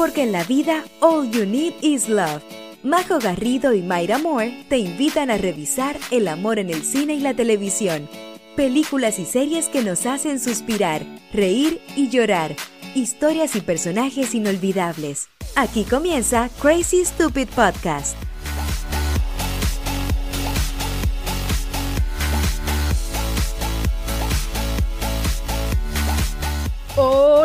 [0.00, 2.42] porque en la vida all you need is love.
[2.82, 7.20] Majo Garrido y Mayra Moore te invitan a revisar el amor en el cine y
[7.20, 8.08] la televisión.
[8.56, 12.56] Películas y series que nos hacen suspirar, reír y llorar.
[12.94, 15.28] Historias y personajes inolvidables.
[15.54, 18.16] Aquí comienza Crazy Stupid Podcast.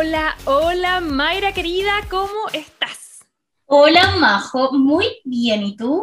[0.06, 3.26] Hola, hola Mayra querida, ¿cómo estás?
[3.64, 6.00] Hola Majo, muy bien, ¿y tú?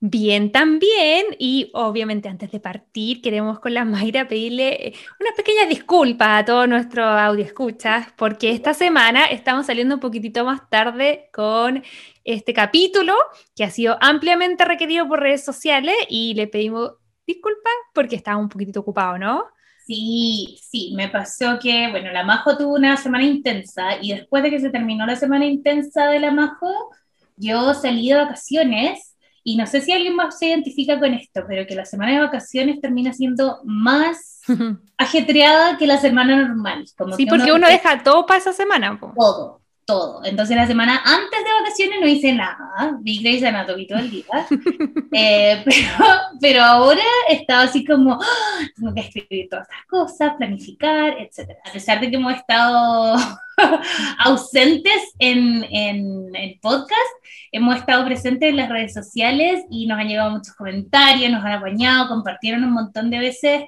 [0.00, 6.38] Bien también, y obviamente antes de partir queremos con la Mayra pedirle una pequeña disculpa
[6.38, 11.84] a todos nuestros audio escuchas, porque esta semana estamos saliendo un poquitito más tarde con
[12.24, 13.14] este capítulo
[13.54, 16.92] que ha sido ampliamente requerido por redes sociales y le pedimos
[17.26, 19.44] disculpas porque estaba un poquitito ocupado, ¿no?
[19.86, 24.50] Sí, sí, me pasó que, bueno, la Majo tuvo una semana intensa y después de
[24.50, 26.90] que se terminó la semana intensa de la Majo,
[27.36, 31.68] yo salí de vacaciones y no sé si alguien más se identifica con esto, pero
[31.68, 34.40] que la semana de vacaciones termina siendo más
[34.98, 36.84] ajetreada que la semana normal.
[37.16, 38.98] sí, porque uno, deja todo para esa semana.
[38.98, 40.22] Todo, todo.
[40.24, 44.24] Entonces la semana antes de vacaciones no hice nada, vi Grey's Anatomy todo el día,
[45.12, 46.08] eh, pero,
[46.40, 48.60] pero, ahora estaba así como, ¡ah!
[48.74, 51.52] tengo que escribir todas estas cosas, planificar, etc.
[51.64, 53.16] A pesar de que hemos estado
[54.18, 57.12] ausentes en, en el podcast,
[57.52, 61.52] hemos estado presentes en las redes sociales y nos han llegado muchos comentarios, nos han
[61.52, 63.64] apañado, compartieron un montón de veces.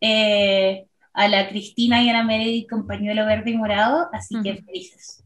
[0.00, 4.62] Eh, a la Cristina y a la Meredith con pañuelo verde y morado, así que
[4.62, 5.19] felices.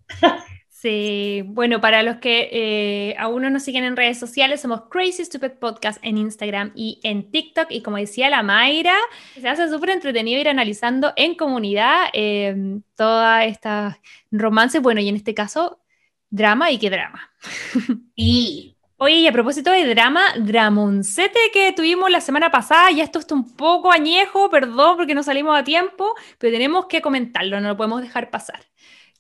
[0.84, 5.24] Sí, bueno, para los que eh, aún no nos siguen en redes sociales, somos Crazy
[5.24, 7.68] Stupid Podcast en Instagram y en TikTok.
[7.70, 8.94] Y como decía la Mayra,
[9.40, 12.54] se hace súper entretenido ir analizando en comunidad eh,
[12.96, 13.96] todas estas
[14.30, 15.80] romances, bueno, y en este caso,
[16.28, 17.30] drama y qué drama.
[18.14, 23.18] Y Oye, y a propósito de drama, Dramoncete que tuvimos la semana pasada, ya esto
[23.18, 27.68] está un poco añejo, perdón porque no salimos a tiempo, pero tenemos que comentarlo, no
[27.68, 28.60] lo podemos dejar pasar.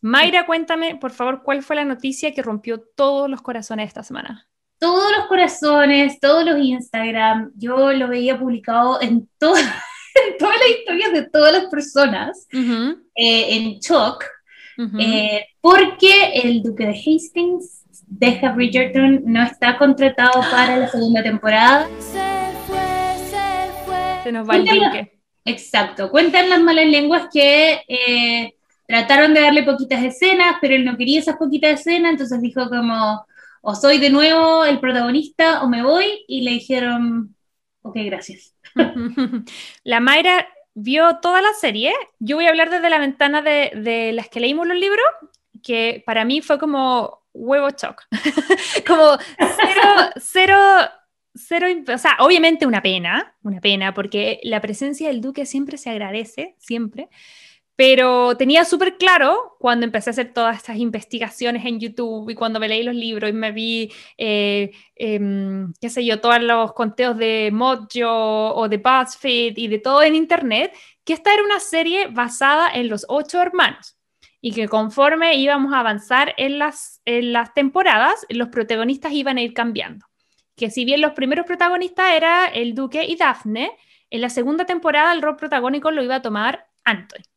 [0.04, 4.46] Mayra, cuéntame, por favor, ¿cuál fue la noticia que rompió todos los corazones esta semana?
[4.78, 11.22] Todos los corazones, todos los Instagram, yo lo veía publicado en, todas las historias de
[11.30, 14.26] todas las personas, eh, en shock,
[14.98, 21.88] eh, porque el duque de Hastings deja Bridgerton, no está contratado para la segunda temporada.
[21.98, 22.76] Se fue,
[23.30, 24.22] se fue.
[24.22, 25.18] Se nos va el duque.
[25.46, 28.54] Exacto, cuentan las malas lenguas que eh,
[28.86, 33.26] trataron de darle poquitas escenas, pero él no quería esas poquitas escenas, entonces dijo como,
[33.62, 37.34] o soy de nuevo el protagonista o me voy, y le dijeron,
[37.82, 38.54] ok, gracias.
[39.84, 44.12] la Mayra vio toda la serie, yo voy a hablar desde la ventana de, de
[44.12, 45.06] las que leímos los libros,
[45.62, 48.02] que para mí fue como huevo shock.
[48.86, 50.58] como cero, cero,
[51.34, 55.90] cero, o sea, obviamente una pena, una pena, porque la presencia del duque siempre se
[55.90, 57.08] agradece, siempre.
[57.76, 62.60] Pero tenía súper claro cuando empecé a hacer todas estas investigaciones en YouTube y cuando
[62.60, 67.16] me leí los libros y me vi, eh, em, qué sé yo, todos los conteos
[67.18, 70.72] de Mojo o de BuzzFeed y de todo en Internet,
[71.04, 73.96] que esta era una serie basada en los ocho hermanos
[74.40, 79.42] y que conforme íbamos a avanzar en las, en las temporadas, los protagonistas iban a
[79.42, 80.06] ir cambiando.
[80.54, 83.72] Que si bien los primeros protagonistas era el Duque y Daphne,
[84.10, 87.33] en la segunda temporada el rol protagónico lo iba a tomar Anthony.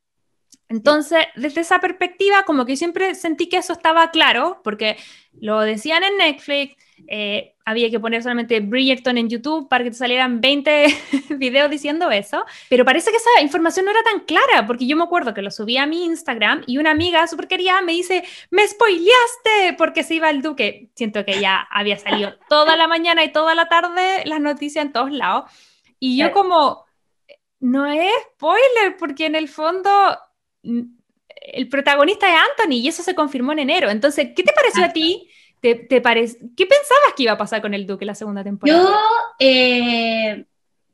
[0.70, 4.98] Entonces, desde esa perspectiva, como que siempre sentí que eso estaba claro, porque
[5.40, 6.76] lo decían en Netflix,
[7.08, 10.88] eh, había que poner solamente Bridgerton en YouTube para que te salieran 20
[11.38, 15.04] videos diciendo eso, pero parece que esa información no era tan clara, porque yo me
[15.04, 18.68] acuerdo que lo subí a mi Instagram y una amiga súper querida me dice, me
[18.68, 20.90] spoileaste porque se iba el duque.
[20.96, 24.92] Siento que ya había salido toda la mañana y toda la tarde las noticias en
[24.92, 25.50] todos lados.
[26.00, 26.86] Y yo como,
[27.60, 30.18] no es spoiler, porque en el fondo
[30.64, 33.90] el protagonista es Anthony y eso se confirmó en enero.
[33.90, 35.30] Entonces, ¿qué te pareció a ti?
[35.62, 38.84] ¿Te, te ¿Qué pensabas que iba a pasar con el Duque la segunda temporada?
[38.84, 38.96] Yo
[39.40, 40.46] eh,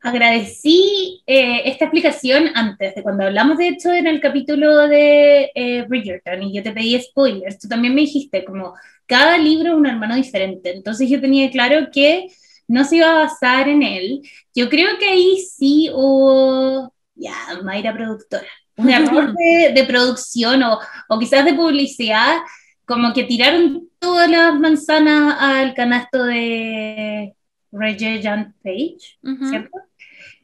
[0.01, 5.85] agradecí eh, esta explicación antes de cuando hablamos, de hecho, en el capítulo de eh,
[5.87, 7.59] Bridgerton y yo te pedí spoilers.
[7.59, 8.73] Tú también me dijiste como
[9.05, 10.71] cada libro es un hermano diferente.
[10.71, 12.27] Entonces yo tenía claro que
[12.67, 14.21] no se iba a basar en él.
[14.55, 18.47] Yo creo que ahí sí hubo, ya, Mayra productora,
[18.77, 20.79] un error de, de producción o,
[21.09, 22.37] o quizás de publicidad
[22.85, 27.33] como que tiraron todas las manzanas al canasto de
[27.71, 29.17] Regent Page,
[29.49, 29.77] ¿cierto?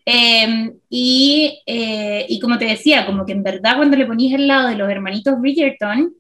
[0.06, 4.48] Em, y, eh, y, como te decía, como que en verdad cuando le ponías al
[4.48, 6.16] lado de los hermanitos Bridgerton,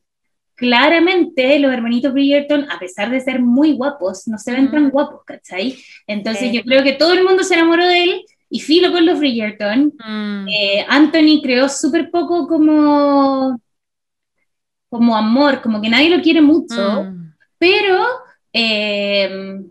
[0.53, 5.21] claramente los hermanitos Bridgerton, a pesar de ser muy guapos, no se ven tan guapos,
[5.25, 5.77] ¿cachai?
[6.05, 9.19] Entonces yo creo que todo el mundo se enamoró de él y filo con los
[9.19, 9.93] Bridgerton.
[10.05, 10.47] Mm.
[10.47, 13.61] Eh, Anthony creó súper poco como,
[14.89, 17.33] como amor, como que nadie lo quiere mucho, mm.
[17.57, 18.05] pero
[18.53, 19.61] eh,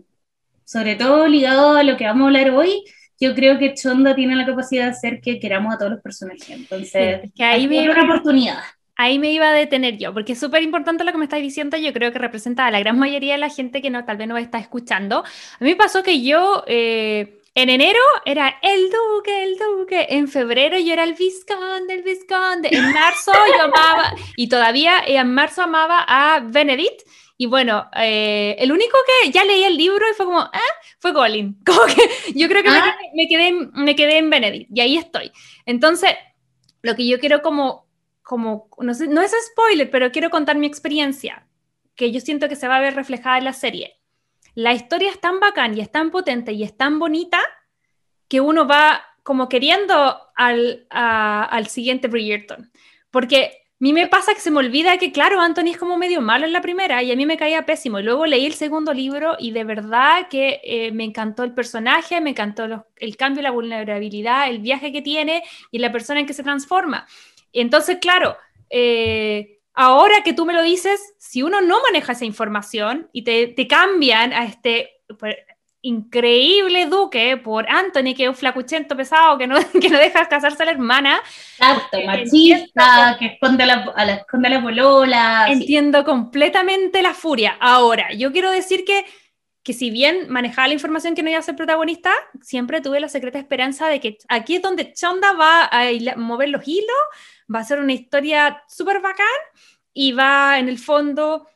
[0.63, 2.83] sobre todo ligado a lo que vamos a hablar hoy,
[3.19, 6.49] yo creo que Chonda tiene la capacidad de hacer que queramos a todos los personajes.
[6.49, 8.59] Entonces, que ahí hay una oportunidad
[8.99, 11.77] ahí me iba a detener yo, porque es súper importante lo que me estáis diciendo,
[11.77, 14.27] yo creo que representa a la gran mayoría de la gente que no, tal vez
[14.27, 15.19] no está escuchando.
[15.19, 16.65] A mí me pasó que yo...
[16.67, 20.07] Eh, en enero era el duque, el duque.
[20.09, 22.69] En febrero yo era el visconde, el visconde.
[22.71, 27.01] En marzo yo amaba, y todavía en marzo amaba a Benedict.
[27.37, 31.13] Y bueno, eh, el único que ya leí el libro y fue como, ah, fue
[31.13, 31.57] Colin.
[31.65, 32.97] Como que yo creo que me, ah.
[33.15, 35.31] me, quedé, me quedé en Benedict y ahí estoy.
[35.65, 36.11] Entonces,
[36.81, 37.89] lo que yo quiero como
[38.29, 41.47] como, no, no es spoiler, pero quiero contar mi experiencia,
[41.95, 43.98] que yo siento que se va a ver reflejada en la serie.
[44.55, 47.39] La historia es tan bacán y es tan potente y es tan bonita
[48.27, 52.71] que uno va como queriendo al, siguiente Bridgerton.
[53.11, 56.19] Porque a mí me pasa que se me olvida que, claro, Anthony es como medio
[56.21, 57.99] malo en la primera y a mí me caía pésimo.
[57.99, 62.21] Y luego leí el segundo libro y de verdad que eh, me encantó el personaje,
[62.21, 66.33] me encantó el cambio, la vulnerabilidad, el viaje que tiene y la persona en que
[66.33, 67.07] se transforma.
[67.53, 68.35] Entonces, claro,
[68.69, 73.67] eh, ahora que tú me lo dices, si uno no maneja esa información y te,
[73.67, 75.37] cambian a este pues,
[75.81, 80.63] increíble duque por Anthony, que es un flacuchento pesado que no, que no deja casarse
[80.63, 81.21] a la hermana.
[81.57, 85.47] Exacto, eh, machista, que esconde a la, esconde la polola.
[85.49, 87.55] Entiendo completamente la furia.
[87.61, 89.05] Ahora, yo quiero decir que
[89.61, 92.11] que si bien manejaba la información que no iba a ser protagonista,
[92.41, 96.65] siempre tuve la secreta esperanza de que aquí es donde Chonda va a mover los
[96.65, 96.95] hilos
[97.53, 99.25] va a ser una historia súper bacán
[99.93, 101.47] y va en el fondo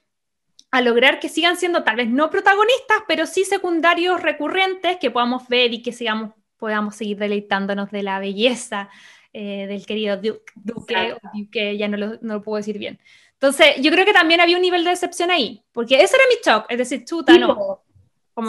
[0.72, 5.48] a lograr que sigan siendo tal vez no protagonistas, pero sí secundarios recurrentes que podamos
[5.48, 8.90] ver y que sigamos, podamos seguir deleitándonos de la belleza
[9.34, 10.42] eh, del querido Duke,
[11.34, 13.00] Duque, ya no lo, no lo, puedo decir bien.
[13.34, 16.36] Entonces, yo creo que también había un nivel de decepción ahí, porque ese era mi
[16.44, 17.84] shock, es decir, chuta, no.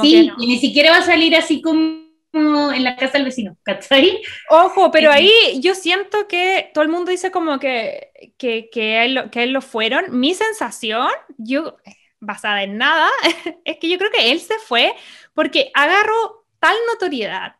[0.01, 2.04] sí, y ni siquiera va a salir así como
[2.35, 4.21] en la casa del vecino, ¿cachai?
[4.51, 9.31] Ojo, pero ahí yo siento que todo el mundo dice como que, que, que, él,
[9.31, 10.19] que él lo fueron.
[10.19, 11.09] Mi sensación,
[11.39, 11.77] yo,
[12.21, 13.09] basada en nada,
[13.65, 14.95] es que yo creo que él se fue
[15.35, 17.57] porque agarró tal notoriedad,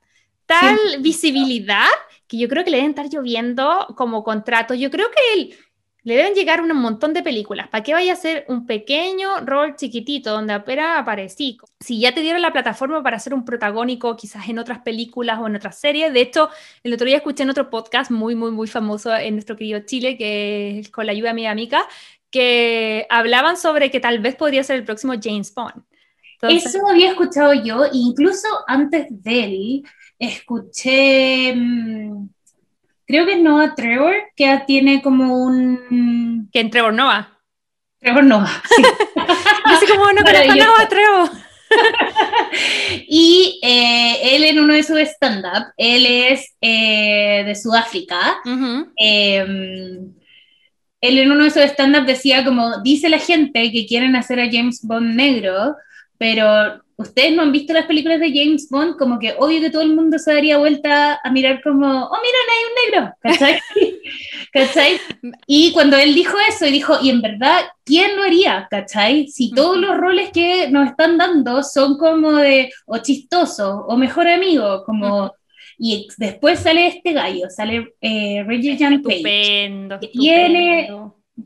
[0.47, 1.89] tal visibilidad,
[2.27, 4.75] que yo creo que le deben estar lloviendo como contrato.
[4.75, 5.57] Yo creo que él
[6.05, 7.69] le deben llegar un montón de películas.
[7.69, 11.57] ¿Para qué vaya a hacer un pequeño rol chiquitito donde apenas aparecí?
[11.81, 15.47] Si ya te dieron la plataforma para hacer un protagónico quizás en otras películas o
[15.47, 16.13] en otras series.
[16.13, 16.51] De hecho,
[16.83, 20.19] el otro día escuché en otro podcast muy, muy, muy famoso en nuestro querido Chile,
[20.19, 21.87] que es con la ayuda de mi amiga,
[22.31, 25.85] que hablaban sobre que tal vez podría ser el próximo James Bond.
[26.43, 29.83] Eso había escuchado yo, incluso antes de él,
[30.19, 31.55] escuché...
[31.55, 32.29] Mm,
[33.07, 36.49] creo que es Noah Trevor, que tiene como un...
[36.53, 37.39] ¿Que en Trevor Noah?
[38.01, 38.83] Trevor Noah, sí.
[39.71, 41.31] Yo sé cómo no conozco Noah Trevor.
[43.09, 48.37] y eh, él en uno de sus stand-up, él es eh, de Sudáfrica,
[48.97, 50.15] em,
[51.01, 54.51] él en uno de sus stand-up decía como, dice la gente que quieren hacer a
[54.51, 55.77] James Bond negro,
[56.19, 59.83] pero ustedes no han visto las películas de James Bond, como que obvio que todo
[59.83, 63.61] el mundo se daría vuelta a mirar como, oh, mira, hay un negro, ¿cachai?
[64.53, 65.01] ¿cachai?
[65.47, 68.69] Y cuando él dijo eso, y dijo, y en verdad, ¿quién lo haría?
[68.71, 69.29] ¿cachai?
[69.29, 74.29] Si todos los roles que nos están dando son como de, o chistoso, o mejor
[74.29, 75.33] amigo, como...
[75.77, 80.89] Y después sale este gallo, sale eh, Reggie Jan Estupendo, que tiene,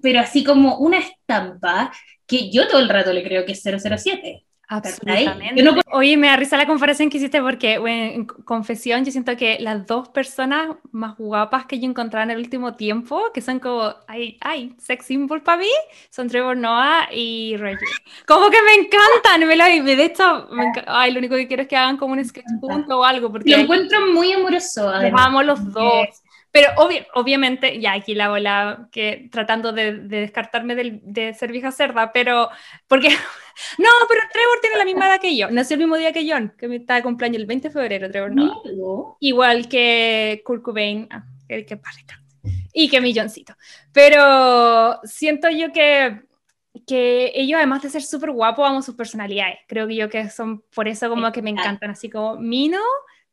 [0.03, 1.91] pero así como una estampa
[2.27, 4.45] que yo todo el rato le creo que es 007.
[4.69, 5.65] Absolutamente.
[5.93, 9.87] Oye, me da risa la comparación que hiciste porque, en confesión, yo siento que las
[9.87, 14.37] dos personas más guapas que yo encontré en el último tiempo, que son como, ay,
[14.43, 15.71] ay, sex symbol para mí,
[16.11, 17.87] son Trevor Noah y Reggie.
[18.27, 20.49] Como que me encantan, me lo, de hecho,
[20.87, 23.33] ay, lo único que quiero es que hagan como un sketch punto o algo.
[23.33, 24.93] Porque lo encuentro muy amoroso.
[25.01, 26.09] Los amo los dos.
[26.51, 26.69] Pero
[27.15, 32.49] obviamente, ya aquí la bola, que tratando de, descartarme de ser vieja cerda, pero
[32.87, 33.09] porque,
[33.79, 36.55] no, pero Trevor tiene la misma edad que yo, nació el mismo día que John,
[36.57, 39.17] que me está de cumpleaños el 20 de febrero, Trevor, ¿no?
[39.21, 41.79] Igual que Kurt Cobain, ah, que, que
[42.73, 43.55] y que mi Johncito.
[43.93, 46.23] Pero siento yo que,
[46.87, 49.59] que ellos, además de ser súper guapos, amo sus personalidades.
[49.67, 52.81] Creo que yo que son por eso como que me encantan, así como Mino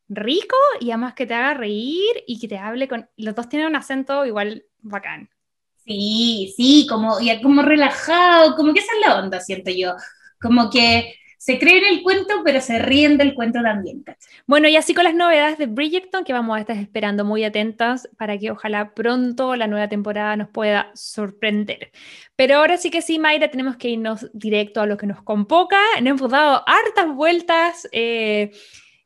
[0.10, 3.10] rico y además que te haga reír y que te hable con...
[3.18, 5.30] Los dos tienen un acento igual bacán.
[5.86, 9.96] Sí, sí, como, y como relajado, como que esa es la onda, siento yo.
[10.40, 14.04] Como que se creen el cuento, pero se ríen del cuento también.
[14.48, 18.10] Bueno, y así con las novedades de Bridgerton, que vamos a estar esperando muy atentas
[18.18, 21.92] para que ojalá pronto la nueva temporada nos pueda sorprender.
[22.36, 25.78] Pero ahora sí que sí, Mayra, tenemos que irnos directo a lo que nos convoca.
[26.02, 27.88] Nos hemos dado hartas vueltas.
[27.92, 28.52] Eh,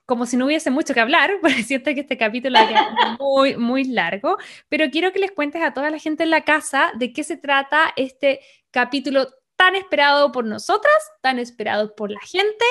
[0.09, 2.67] como si no hubiese mucho que hablar, porque siento que este capítulo es
[3.19, 4.37] muy, muy largo,
[4.67, 7.37] pero quiero que les cuentes a toda la gente en la casa de qué se
[7.37, 12.65] trata este capítulo tan esperado por nosotras, tan esperado por la gente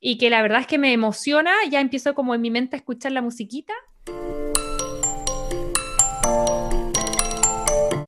[0.00, 1.52] y que la verdad es que me emociona.
[1.70, 3.74] Ya empiezo como en mi mente a escuchar la musiquita.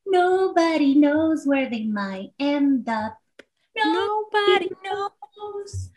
[0.06, 3.14] Nobody knows where they might end up.
[3.76, 5.92] Nobody knows.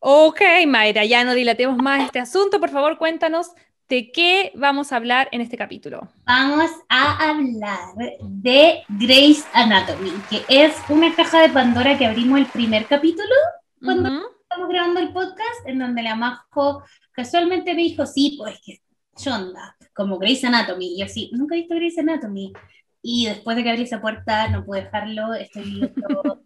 [0.00, 2.58] Ok, Mayra, ya no dilatemos más este asunto.
[2.58, 3.52] Por favor, cuéntanos
[3.90, 6.08] ¿De qué vamos a hablar en este capítulo?
[6.24, 12.46] Vamos a hablar de Grey's Anatomy, que es una caja de Pandora que abrimos el
[12.46, 13.34] primer capítulo
[13.82, 14.08] cuando
[14.42, 18.80] estamos grabando el podcast, en donde la Majo casualmente me dijo, sí, pues que
[19.16, 20.94] chonda, como Grey's Anatomy.
[20.94, 22.52] Y yo sí, nunca he visto Grey's Anatomy.
[23.02, 26.44] Y después de que abrí esa puerta, no pude dejarlo, estoy viendo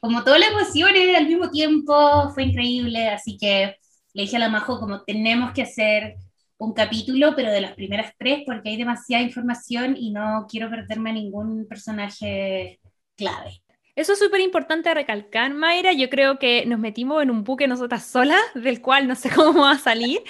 [0.00, 3.76] como todas las emociones al mismo tiempo, fue increíble, así que
[4.12, 6.16] le dije a la Majo como tenemos que hacer
[6.58, 11.10] un capítulo, pero de las primeras tres, porque hay demasiada información y no quiero perderme
[11.10, 12.80] a ningún personaje
[13.16, 13.62] clave.
[13.94, 15.92] Eso es súper importante recalcar, Mayra.
[15.92, 19.62] Yo creo que nos metimos en un buque nosotras solas, del cual no sé cómo
[19.62, 20.22] va a salir.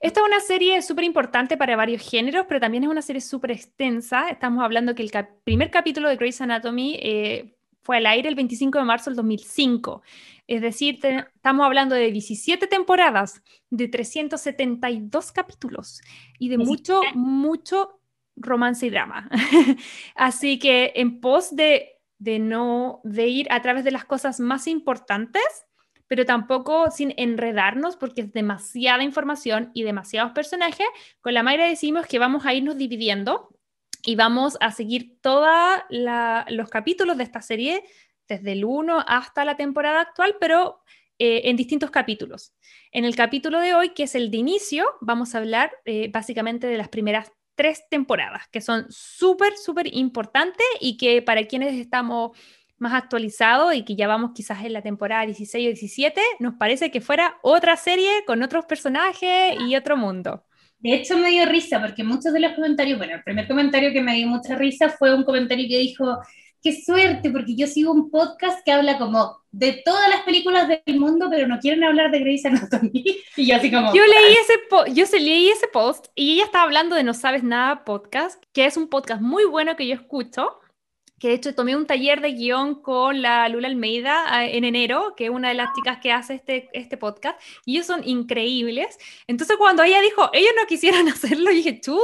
[0.00, 3.52] Esta es una serie súper importante para varios géneros, pero también es una serie súper
[3.52, 4.28] extensa.
[4.28, 5.10] Estamos hablando que el
[5.44, 7.54] primer capítulo de Grey's Anatomy eh,
[7.84, 10.02] fue al aire el 25 de marzo del 2005.
[10.46, 16.00] Es decir, estamos hablando de 17 temporadas, de 372 capítulos
[16.38, 18.00] y de mucho, mucho
[18.36, 19.28] romance y drama.
[20.16, 24.66] Así que en pos de, de no de ir a través de las cosas más
[24.66, 25.42] importantes,
[26.06, 30.86] pero tampoco sin enredarnos porque es demasiada información y demasiados personajes,
[31.20, 33.53] con la Mayra decimos que vamos a irnos dividiendo
[34.06, 35.50] y vamos a seguir todos
[35.90, 37.84] los capítulos de esta serie
[38.28, 40.82] desde el 1 hasta la temporada actual, pero
[41.18, 42.54] eh, en distintos capítulos.
[42.90, 46.66] En el capítulo de hoy, que es el de inicio, vamos a hablar eh, básicamente
[46.66, 52.36] de las primeras tres temporadas, que son súper, súper importantes y que para quienes estamos
[52.78, 56.90] más actualizados y que ya vamos quizás en la temporada 16 o 17, nos parece
[56.90, 60.44] que fuera otra serie con otros personajes y otro mundo.
[60.84, 64.02] De hecho, me dio risa porque muchos de los comentarios, bueno, el primer comentario que
[64.02, 66.18] me dio mucha risa fue un comentario que dijo,
[66.62, 71.00] qué suerte, porque yo sigo un podcast que habla como de todas las películas del
[71.00, 73.02] mundo, pero no quieren hablar de Grey's Anatomy.
[73.36, 73.94] Y yo así como...
[73.94, 77.86] Yo leí ese, yo leí ese post y ella estaba hablando de No Sabes Nada
[77.86, 80.58] Podcast, que es un podcast muy bueno que yo escucho,
[81.24, 85.14] que de hecho tomé un taller de guion con la Lula Almeida ah, en enero,
[85.16, 88.98] que es una de las chicas que hace este, este podcast, y ellos son increíbles.
[89.26, 91.98] Entonces cuando ella dijo, ellos no quisieran hacerlo, dije, tú,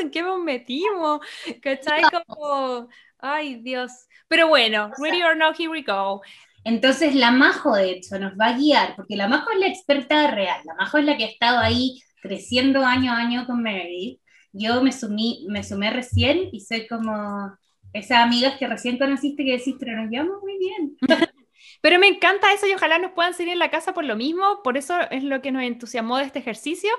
[0.00, 1.18] ¿en qué nos metimos?
[1.60, 2.02] ¿Cachai?
[2.12, 3.90] Como Ay, Dios.
[4.28, 6.22] Pero bueno, ready or not, here we go.
[6.62, 10.30] Entonces la Majo, de hecho, nos va a guiar, porque la Majo es la experta
[10.30, 14.20] real, la Majo es la que ha estado ahí creciendo año a año con Mary.
[14.52, 17.58] Yo me, sumí, me sumé recién y soy como
[17.92, 20.96] esas amigas que recién conociste que decís, pero nos llevamos muy bien.
[21.82, 24.60] Pero me encanta eso y ojalá nos puedan seguir en la casa por lo mismo.
[24.62, 26.90] Por eso es lo que nos entusiasmó de este ejercicio,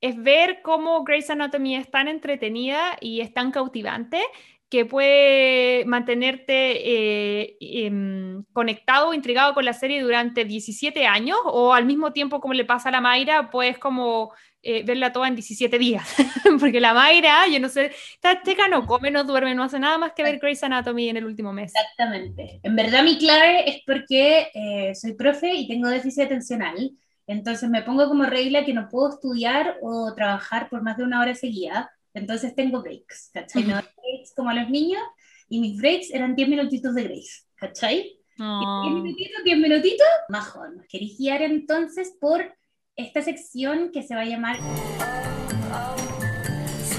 [0.00, 4.22] es ver cómo Grey's Anatomy es tan entretenida y es tan cautivante
[4.70, 11.84] que puede mantenerte eh, em, conectado, intrigado con la serie durante 17 años o al
[11.84, 15.78] mismo tiempo como le pasa a la Mayra, puedes como eh, verla toda en 17
[15.78, 16.06] días,
[16.60, 19.98] porque la Mayra, yo no sé, esta chica no come, no duerme, no hace nada
[19.98, 21.72] más que ver Grey's Anatomy en el último mes.
[21.74, 22.60] Exactamente.
[22.62, 26.90] En verdad mi clave es porque eh, soy profe y tengo déficit atencional,
[27.26, 31.20] entonces me pongo como regla que no puedo estudiar o trabajar por más de una
[31.20, 33.64] hora seguida entonces tengo breaks, ¿cachai?
[33.64, 35.02] No breaks como a los niños,
[35.48, 38.16] y mis breaks eran 10 minutitos de grace, ¿cachai?
[38.36, 40.76] 10 minutitos, 10 minutitos, majón.
[40.76, 42.56] Nos queréis guiar entonces por
[43.00, 44.56] esta sección que se va a llamar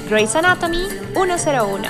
[0.10, 1.88] Grey's Anatomy 101.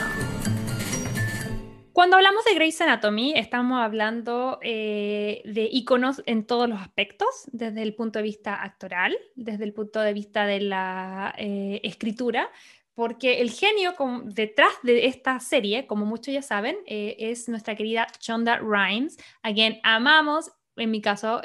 [1.93, 7.81] Cuando hablamos de Grey's Anatomy, estamos hablando eh, de iconos en todos los aspectos, desde
[7.81, 12.49] el punto de vista actoral, desde el punto de vista de la eh, escritura,
[12.93, 13.93] porque el genio
[14.25, 19.53] detrás de esta serie, como muchos ya saben, eh, es nuestra querida Chonda Rhimes, a
[19.53, 21.41] quien amamos, en mi caso,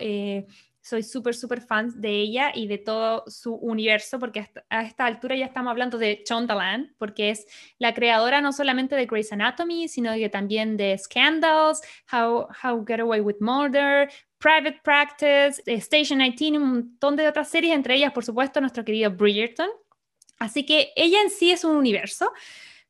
[0.86, 5.34] soy súper, súper fan de ella y de todo su universo, porque a esta altura
[5.34, 7.44] ya estamos hablando de Chondaland, porque es
[7.78, 11.80] la creadora no solamente de Grey's Anatomy, sino que también de Scandals,
[12.12, 17.74] How, How Get Away with Murder, Private Practice, Station 19, un montón de otras series,
[17.74, 19.70] entre ellas, por supuesto, nuestro querido Bridgerton.
[20.38, 22.32] Así que ella en sí es un universo.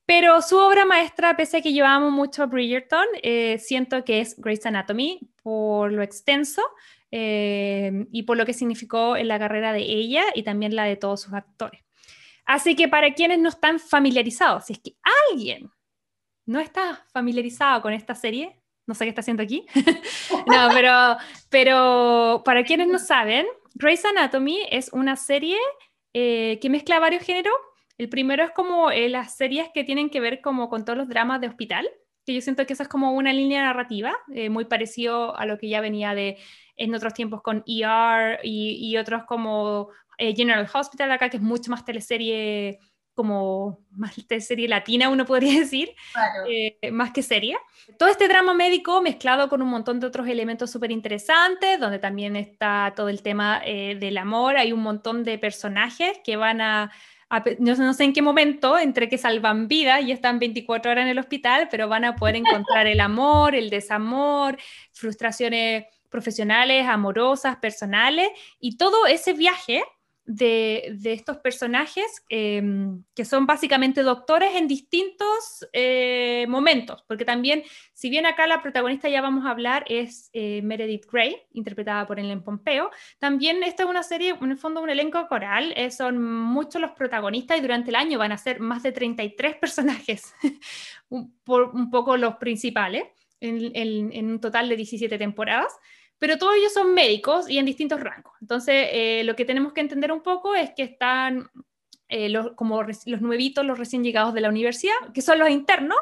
[0.04, 4.20] Pero su obra maestra, pese a que yo amo mucho a Bridgerton, eh, siento que
[4.20, 6.62] es Grey's Anatomy por lo extenso
[7.10, 10.96] eh, y por lo que significó en la carrera de ella y también la de
[10.96, 11.82] todos sus actores.
[12.44, 14.96] Así que para quienes no están familiarizados, si es que
[15.30, 15.70] alguien
[16.46, 19.66] no está familiarizado con esta serie, no sé qué está haciendo aquí,
[20.46, 21.16] no, pero,
[21.50, 25.58] pero para quienes no saben, Grey's Anatomy es una serie
[26.12, 27.54] eh, que mezcla varios géneros
[27.98, 31.08] el primero es como eh, las series que tienen que ver como con todos los
[31.08, 31.88] dramas de hospital,
[32.26, 35.59] que yo siento que esa es como una línea narrativa, eh, muy parecido a lo
[35.59, 36.37] que ya venía de
[36.76, 41.71] en otros tiempos con ER y, otros como eh, General Hospital acá, que es mucho
[41.71, 42.80] más teleserie
[43.14, 45.95] como más teleserie latina, uno podría decir,
[46.92, 47.56] más que serie.
[47.99, 52.37] Todo este drama médico mezclado con un montón de otros elementos súper interesantes, donde también
[52.37, 56.90] está todo el tema del amor, hay un montón de personajes que van a
[57.59, 61.18] no, sé en qué momento, entre que salvan vida y están 24 horas en el
[61.18, 64.56] hospital, pero van a poder encontrar el amor, el desamor,
[64.92, 68.28] frustraciones profesionales, amorosas, personales,
[68.61, 69.83] y todo ese viaje
[70.26, 77.62] de, estos personajes em, que son básicamente doctores en distintos eh, momentos, porque también,
[77.95, 82.18] si bien acá la protagonista ya vamos a hablar es eh, Meredith Grey, interpretada por
[82.18, 86.23] Ellen Pompeo, también esta es una serie, en el fondo un elenco coral, eh, son
[86.23, 90.35] muchos los protagonistas y durante el año van a ser más de 33 personajes,
[91.45, 93.04] por un poco los principales,
[93.38, 95.71] en un total de 17 temporadas
[96.18, 98.32] pero todos ellos son médicos y en distintos rangos.
[98.40, 101.50] Entonces, eh, lo que tenemos que entender un poco es que están
[102.08, 105.99] eh, los, como los nuevitos, los recién llegados de la universidad, que son los internos.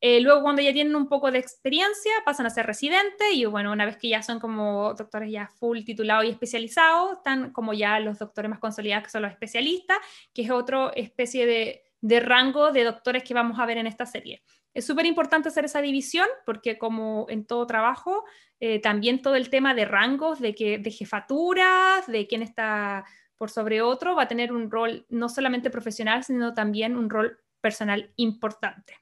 [0.00, 3.72] Eh, luego, cuando ya tienen un poco de experiencia, pasan a ser residentes y, bueno,
[3.72, 7.98] una vez que ya son como doctores ya full titulados y especializados, están como ya
[7.98, 9.98] los doctores más consolidados, que son los especialistas,
[10.32, 14.06] que es otra especie de, de rango de doctores que vamos a ver en esta
[14.06, 14.42] serie.
[14.74, 18.24] Es súper importante hacer esa división porque como en todo trabajo,
[18.60, 23.04] eh, también todo el tema de rangos, de, que, de jefaturas, de quién está
[23.36, 27.38] por sobre otro, va a tener un rol no solamente profesional, sino también un rol
[27.60, 28.94] personal importante.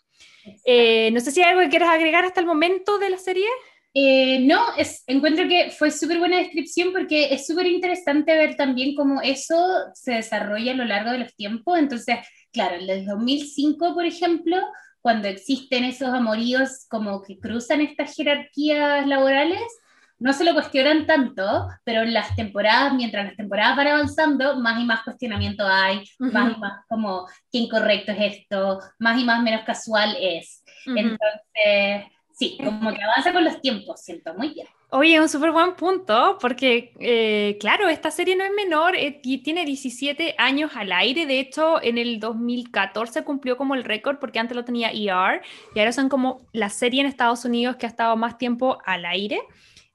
[0.65, 3.47] Eh, no sé si hay algo que quieras agregar hasta el momento de la serie.
[3.95, 8.95] Eh, no, es, encuentro que fue súper buena descripción porque es súper interesante ver también
[8.95, 9.57] cómo eso
[9.95, 11.79] se desarrolla a lo largo de los tiempos.
[11.79, 12.17] Entonces,
[12.53, 14.59] claro, en el 2005, por ejemplo,
[15.07, 19.63] cuando existen esos amoríos como que cruzan estas jerarquías laborales,
[20.19, 24.81] no se lo cuestionan tanto, pero en las temporadas, mientras las temporadas van avanzando, más
[24.81, 29.41] y más cuestionamiento hay, más y más como qué incorrecto es esto, más y más
[29.45, 30.65] menos casual es.
[30.87, 34.67] Entonces, sí, como que avanza con los tiempos, siento muy bien.
[34.91, 39.39] Oye, un súper buen punto, porque eh, claro, esta serie no es menor eh, y
[39.39, 41.27] tiene 17 años al aire.
[41.27, 45.43] De hecho, en el 2014 cumplió como el récord porque antes lo tenía ER
[45.75, 49.07] y ahora son como la serie en Estados Unidos que ha estado más tiempo al
[49.07, 49.41] aire.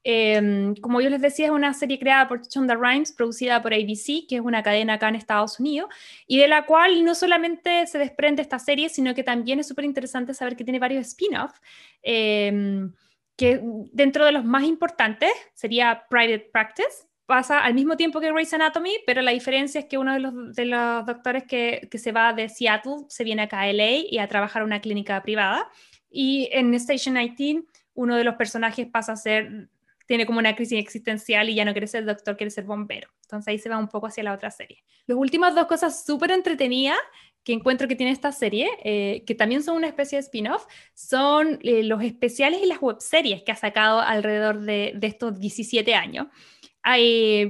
[0.03, 4.25] Em, como yo les decía, es una serie creada por Chonda Rhimes, producida por ABC,
[4.27, 5.89] que es una cadena acá en Estados Unidos,
[6.25, 9.85] y de la cual no solamente se desprende esta serie, sino que también es súper
[9.85, 11.61] interesante saber que tiene varios spin-offs.
[12.01, 12.93] Em,
[13.35, 13.59] que
[13.91, 17.07] dentro de los más importantes sería Private Practice.
[17.25, 20.53] Pasa al mismo tiempo que Grey's Anatomy, pero la diferencia es que uno de los,
[20.53, 24.17] de los doctores que, que, se va de Seattle se viene acá a LA y
[24.19, 25.69] a trabajar en una clínica privada.
[26.09, 29.69] Y en Station 19, uno de los personajes pasa a ser,
[30.11, 33.07] tiene como una crisis existencial y ya no quiere ser doctor, quiere ser bombero.
[33.21, 34.83] Entonces ahí se va un poco hacia la otra serie.
[35.05, 36.97] Las últimas dos cosas súper entretenidas
[37.45, 41.59] que encuentro que tiene esta serie, eh, que también son una especie de spin-off, son
[41.61, 46.27] eh, los especiales y las webseries que ha sacado alrededor de, estos 17 años.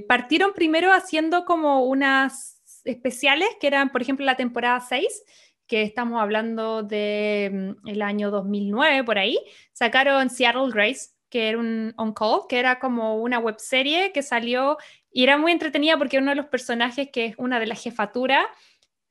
[0.07, 5.23] partieron primero haciendo como unas especiales que eran, por ejemplo, la temporada 6,
[5.65, 9.39] que estamos hablando del de, mm, año 2009 por ahí,
[9.73, 14.77] sacaron Seattle Grace, que era un on call, que era como una webserie que salió
[15.11, 18.45] y era muy entretenida porque uno de los personajes que es una de las jefaturas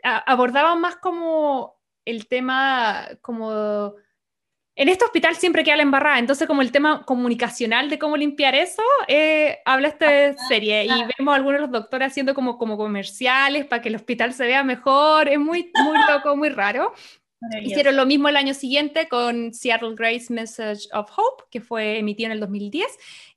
[0.02, 3.94] abordaban más como el tema, como...
[4.76, 8.54] En este hospital siempre queda la embarrada, entonces como el tema comunicacional de cómo limpiar
[8.54, 12.78] eso, eh, habla esta serie y vemos a algunos de los doctores haciendo como, como
[12.78, 16.94] comerciales para que el hospital se vea mejor, es muy, muy loco, muy raro.
[17.62, 22.26] Hicieron lo mismo el año siguiente con Seattle Grace Message of Hope, que fue emitido
[22.26, 22.86] en el 2010.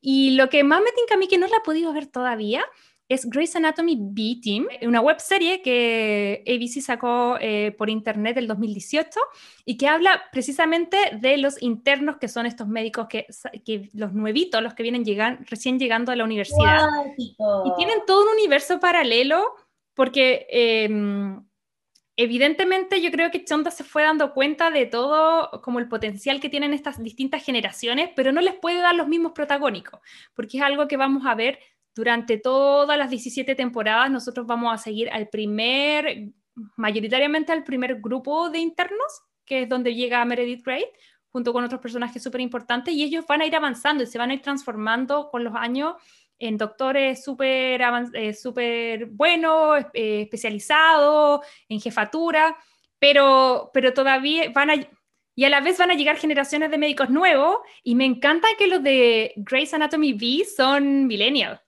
[0.01, 2.65] Y lo que más me tinca a mí, que no la he podido ver todavía,
[3.09, 9.19] es Grey's Anatomy B-Team, una web serie que ABC sacó eh, por internet el 2018
[9.65, 13.27] y que habla precisamente de los internos que son estos médicos, que,
[13.65, 16.87] que los nuevitos, los que vienen llegan, recién llegando a la universidad.
[17.17, 17.35] Y
[17.77, 19.53] tienen todo un universo paralelo
[19.93, 20.47] porque...
[20.49, 21.45] Em,
[22.15, 26.49] evidentemente yo creo que Chonda se fue dando cuenta de todo como el potencial que
[26.49, 29.99] tienen estas distintas generaciones, pero no les puede dar los mismos protagónicos,
[30.33, 31.59] porque es algo que vamos a ver
[31.95, 34.11] durante todas las 17 temporadas.
[34.11, 36.31] Nosotros vamos a seguir al primer,
[36.75, 40.85] mayoritariamente al primer grupo de internos, que es donde llega Meredith Grey,
[41.29, 44.29] junto con otros personajes súper importantes, y ellos van a ir avanzando y se van
[44.29, 45.95] a ir transformando con los años
[46.47, 47.81] en doctores súper
[48.13, 52.57] eh, super buenos, eh, especializados, en jefatura,
[52.99, 54.75] pero, pero todavía van a...
[55.35, 58.67] Y a la vez van a llegar generaciones de médicos nuevos y me encanta que
[58.67, 61.59] los de Grey's Anatomy V son millennials.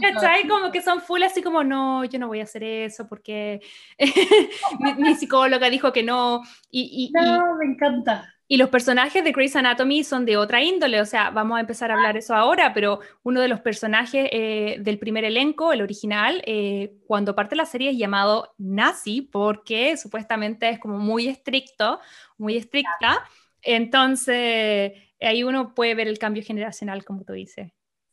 [0.00, 0.46] ¿Cachai?
[0.46, 3.60] Como que son full así como, no, yo no voy a hacer eso porque
[4.98, 6.42] mi, psicóloga dijo que no.
[6.70, 8.34] Y, no, me encanta.
[8.50, 11.90] Y los personajes de Grey's Anatomy son de otra índole, o sea, vamos a empezar
[11.90, 16.42] a hablar eso ahora, pero uno de los personajes eh, del primer elenco, el original,
[16.46, 22.00] eh, cuando parte la serie es llamado Nazi, porque supuestamente es como muy estricto,
[22.38, 23.22] muy estricta.
[23.60, 27.70] Entonces, ahí uno puede ver el cambio generacional, como tú dices.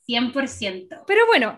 [0.07, 1.03] 100%.
[1.07, 1.57] Pero bueno,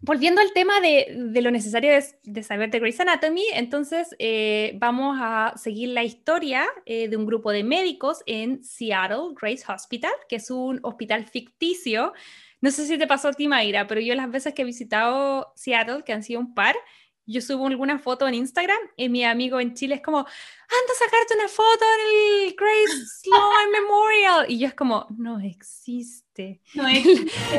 [0.00, 1.92] volviendo al tema de, lo necesario
[2.24, 7.26] de, saber de Grey's Anatomy, entonces eh, vamos a seguir la historia eh, de un
[7.26, 12.12] grupo de médicos en Seattle Grace Hospital, que es un hospital ficticio.
[12.60, 15.52] No sé si te pasó a ti, Mayra, pero yo las veces que he visitado
[15.56, 16.76] Seattle, que han sido un par,
[17.24, 21.04] yo subo alguna foto en Instagram y mi amigo en Chile es como, anda a
[21.04, 24.46] sacarte una foto en el Grace Sloan Memorial.
[24.48, 26.21] Y yo es como, no existe.
[26.74, 27.04] No es.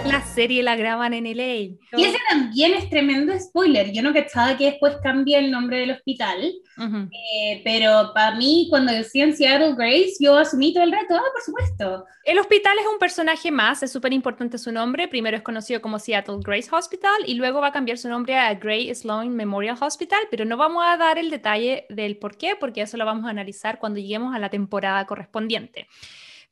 [0.05, 1.77] la serie la graban en LA.
[1.97, 3.91] Y ese también es tremendo spoiler.
[3.91, 6.41] Yo no cachaba que después cambia el nombre del hospital.
[6.77, 11.15] Eh, pero para mí, cuando decían Seattle Grace, yo asumí todo el reto.
[11.15, 12.05] Ah, por supuesto.
[12.23, 15.07] El hospital es un personaje más, es súper importante su nombre.
[15.07, 18.53] Primero es conocido como Seattle Grace Hospital y luego va a cambiar su nombre a
[18.55, 22.81] Gray Sloan Memorial Hospital, pero no vamos a dar el detalle del por qué, porque
[22.81, 25.87] eso lo vamos a analizar cuando lleguemos a la temporada correspondiente.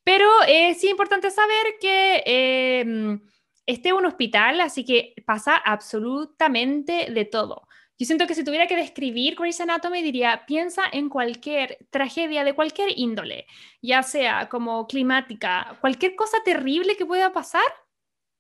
[0.04, 3.20] Pero sí es importante saber que eh,
[3.66, 7.68] este es un hospital, así que pasa absolutamente de todo.
[7.98, 12.56] Yo siento que si tuviera que describir Grey's Anatomy, diría, piensa en cualquier tragedia de
[12.56, 13.46] cualquier índole,
[13.80, 17.62] ya sea como climática, cualquier cosa terrible que pueda pasar,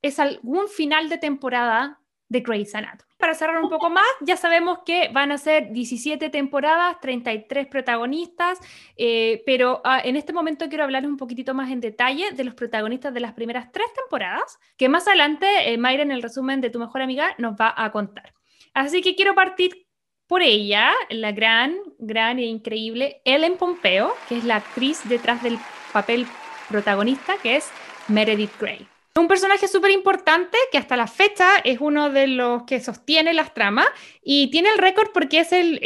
[0.02, 2.01] es algún final de temporada
[2.32, 3.12] de Grey's Anatomy.
[3.18, 8.58] Para cerrar un poco más, ya sabemos que van a ser 17 temporadas, 33 protagonistas,
[8.96, 12.56] eh, pero ah, en este momento quiero hablar un poquitito más en detalle de los
[12.56, 16.70] protagonistas de las primeras tres temporadas, que más adelante eh, Mayra en el resumen de
[16.70, 18.34] Tu Mejor Amiga nos va a contar.
[18.74, 19.86] Así que quiero partir
[20.26, 25.60] por ella, la gran, gran e increíble Ellen Pompeo, que es la actriz detrás del
[25.92, 26.26] papel
[26.70, 27.70] protagonista, que es
[28.08, 28.91] Meredith Grey.
[29.16, 33.54] Un personaje súper importante que hasta la fecha es uno de los que sostiene las
[33.54, 33.88] tramas
[34.24, 35.80] y tiene el récord porque es el,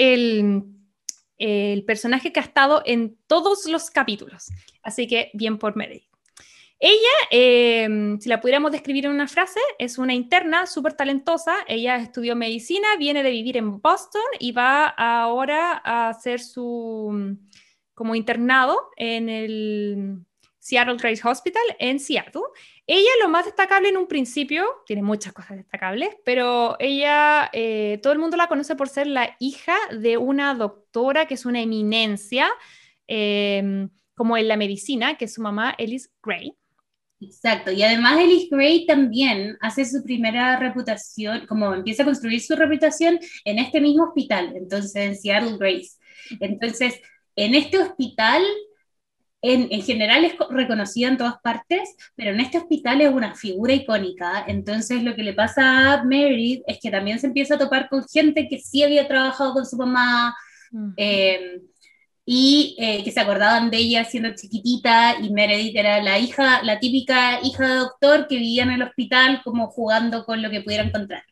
[1.37, 4.51] el, personaje que ha estado en todos los capítulos.
[4.83, 6.03] Así que bien por Meredith.
[6.77, 11.55] Ella, em, si la pudiéramos describir en una frase, es una interna súper talentosa.
[11.67, 17.37] Ella estudió medicina, viene de vivir en Boston y va ahora a hacer su
[17.95, 20.25] como internado en el
[20.65, 22.41] Seattle Grace Hospital en Seattle.
[22.87, 28.13] Ella lo más destacable en un principio, tiene muchas cosas destacables, pero ella, eh, todo
[28.13, 32.49] el mundo la conoce por ser la hija de una doctora que es una eminencia,
[33.05, 36.55] em, como en la medicina, que es su mamá, Ellis Gray.
[37.21, 42.55] Exacto, y además Ellis Gray también hace su primera reputación, como empieza a construir su
[42.55, 45.91] reputación en este mismo hospital, entonces en Seattle Grace.
[46.39, 46.99] Entonces,
[47.35, 48.43] en este hospital
[49.53, 54.43] en, general es reconocida en todas partes, pero en este hospital es una figura icónica.
[54.47, 58.03] Entonces lo que le pasa a Meredith es que también se empieza a topar con
[58.07, 60.35] gente que sí había trabajado con su mamá
[60.97, 61.61] eh,
[62.25, 66.79] y eh, que se acordaban de ella siendo chiquitita y Meredith era la hija, la
[66.79, 70.83] típica hija de doctor que vivía en el hospital como jugando con lo que pudiera
[70.83, 71.23] encontrar.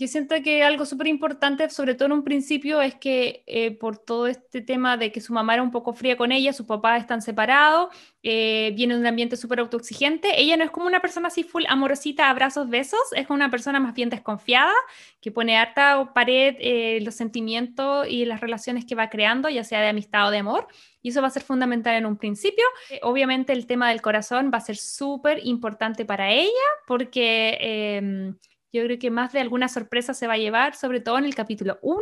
[0.00, 3.98] Yo siento que algo súper importante, sobre todo en un principio, es que eh, por
[3.98, 7.02] todo este tema de que su mamá era un poco fría con ella, sus papás
[7.02, 11.28] están separados, eh, viene de un ambiente súper autoexigente, ella no es como una persona
[11.28, 14.72] así full amorosita, abrazos, besos, es como una persona más bien desconfiada,
[15.20, 19.82] que pone harta pared eh, los sentimientos y las relaciones que va creando, ya sea
[19.82, 20.66] de amistad o de amor,
[21.02, 22.64] y eso va a ser fundamental en un principio.
[23.02, 28.36] obviamente el tema del corazón va a ser súper importante para ella, porque em,
[28.72, 31.34] yo creo que más de alguna sorpresa se va a llevar, sobre todo en el
[31.34, 32.00] capítulo 1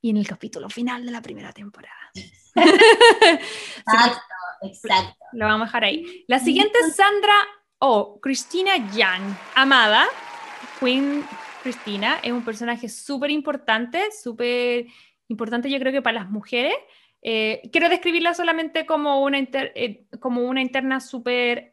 [0.00, 2.10] y en el capítulo final de la primera temporada.
[2.54, 4.20] exacto,
[4.62, 5.24] exacto.
[5.32, 6.24] Lo vamos a dejar ahí.
[6.28, 7.34] La siguiente es Sandra
[7.78, 8.20] O.
[8.20, 9.36] Cristina Yang.
[9.54, 10.06] Amada,
[10.80, 11.24] Queen
[11.62, 14.86] Cristina, es un personaje súper importante, súper
[15.28, 16.74] importante yo creo que para las mujeres.
[17.22, 21.68] Eh, quiero describirla solamente como una, eh, como una interna súper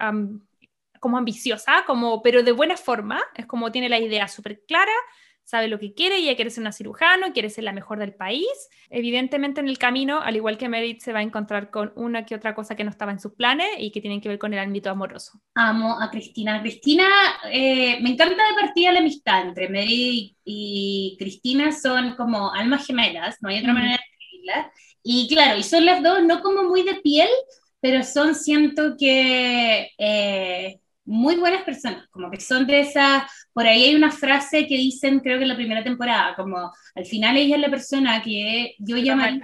[1.03, 4.93] como ambiciosa, como, pero de buena forma, es como tiene la idea súper clara,
[5.43, 8.47] sabe lo que quiere, ella quiere ser una cirujano, quiere ser la mejor del país.
[8.89, 12.35] Evidentemente en el camino, al igual que Meredith, se va a encontrar con una que
[12.35, 14.59] otra cosa que no estaba en sus planes y que tienen que ver con el
[14.59, 15.41] ámbito amoroso.
[15.55, 16.61] Amo a Cristina.
[16.61, 17.05] Cristina,
[17.51, 23.35] eh, me encanta de partida la amistad entre Meredith y Cristina, son como almas gemelas,
[23.41, 24.71] no hay otra manera de escribirla.
[25.03, 27.27] Y claro, y son las dos no como muy de piel,
[27.81, 29.91] pero son, siento que...
[29.97, 34.75] Eh, muy buenas personas, como que son de esas, por ahí hay una frase que
[34.75, 38.75] dicen, creo que en la primera temporada, como al final ella es la persona que
[38.79, 39.43] yo llamaría,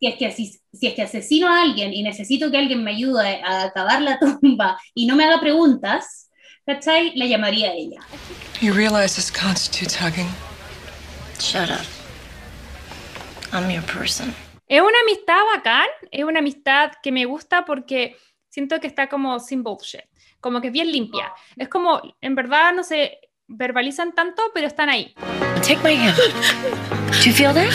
[0.00, 2.90] que es que si, si es que asesino a alguien y necesito que alguien me
[2.90, 6.30] ayude a acabar la tumba y no me haga preguntas,
[6.66, 7.12] ¿cachai?
[7.14, 8.00] La llamaría a ella.
[8.60, 10.28] You realize this constitutes hugging?
[11.38, 11.86] Shut up.
[13.52, 14.34] I'm your person.
[14.66, 18.16] Es una amistad bacán, es una amistad que me gusta porque
[18.48, 20.11] siento que está como sin bullshit
[20.42, 21.32] como que es bien limpia.
[21.56, 25.14] Es como, en verdad, no se verbalizan tanto, pero están ahí.
[25.62, 26.16] Take my hand.
[26.16, 27.70] Do you feel that?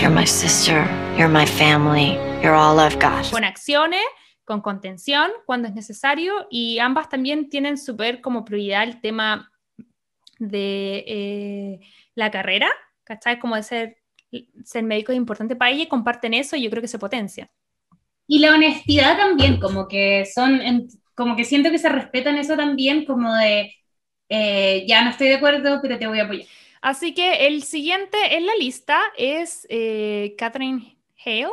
[0.00, 0.84] You're my sister,
[1.16, 3.30] you're my family, you're all I've got.
[3.30, 4.02] Con acciones,
[4.44, 9.52] con contención cuando es necesario y ambas también tienen súper como prioridad el tema
[10.38, 11.80] de eh,
[12.16, 12.68] la carrera,
[13.04, 13.38] ¿cachai?
[13.38, 13.96] Como de ser,
[14.64, 17.48] ser médico es importante para ella y comparten eso y yo creo que se potencia.
[18.26, 20.60] Y la honestidad también, como que son,
[21.14, 23.74] como que siento que se respetan eso también, como de,
[24.28, 26.48] eh, ya no estoy de acuerdo, pero te voy a apoyar.
[26.82, 31.48] Así que el siguiente en la lista es eh, Catherine Hale,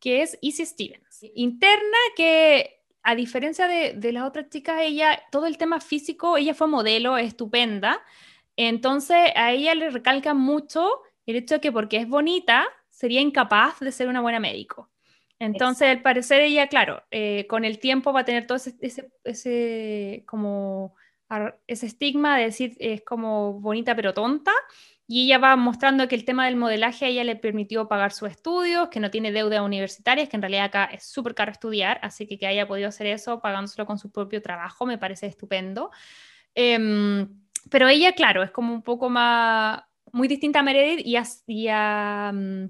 [0.00, 1.20] que es Izzy Stevens.
[1.34, 6.54] Interna que, a diferencia de, de las otras chicas, ella, todo el tema físico, ella
[6.54, 8.02] fue modelo, estupenda.
[8.56, 10.88] Entonces a ella le recalca mucho
[11.26, 14.90] el hecho de que porque es bonita, sería incapaz de ser una buena médico.
[15.38, 20.94] Entonces, al parecer ella, claro, eh, con el tiempo va a tener todo ese, como,
[21.66, 24.52] ese estigma de decir es como bonita pero tonta,
[25.08, 28.30] y ella va mostrando que el tema del modelaje a ella le permitió pagar sus
[28.30, 32.26] estudios, que no tiene deuda universitarias, que en realidad acá es súper caro estudiar, así
[32.26, 35.90] que que haya podido hacer eso pagándoselo con su propio trabajo me parece estupendo.
[36.54, 37.28] Em,
[37.70, 42.32] pero ella, claro, es como un poco más, muy distinta a Meredith y y a
[42.34, 42.66] mm,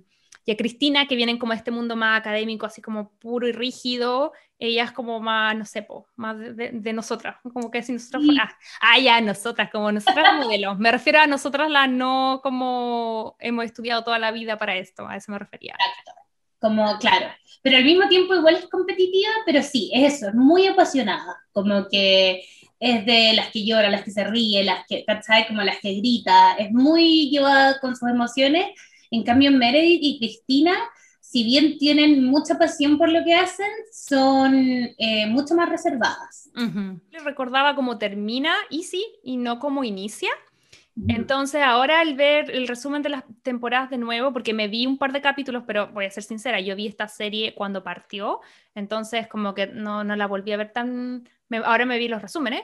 [0.47, 3.53] y a Cristina, que vienen como de este mundo más académico, así como puro y
[3.53, 8.53] rígido, ella es como más, no sé, po, más de, nosotras, como que si nosotras,
[8.81, 13.65] ah, ah, ya, nosotras, como nosotras modelos, me refiero a nosotras las no como hemos
[13.65, 15.75] estudiado toda la vida para esto, a eso me refería.
[15.75, 16.13] Exacto,
[16.61, 17.27] como, claro,
[17.61, 21.89] pero al mismo tiempo igual es competitiva, pero sí, es eso, es muy apasionada, como
[21.89, 22.45] que
[22.79, 25.47] es de las que llora, las que se ríe, las que, ¿sabes?
[25.49, 28.69] Como las que grita, es muy llevada con sus emociones,
[29.11, 30.75] en cambio, Meredith y Cristina,
[31.21, 34.55] si bien tienen mucha pasión por lo que hacen, son
[34.99, 36.51] eh, mucho más reservadas.
[37.11, 40.31] Les recordaba cómo termina Easy y no cómo inicia.
[41.09, 44.97] Entonces, ahora al ver el resumen de las temporadas de nuevo, porque me vi un
[44.97, 48.41] par de capítulos, pero voy a ser sincera, yo vi esta serie cuando partió,
[48.75, 51.29] entonces como que no, no la volví a ver tan...
[51.65, 52.63] ahora me vi los resúmenes,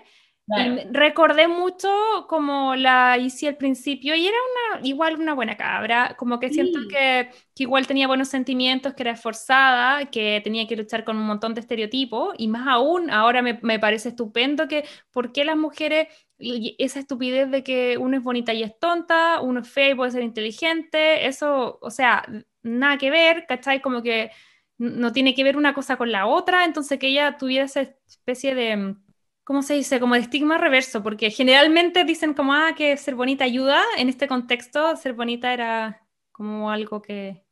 [0.90, 1.88] recordé mucho
[2.28, 4.36] como la hice al principio y era
[4.76, 9.04] una, igual una buena cabra, como que siento que, que, igual tenía buenos sentimientos, que
[9.04, 13.40] era esforzada, que tenía que luchar con un montón de estereotipos y más aún ahora
[13.40, 18.22] me, me parece estupendo que por qué las mujeres, esa estupidez de que uno es
[18.22, 22.24] bonita y es tonta, uno es feo y puede ser inteligente, eso, o sea,
[22.62, 23.80] nada que ver, ¿cachai?
[23.80, 24.30] Como que
[24.78, 28.54] no tiene que ver una cosa con la otra, entonces que ella tuviera esa especie
[28.54, 28.96] de
[29.44, 30.00] ¿cómo se dice?
[30.00, 33.82] Como de estigma reverso, porque generalmente dicen como, ah, que ser bonita ayuda.
[33.98, 37.44] En este contexto, ser bonita era como algo que...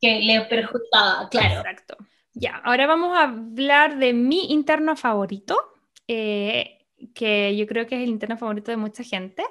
[0.00, 1.60] Que le perjudicaba, claro.
[1.60, 1.96] Exacto.
[2.34, 5.56] Ya, ahora vamos a hablar de mi interno favorito,
[6.08, 9.44] eh, que yo creo que es el interno favorito de mucha gente.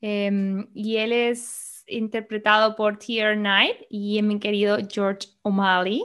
[0.00, 6.02] Em, y él es interpretado por Tier Knight y mi querido George O'Malley.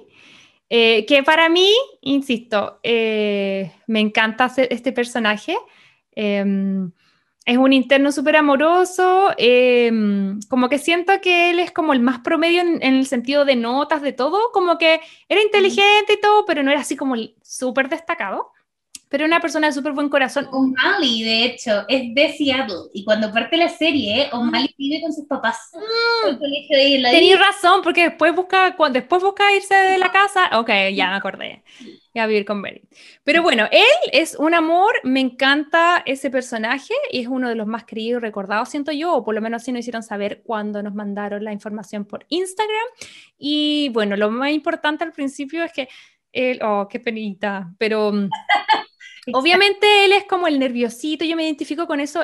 [0.69, 5.55] Eh, que para mí, insisto, eh, me encanta este personaje.
[6.11, 6.91] Em,
[7.45, 12.19] es un interno súper amoroso, em, como que siento que él es como el más
[12.19, 14.99] promedio en, el sentido de notas, de todo, como que
[15.29, 18.51] era inteligente y todo, pero no era así como súper destacado
[19.09, 20.47] pero una persona de súper buen corazón.
[20.51, 22.89] O'Malley, de hecho, es de Seattle.
[22.93, 25.71] Y cuando parte la serie, O'Malley vive con sus papás.
[25.73, 26.37] Mm.
[27.11, 30.49] Tenías razón, porque después busca, después busca irse de la casa.
[30.59, 31.63] Ok, ya me acordé.
[32.13, 32.81] Y a vivir con Betty.
[33.23, 37.67] Pero bueno, él es un amor, me encanta ese personaje y es uno de los
[37.67, 40.81] más queridos y recordados, siento yo, o por lo menos así nos hicieron saber cuando
[40.81, 42.85] nos mandaron la información por Instagram.
[43.37, 45.89] Y bueno, lo más importante al principio es que
[46.31, 48.29] él, oh, qué penita, pero mm,
[49.33, 52.21] Obviamente él es como el nerviosito, yo me identifico con eso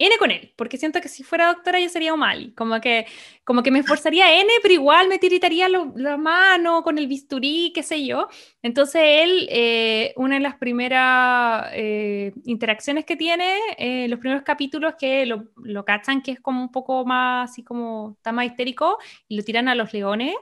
[0.00, 3.06] N con él, porque siento que si fuera doctora yo sería mal, como que,
[3.42, 7.82] como que me esforzaría N, pero igual me tiritaría la mano con el bisturí, qué
[7.82, 8.28] sé yo.
[8.62, 14.94] Entonces él, eh, una de las primeras eh, interacciones que tiene, eh, los primeros capítulos
[14.96, 18.98] que lo, lo, cachan, que es como un poco más, así como, está más histérico,
[19.26, 20.36] y lo tiran a los leones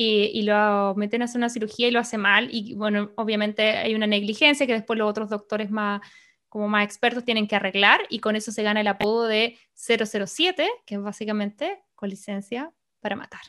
[0.00, 2.48] y, lo meten a hacer una cirugía y lo hace mal.
[2.52, 6.00] Y bueno, obviamente hay una negligencia que después los otros doctores más
[6.48, 10.66] como más expertos tienen que arreglar y con eso se gana el apodo de 007,
[10.86, 13.40] que es básicamente con licencia para matar.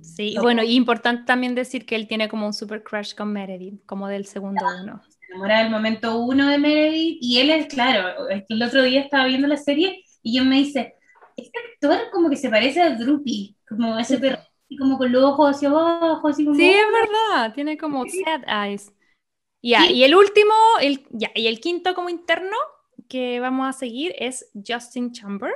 [0.00, 3.32] Sí, y bueno, y importante también decir que él tiene como un super crush con
[3.32, 5.02] Meredith, como del segundo uno.
[5.08, 9.26] Se enamora del momento uno de Meredith y él es, claro, el otro día estaba
[9.26, 10.94] viendo la serie y yo me dice,
[11.36, 15.24] este actor como que se parece a Droopy, como ese perro y como con los
[15.24, 16.56] ojos hacia abajo, así como...
[16.56, 18.92] Sí, es verdad, tiene como sad eyes.
[19.62, 22.56] Ya, y el último, el, y el quinto como interno
[23.08, 25.50] que vamos a seguir es Justin Chamber.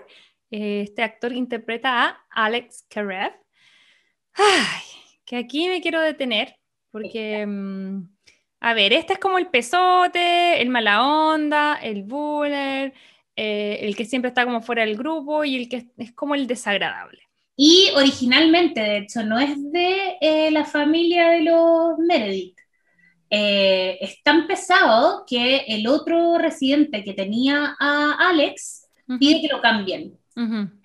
[0.51, 3.33] Eh, este actor interpreta a Alex Karev.
[4.35, 4.83] Ay,
[5.25, 6.57] que aquí me quiero detener
[6.91, 8.09] porque, mm,
[8.61, 12.93] a ver, este es como el pesote, el mala onda, el buller,
[13.37, 16.47] eh, el que siempre está como fuera del grupo y el que es como el
[16.47, 17.32] desagradable.
[17.57, 22.57] Y originalmente, de hecho, no es de eh, la familia de los Meredith.
[23.31, 28.89] Eh, es tan pesado que el otro residente que tenía a Alex
[29.19, 30.19] pide que lo cambien.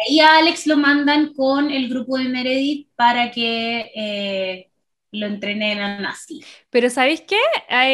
[0.10, 4.70] Y a Alex lo mandan con el grupo de Meredith para que eh,
[5.12, 6.44] lo entrenen a nazi.
[6.70, 7.38] Pero ¿sabéis qué?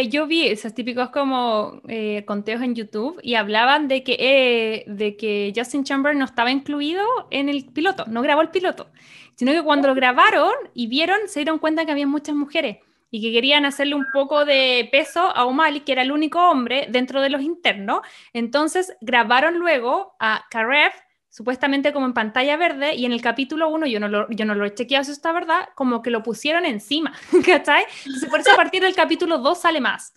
[0.10, 5.16] yo vi esos típicos como eh, conteos en YouTube y hablaban de que, eh, de
[5.16, 8.92] que Justin Chamber no estaba incluido en el piloto, no grabó el piloto,
[9.36, 12.78] sino que cuando lo grabaron y vieron, se dieron cuenta que había muchas mujeres
[13.14, 16.88] y que querían hacerle un poco de peso a O'Malley, que era el único hombre
[16.90, 18.02] dentro de los internos.
[18.34, 20.92] Entonces grabaron luego a Karev
[21.34, 24.54] supuestamente como en pantalla verde, y en el capítulo 1, yo no lo, yo no
[24.54, 27.12] lo he chequeado si está verdad, como que lo pusieron encima,
[27.46, 27.86] ¿cachai?
[28.06, 30.14] Entonces por eso a partir del capítulo 2 sale más.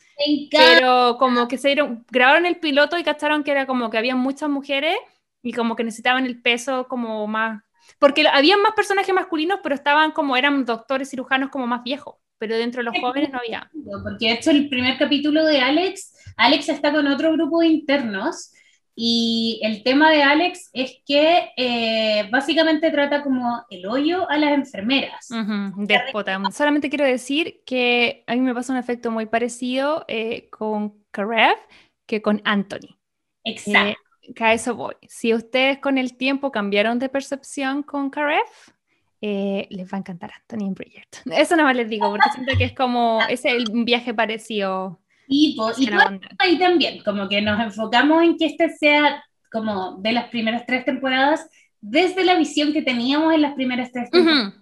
[0.50, 4.14] Pero como que se dieron, grabaron el piloto y cacharon que era como que había
[4.14, 4.94] muchas mujeres
[5.42, 7.62] y como que necesitaban el peso como más...
[7.98, 12.58] Porque había más personajes masculinos, pero estaban como, eran doctores cirujanos como más viejos, pero
[12.58, 13.70] dentro de los jóvenes no había.
[14.02, 18.52] Porque hecho el primer capítulo de Alex, Alex está con otro grupo de internos
[18.98, 24.52] y el tema de Alex es que eh, básicamente trata como el hoyo a las
[24.52, 25.28] enfermeras.
[26.50, 31.58] Solamente quiero decir que a mí me pasa un efecto muy parecido eh, con Karev
[32.06, 32.98] que con Anthony.
[33.44, 34.00] Exacto.
[34.22, 34.94] Eh, a eso voy.
[35.06, 38.46] Si ustedes con el tiempo cambiaron de percepción con Karev,
[39.20, 41.32] les va a encantar Anthony en Bridgerton.
[41.34, 45.56] Eso no más les digo, porque siento que es como, es el viaje parecido y,
[45.78, 45.88] y
[46.38, 50.84] ahí también, como que nos enfocamos en que este sea como de las primeras tres
[50.84, 51.48] temporadas,
[51.80, 54.54] desde la visión que teníamos en las primeras tres temporadas.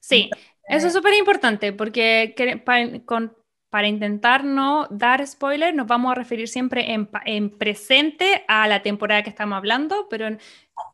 [0.00, 0.30] Sí,
[0.68, 3.36] eso es súper importante porque para, con,
[3.70, 8.82] para, intentar no dar spoiler, nos vamos a referir siempre en, en presente a la
[8.82, 10.28] temporada que estamos hablando, pero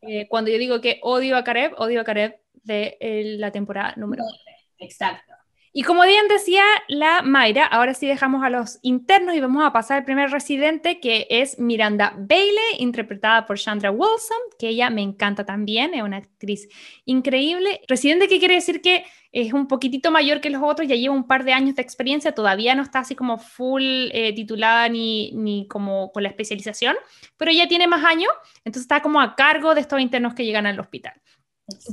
[0.02, 2.96] eh, cuando yo digo que odio a Karev, odio a Karev de
[3.38, 4.40] la temporada número 9.
[4.78, 5.32] Exacto.
[5.74, 9.72] Y como bien decía la Mayra, ahora sí dejamos a los internos y vamos a
[9.72, 15.00] pasar al primer residente que es Miranda Bailey, interpretada por Chandra Wilson, que ella me
[15.00, 16.68] encanta también, es una actriz
[17.06, 17.80] increíble.
[17.88, 21.26] Residente que quiere decir que es un poquitito mayor que los otros, ya lleva un
[21.26, 23.82] par de años de experiencia, todavía no está así como full
[24.12, 26.96] eh, titulada ni, ni como con la especialización,
[27.38, 30.66] pero ya tiene más años, entonces está como a cargo de estos internos que llegan
[30.66, 31.14] al hospital.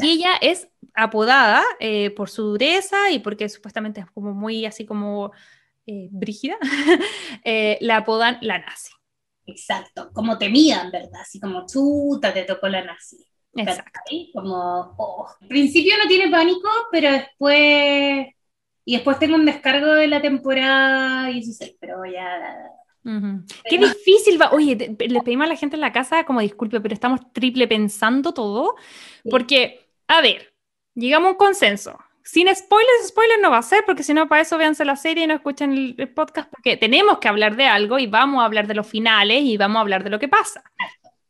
[0.02, 4.86] Y ella es apodada eh, por su dureza y porque supuestamente es como muy así
[4.86, 5.32] como
[5.86, 6.58] eh, brígida,
[7.44, 8.92] eh, la apodan la nazi.
[9.46, 11.22] Exacto, como temían, ¿verdad?
[11.22, 13.18] Así como chuta, te tocó la nazi.
[13.56, 14.00] Exacto.
[14.34, 18.28] Como, oh, al principio no tiene pánico, pero después.
[18.86, 22.70] Y después tengo un descargo de la temporada 16, pero ya.
[23.04, 24.52] Qué difícil va.
[24.52, 28.34] Oye, le pedimos a la gente en la casa como disculpe, pero estamos triple pensando
[28.34, 28.76] todo.
[29.30, 30.54] Porque, a ver,
[30.96, 31.98] llegamos a un consenso.
[32.24, 35.24] Sin spoilers, spoilers no va a ser, porque si no, para eso véanse la serie
[35.24, 38.68] y no escuchen el, podcast, porque tenemos que hablar de algo y vamos a hablar
[38.68, 40.64] de los finales y vamos a hablar de lo que pasa.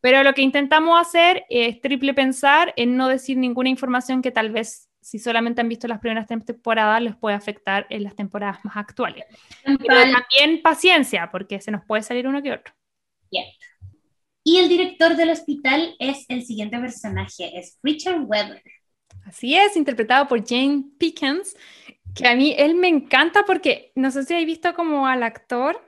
[0.02, 4.50] Pero lo que intentamos hacer es triple pensar en no decir ninguna información que tal
[4.50, 8.76] vez si solamente han visto las primeras temporadas, les puede afectar en las temporadas más
[8.76, 9.24] actuales.
[9.64, 12.74] Pero también paciencia, porque se nos puede salir uno que otro.
[14.42, 18.62] Y el director del hospital es el siguiente personaje, es Richard Weber.
[19.26, 21.56] Así es, interpretado por Jane Pickens,
[22.14, 25.80] que a mí él me encanta porque no sé si habéis visto como al actor,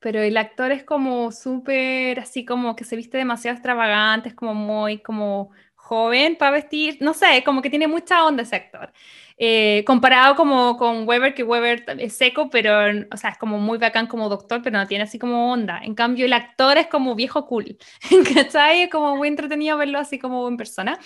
[0.00, 4.54] pero el actor es como súper, así como que se viste demasiado extravagante, es como
[4.54, 5.50] muy como
[5.88, 8.92] joven para vestir, no sé, como que tiene mucha onda ese actor.
[9.38, 13.78] Eh, comparado como con Weber, que Weber es seco, pero, o sea, es como muy
[13.78, 15.80] bacán como doctor, pero no tiene así como onda.
[15.82, 17.78] En cambio, el actor es como viejo cool,
[18.34, 18.82] ¿cachai?
[18.82, 20.98] Es como muy entretenido verlo así como en persona.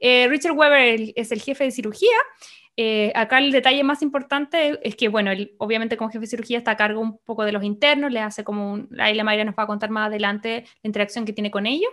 [0.00, 2.16] Eh, Richard Weber es el jefe de cirugía.
[2.76, 6.58] Eh, acá el detalle más importante es que, bueno, él, obviamente como jefe de cirugía
[6.58, 9.44] está a cargo un poco de los internos, le hace como, un, ahí la Mayra
[9.44, 11.92] nos va a contar más adelante la interacción que tiene con ellos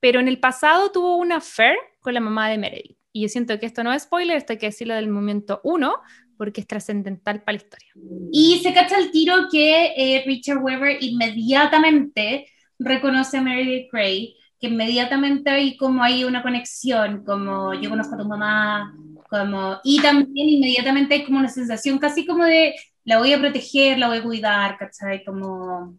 [0.00, 2.98] pero en el pasado tuvo una affair con la mamá de Meredith.
[3.12, 5.94] Y yo siento que esto no es spoiler, esto hay que decirlo del momento uno,
[6.36, 7.88] porque es trascendental para la historia.
[8.30, 12.46] Y se cacha el tiro que eh, Richard Weber inmediatamente
[12.78, 18.18] reconoce a Meredith Grey, que inmediatamente hay como hay una conexión, como yo conozco a
[18.18, 18.94] tu mamá,
[19.30, 22.74] como, y también inmediatamente hay como una sensación casi como de
[23.06, 25.24] la voy a proteger, la voy a cuidar, ¿cachai?
[25.24, 25.96] Como...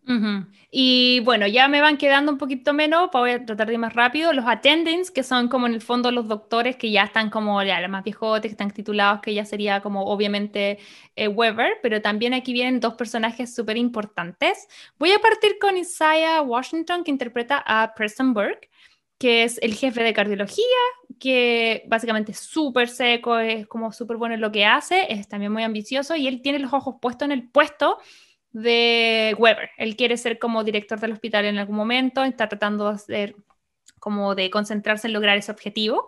[0.70, 3.94] Y bueno, ya me van quedando un poquito menos, voy a tratar de ir más
[3.94, 4.34] rápido.
[4.34, 7.80] Los attendants, que son como en el fondo los doctores que ya están como ya
[7.80, 10.80] los más viejotes, que están titulados, que ya sería como obviamente
[11.16, 14.68] eh, Weber, pero también aquí vienen dos personajes súper importantes.
[15.00, 18.70] Voy a partir con Isaiah Washington, que interpreta a Preston Burke
[19.18, 20.64] que es el jefe de cardiología,
[21.20, 25.52] que básicamente es súper seco, es como súper bueno en lo que hace, es también
[25.52, 28.00] muy ambicioso y él tiene los ojos puestos en el puesto
[28.52, 29.70] de Weber.
[29.78, 33.36] Él quiere ser como director del hospital en algún momento, está tratando de hacer
[34.00, 36.08] como de concentrarse en lograr ese objetivo.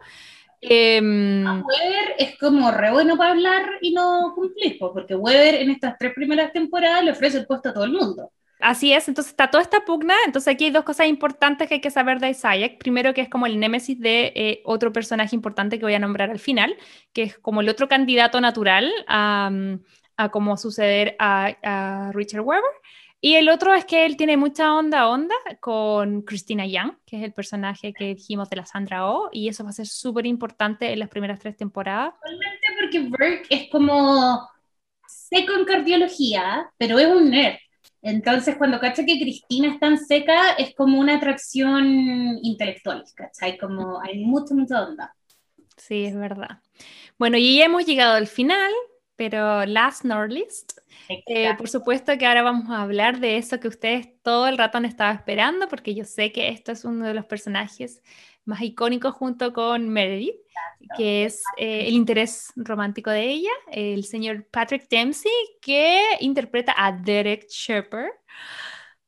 [0.62, 5.98] Em, Weber es como re bueno para hablar y no cumplir, porque Weber en estas
[5.98, 8.32] tres primeras temporadas le ofrece el puesto a todo el mundo.
[8.60, 11.82] Así es, entonces está toda esta pugna, entonces aquí hay dos cosas importantes que hay
[11.82, 12.78] que saber de Isaac.
[12.78, 16.30] Primero que es como el némesis de eh, otro personaje importante que voy a nombrar
[16.30, 16.76] al final,
[17.14, 19.50] que es como el otro candidato natural a,
[20.18, 22.64] a como suceder a, Richard Weber.
[23.22, 27.24] Y el otro es que él tiene mucha onda onda con Christina Young, que es
[27.24, 30.92] el personaje que dijimos de la Sandra O, y eso va a ser súper importante
[30.92, 32.14] en las primeras tres temporadas.
[32.22, 34.48] Realmente porque Burke es como
[35.08, 37.58] seco en cardiología, pero es un nerd.
[38.02, 43.58] Entonces, cuando cacha que Cristina es tan seca, es como una atracción intelectual, ¿cachai?
[43.58, 45.16] Como hay mucha, mucha onda.
[45.76, 46.60] Sí, es verdad.
[47.18, 48.72] Bueno, y ya hemos llegado al final,
[49.16, 50.80] pero last not least,
[51.10, 54.78] eh, por supuesto que ahora vamos a hablar de eso que ustedes todo el rato
[54.78, 58.02] han estado esperando, porque yo sé que esto es uno de los personajes
[58.46, 60.36] más icónicos junto con Meredith,
[60.98, 65.32] que es eh, el interés romántico de ella, el señor Patrick Dempsey,
[65.62, 68.12] que interpreta a Derek Shepard,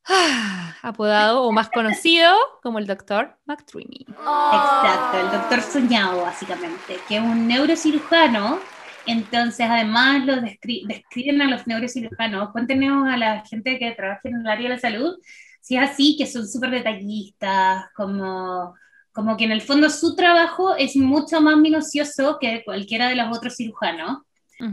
[0.82, 4.06] apodado o más conocido como el doctor McDreamy.
[4.10, 8.60] Exacto, el doctor soñado, básicamente, que es un neurocirujano.
[9.08, 12.52] Entonces, además, lo describen a los neurocirujanos.
[12.52, 15.16] Cuéntenos a la gente que trabaja en el área de la salud
[15.62, 18.76] si es así, que son súper detallistas, como
[19.12, 23.36] como que en el fondo su trabajo es mucho más minucioso que cualquiera de los
[23.36, 24.20] otros cirujanos.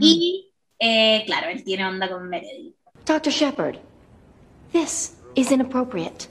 [0.00, 2.74] Y eh, claro, él tiene onda con Meredith.
[3.06, 3.32] Dr.
[3.32, 3.78] Shepard,
[4.72, 6.28] this is inappropriate.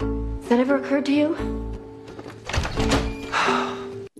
[0.00, 1.36] Has that ever occurred to you?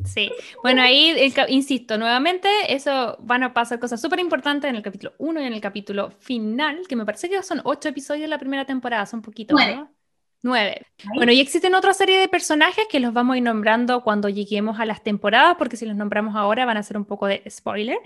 [0.05, 0.31] Sí,
[0.63, 1.15] bueno, ahí
[1.49, 5.53] insisto, nuevamente, eso van a pasar cosas súper importantes en el capítulo 1 y en
[5.53, 9.23] el capítulo final, que me parece que son ocho episodios de la primera temporada, son
[9.23, 9.91] poquitos, ¿no?
[10.41, 10.87] Nueve.
[11.17, 14.79] Bueno, y existen otra serie de personajes que los vamos a ir nombrando cuando lleguemos
[14.79, 17.99] a las temporadas, porque si los nombramos ahora van a ser un poco de spoiler.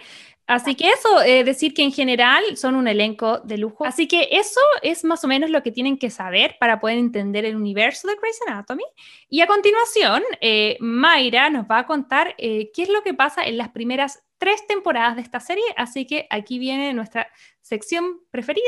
[0.46, 3.84] Así que eso, eh, decir que en general son un elenco de lujo.
[3.84, 7.44] Así que eso es más o menos lo que tienen que saber para poder entender
[7.44, 8.84] el universo de Grey's Anatomy.
[9.28, 13.44] Y a continuación, eh, Mayra nos va a contar eh, qué es lo que pasa
[13.44, 15.64] en las primeras tres temporadas de esta serie.
[15.76, 17.28] Así que aquí viene nuestra
[17.60, 18.64] sección preferida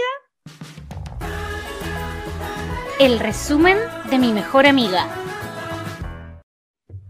[3.05, 3.76] el resumen
[4.09, 5.07] de mi mejor amiga.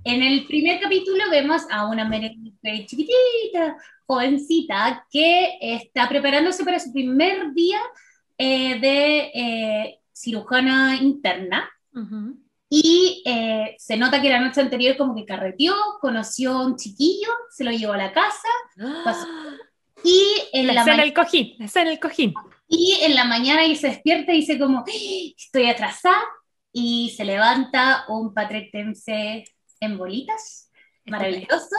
[0.02, 6.92] en el primer capítulo vemos a una Meredith chiquitita, jovencita, que está preparándose para su
[6.92, 7.78] primer día
[8.36, 11.70] eh, de eh, cirujana interna.
[12.68, 17.28] Y eh, se nota que la noche anterior como que carreteó, conoció a un chiquillo,
[17.50, 18.48] se lo llevó a la casa.
[20.04, 22.34] Y en la, en el cojín, está en el cojín.
[22.68, 24.84] Y en la mañana y se despierta y dice como, ¡Ah!
[25.36, 26.22] estoy atrasada.
[26.76, 29.44] Y se levanta un patretense
[29.80, 30.70] en bolitas,
[31.06, 31.76] maravilloso.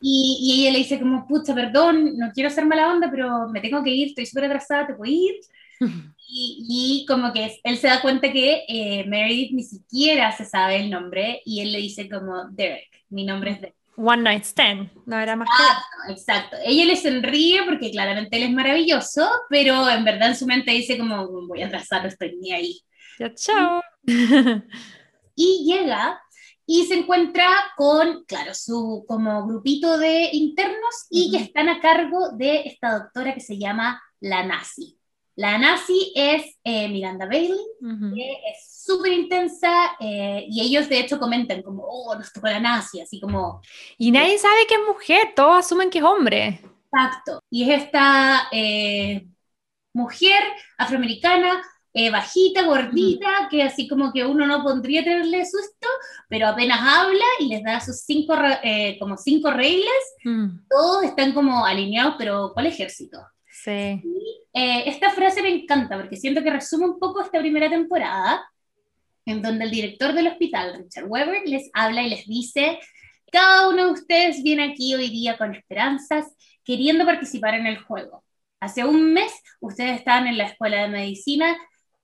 [0.00, 3.60] Y, y, ella le dice como, pucha, perdón, no quiero ser mala onda, pero me
[3.60, 5.34] tengo que ir, estoy súper atrasada, ¿te puedo ir?
[6.28, 10.76] y, y, como que él se da cuenta que eh, Meredith ni siquiera se sabe
[10.76, 13.77] el nombre y él le dice como, Derek, mi nombre es Derek.
[13.98, 18.52] One Night Stand, no era más exacto, Exacto, ella le sonríe porque claramente él es
[18.52, 22.52] maravilloso, pero en verdad en su mente dice como, voy a atrasar, no estoy ni
[22.52, 22.80] ahí.
[23.18, 23.82] Ya, chao.
[25.34, 26.20] y llega
[26.64, 32.30] y se encuentra con, claro, su como grupito de internos y que están a cargo
[32.36, 34.97] de esta doctora que se llama la Nazi.
[35.38, 37.64] La Nazi es eh, Miranda Bailey,
[38.12, 42.58] que es súper intensa eh, y ellos de hecho comentan como, oh, nos tocó la
[42.58, 43.62] Nazi, así como...
[43.98, 46.60] Y nadie sabe que es mujer, todos asumen que es hombre.
[46.92, 47.40] Exacto.
[47.50, 49.28] Y es esta eh,
[49.92, 50.42] mujer
[50.76, 51.62] afroamericana
[51.92, 55.86] eh, bajita, gordita, que así como que uno no pondría tenerle susto,
[56.28, 58.34] pero apenas habla y les da sus cinco,
[58.64, 60.66] eh, como cinco reglas, mm.
[60.68, 63.18] todos están como alineados, pero el ejército.
[63.64, 64.02] Sí.
[64.52, 68.48] Eh, esta frase me encanta porque siento que resume un poco esta primera temporada,
[69.26, 72.78] en donde el director del hospital, Richard Weber, les habla y les dice,
[73.30, 76.26] cada uno de ustedes viene aquí hoy día con esperanzas,
[76.64, 78.24] queriendo participar en el juego.
[78.60, 81.56] Hace un mes ustedes estaban en la escuela de medicina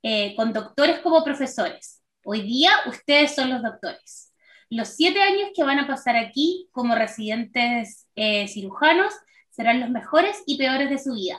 [0.03, 2.03] eh, con doctores como profesores.
[2.25, 4.33] Hoy día ustedes son los doctores.
[4.71, 9.15] Los siete años que van a pasar aquí como residentes eh, cirujanos
[9.55, 11.39] serán los mejores y peores de su vida.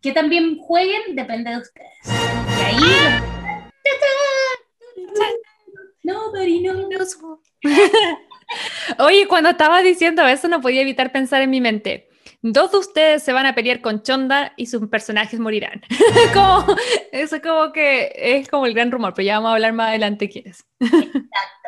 [0.00, 1.98] Que también jueguen depende de ustedes.
[2.06, 3.22] Y ahí...
[6.04, 7.16] Nobody knows.
[8.98, 12.08] Oye, cuando estaba diciendo eso no podía evitar pensar en mi mente
[12.42, 15.80] dos de ustedes se van a pelear con Chonda y sus personajes morirán.
[16.34, 16.76] como,
[17.12, 19.88] eso es como que es como el gran rumor, pero ya vamos a hablar más
[19.88, 20.64] adelante quiénes.
[20.80, 21.61] Exacto.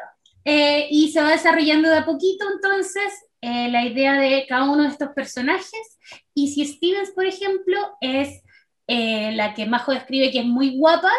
[0.45, 4.83] Eh, y se va desarrollando de a poquito entonces eh, la idea de cada uno
[4.83, 5.99] de estos personajes.
[6.35, 8.43] Y si Stevens, por ejemplo, es
[8.87, 11.13] eh, la que Majo describe que es muy guapa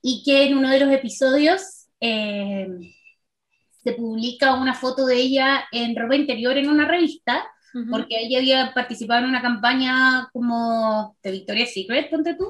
[0.00, 1.60] y que en uno de los episodios
[2.00, 7.44] se publica una foto de ella en ropa interior en una revista,
[7.90, 12.48] porque ella había participado en una campaña como de Victoria's Secret, ponte tú.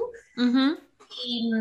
[1.27, 1.51] Y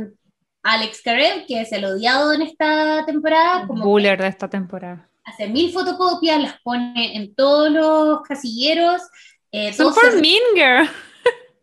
[0.63, 3.67] Alex Karev, que es el odiado en esta temporada.
[3.67, 5.09] Como Buller de esta temporada.
[5.25, 9.03] Hace mil fotocopias, las pone en todos los casilleros.
[9.51, 10.89] Eh, Super mean girl.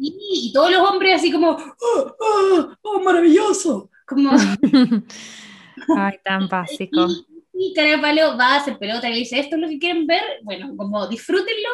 [0.02, 3.89] Y, todos los hombres así como, ¡oh, oh, oh maravilloso!
[4.08, 4.32] Como...
[5.97, 7.08] Ay, tan básico.
[7.54, 10.08] Y, y Palo va a hacer pelota y le dice, ¿esto es lo que quieren
[10.08, 10.24] ver?
[10.43, 11.70] Bueno, como disfrútenlo,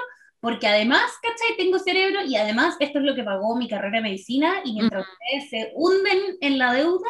[0.46, 1.58] porque además, ¿cachai?
[1.58, 5.04] Tengo cerebro y además esto es lo que pagó mi carrera de medicina y mientras
[5.08, 7.10] ustedes se hunden en la deuda,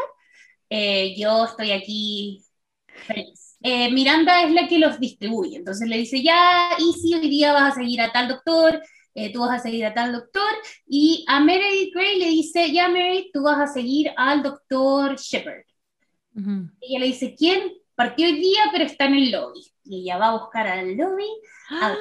[0.70, 2.42] eh, yo estoy aquí
[2.88, 3.58] feliz.
[3.62, 7.52] Eh, Miranda es la que los distribuye, entonces le dice, ya, y si hoy día
[7.52, 8.82] vas a seguir a tal doctor,
[9.14, 10.54] eh, tú vas a seguir a tal doctor,
[10.88, 15.66] y a Meredith Gray le dice, ya Meredith, tú vas a seguir al doctor Shepard.
[16.80, 17.74] Ella le dice, ¿quién?
[17.96, 19.60] Partió hoy día, pero está en el lobby.
[19.84, 21.28] Y ella va a buscar al lobby,
[21.70, 21.98] a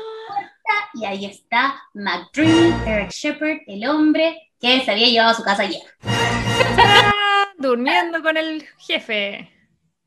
[0.94, 5.62] y ahí está McDreamy, Eric Shepard, el hombre que se había llevado a su casa
[5.62, 5.82] ayer.
[7.58, 9.50] Durmiendo con el jefe.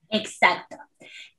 [0.10, 0.78] Exacto.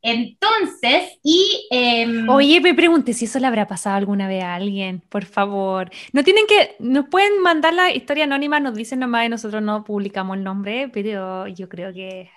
[0.01, 1.67] Entonces, y...
[1.71, 5.91] Em, Oye, me pregunte si eso le habrá pasado alguna vez a alguien, por favor.
[6.13, 9.85] No tienen que, nos pueden mandar la historia anónima, nos dicen nomás y nosotros no
[9.85, 12.31] publicamos el nombre, pero yo creo que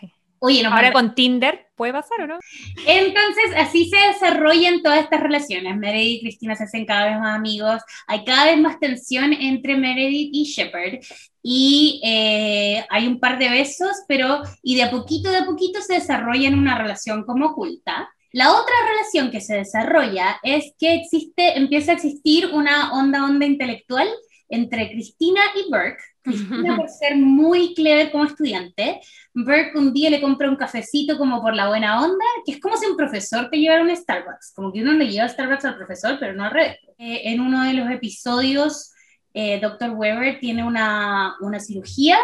[0.43, 2.39] Oye, Ahora con Tinder, ¿puede pasar o no?
[2.87, 5.77] Entonces, así se desarrollan todas estas relaciones.
[5.77, 7.83] Meredith y Cristina se hacen cada vez más amigos.
[8.07, 10.99] Hay cada vez más tensión entre Meredith y Shepard.
[11.43, 15.79] Y eh, hay un par de besos, pero y de a poquito, de a poquito
[15.79, 18.09] se desarrolla en una relación como oculta.
[18.31, 23.45] La otra relación que se desarrolla es que existe, empieza a existir una onda onda
[23.45, 24.07] intelectual
[24.49, 29.01] entre Cristina y Burke, Cristina por ser muy clever como estudiante,
[29.34, 32.78] Burke un día le compra un cafecito como por la buena onda, que es como
[32.78, 36.17] si un profesor te llevara un Starbucks, como que uno le lleva Starbucks al profesor,
[36.19, 36.78] pero no al revés.
[36.97, 38.91] Eh, en uno de los episodios,
[39.34, 39.91] eh, Dr.
[39.91, 42.17] Weber tiene una, una, cirugía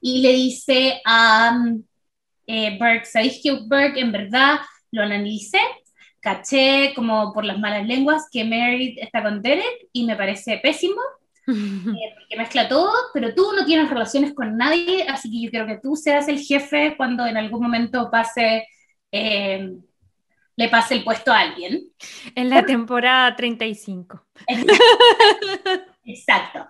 [0.00, 1.58] y le dice a
[2.46, 5.58] eh, Burke, ¿sabéis que Burke en verdad lo analicé?
[6.24, 11.00] caché como por las malas lenguas que Meredith está con Derek y me parece pésimo.
[11.46, 15.66] Eh, porque mezcla todo, pero tú no tienes relaciones con nadie, así que yo quiero
[15.66, 18.66] que tú seas el jefe cuando en algún momento pase,
[19.12, 19.70] eh,
[20.56, 21.88] le pase el puesto a alguien.
[22.34, 24.26] En la temporada 35.
[26.04, 26.66] Exacto.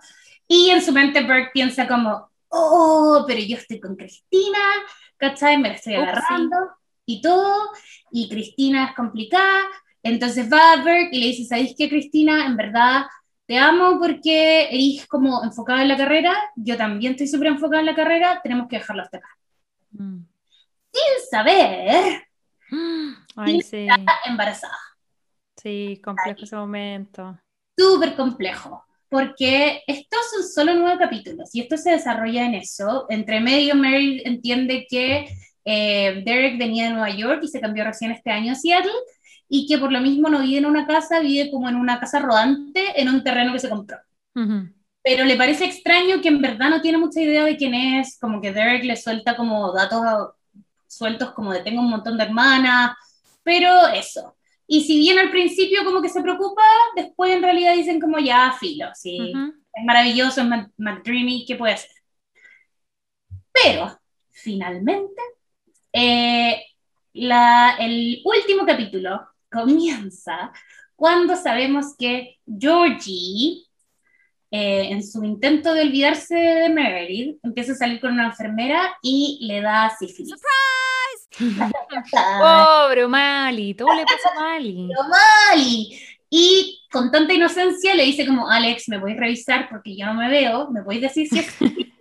[0.46, 4.58] Y en su mente Burke piensa como, oh, pero yo estoy con Cristina,
[5.16, 5.58] ¿cachai?
[5.58, 6.56] Me la estoy agarrando
[7.06, 7.70] y todo,
[8.10, 9.62] y Cristina es complicada.
[10.02, 12.46] Entonces va a Burke y le dice, ¿sabéis qué, Cristina?
[12.46, 13.06] En verdad
[13.46, 17.86] te amo porque eres como enfocada en la carrera, yo también estoy súper enfocada en
[17.86, 19.28] la carrera, tenemos que dejarlo hasta acá.
[19.92, 20.20] Mm.
[20.92, 22.22] Sin saber,
[23.36, 24.78] Ay, sí, está embarazada.
[25.56, 27.38] sí, complejo ese momento.
[27.76, 33.06] súper complejo, porque estos son solo nueve capítulos y esto se desarrolla en eso.
[33.10, 35.28] Entre medio, Mary entiende que
[35.64, 38.92] eh, Derek venía de Nueva York y se cambió recién este año a Seattle
[39.48, 42.18] y que por lo mismo no vive en una casa, vive como en una casa
[42.20, 43.98] rodante en un terreno que se compró.
[44.34, 44.68] Ujú.
[45.02, 48.40] Pero le parece extraño que en verdad no tiene mucha idea de quién es, como
[48.40, 50.32] que Derek le suelta como datos a-
[50.88, 52.96] sueltos como de tengo un montón de hermanas,
[53.42, 54.36] pero eso.
[54.66, 56.62] Y si bien al principio como que se preocupa,
[56.96, 59.52] después en realidad dicen como ya, filo, sí, Ujú.
[59.74, 60.46] es maravilloso, es
[60.78, 61.90] McDreamy, ¿qué puede hacer?
[63.52, 63.98] Pero,
[64.30, 65.20] finalmente,
[65.92, 66.62] eh,
[67.14, 70.52] la- el último capítulo comienza
[70.96, 73.64] cuando sabemos que Georgie,
[74.50, 79.38] eh, en su intento de olvidarse de Meredith, empieza a salir con una enfermera y
[79.42, 80.34] le da sífilis.
[82.16, 84.88] Ah, Pobre Mali, todo le pasa a Mali.
[84.88, 85.60] pero mal.
[86.30, 89.68] Y con tanta inocencia le dice como, Alex, ¿me podéis revisar?
[89.68, 91.92] Porque yo no me veo, ¿me podéis decir si es sífilis?"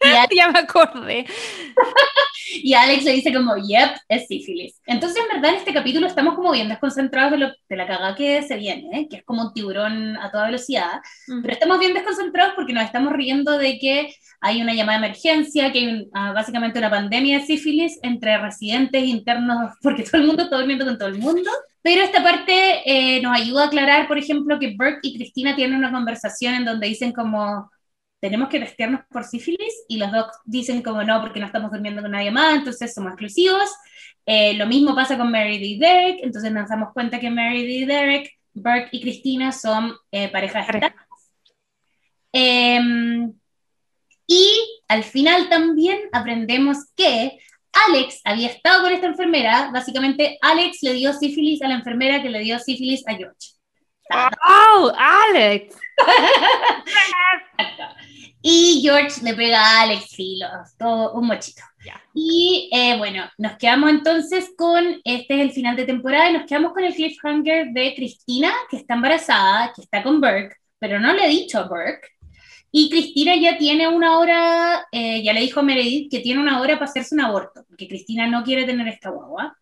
[0.30, 1.26] y, Ya me acordé.
[2.62, 4.80] y Alex le dice como, yep, es sífilis.
[4.86, 8.14] Entonces, en verdad, en este capítulo estamos como bien desconcentrados de, lo- de la cagada
[8.14, 9.08] que se viene, ¿eh?
[9.08, 11.00] que es como un tiburón a toda velocidad.
[11.42, 15.70] Pero estamos bien desconcentrados porque nos estamos riendo de que hay una llamada de emergencia,
[15.72, 20.26] que hay un- ah, básicamente una pandemia de sífilis entre residentes internos, porque todo el
[20.26, 21.50] mundo está durmiendo con todo el mundo.
[21.82, 25.78] Pero esta parte eh, nos ayuda a aclarar, por ejemplo, que Burke y Cristina tienen
[25.78, 27.70] una conversación en donde dicen como,
[28.20, 32.02] tenemos que testearnos por sífilis, y los dos dicen como no, porque no estamos durmiendo
[32.02, 33.70] con nadie más, entonces somos exclusivos.
[34.26, 37.84] Eh, lo mismo pasa con Meredith y Derek, entonces nos damos cuenta que Meredith y
[37.86, 40.94] Derek, Burke y Cristina son eh, parejas Pareja.
[42.32, 43.32] Em,
[44.26, 44.48] y
[44.86, 47.38] al final también aprendemos que
[47.88, 49.70] Alex había estado con esta enfermera.
[49.72, 53.54] Básicamente, Alex le dio sífilis a la enfermera que le dio sífilis a George.
[54.12, 55.76] ¡Oh, Alex!
[58.42, 60.46] Y George le pega a Alex Filo,
[60.78, 61.62] todo un mochito.
[61.84, 62.00] Ya.
[62.14, 66.46] Y eh, bueno, nos quedamos entonces con, este es el final de temporada, y nos
[66.46, 71.12] quedamos con el cliffhanger de Cristina, que está embarazada, que está con Burke, pero no
[71.12, 72.08] le ha dicho a Burke.
[72.72, 76.60] Y Cristina ya tiene una hora, eh, ya le dijo a Meredith que tiene una
[76.60, 79.56] hora para hacerse un aborto, porque Cristina no quiere tener esta guagua.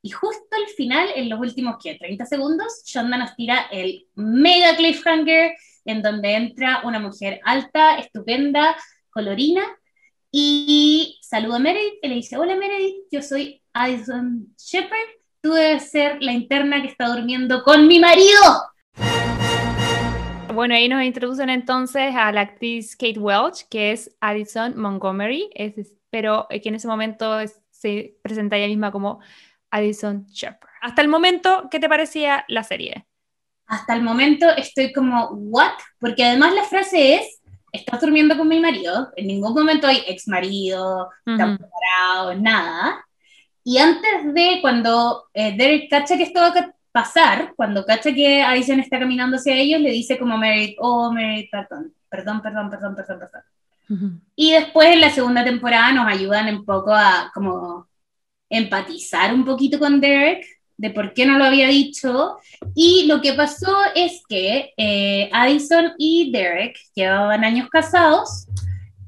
[0.00, 1.96] Y justo al final, en los últimos, ¿qué?
[1.96, 5.54] 30 segundos, Shonda nos tira el mega cliffhanger
[5.84, 8.76] en donde entra una mujer alta, estupenda,
[9.10, 9.62] colorina,
[10.30, 14.98] y saluda a Meredith y le dice, hola Meredith, yo soy Addison Shepard,
[15.42, 18.40] tú debes ser la interna que está durmiendo con mi marido.
[20.54, 25.96] Bueno, ahí nos introducen entonces a la actriz Kate Welch, que es Addison Montgomery, es-
[26.10, 27.38] pero que en ese momento
[27.70, 29.20] se presenta ella misma como
[29.70, 30.70] Addison Shepard.
[30.82, 33.06] Hasta el momento, ¿qué te parecía la serie?
[33.66, 35.72] Hasta el momento estoy como, ¿what?
[35.98, 37.40] Porque además la frase es,
[37.72, 41.36] estás durmiendo con mi marido, en ningún momento hay ex marido, Ujú.
[41.36, 43.04] separados, nada.
[43.64, 48.42] Y antes de cuando eh, Derek cacha que esto va a pasar, cuando cacha que
[48.42, 52.94] Addison está caminando hacia ellos, le dice como Meredith, oh Meredith, perdón, perdón, perdón, perdón,
[52.96, 53.42] perdón, perdón.
[53.88, 54.20] Ujú.
[54.36, 57.86] Y después en la segunda temporada nos ayudan un poco a como
[58.50, 60.44] empatizar un poquito con Derek,
[60.76, 62.36] de por qué no lo había dicho.
[62.74, 68.46] Y lo que pasó es que eh, Addison y Derek llevaban años casados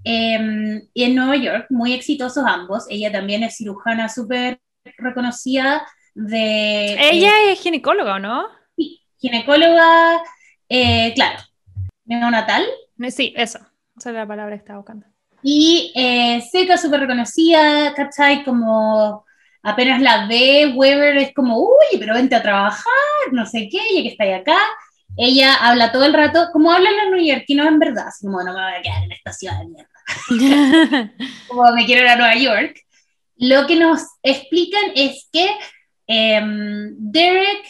[0.05, 2.85] eh, y en Nueva York, muy exitosos ambos.
[2.89, 4.61] Ella también es cirujana súper
[4.99, 6.93] reconocida de...
[6.95, 8.47] eh, Ella es ginecóloga, ¿o no?
[9.19, 10.21] ginecóloga,
[10.69, 11.43] eh, claro,
[12.05, 12.63] neonatal.
[13.09, 13.59] Sí, eso.
[13.97, 15.07] Esa es la palabra que estaba buscando.
[15.43, 15.93] Y
[16.53, 18.45] Seca, súper reconocida, ¿cachai?
[18.45, 19.25] Como
[19.65, 22.85] apenas la ve, Weber es como, uy, pero vente a trabajar,
[23.33, 24.59] no sé qué, ya que está ahí acá.
[25.17, 28.63] Ella habla todo el rato, como hablan los neoyorquinos en verdad, así como no me
[28.63, 31.13] voy a quedar en esta ciudad de mierda,
[31.49, 32.81] como me quiero ir a Nueva York.
[33.37, 35.49] Lo que nos explican es que
[36.07, 37.65] Em, Derek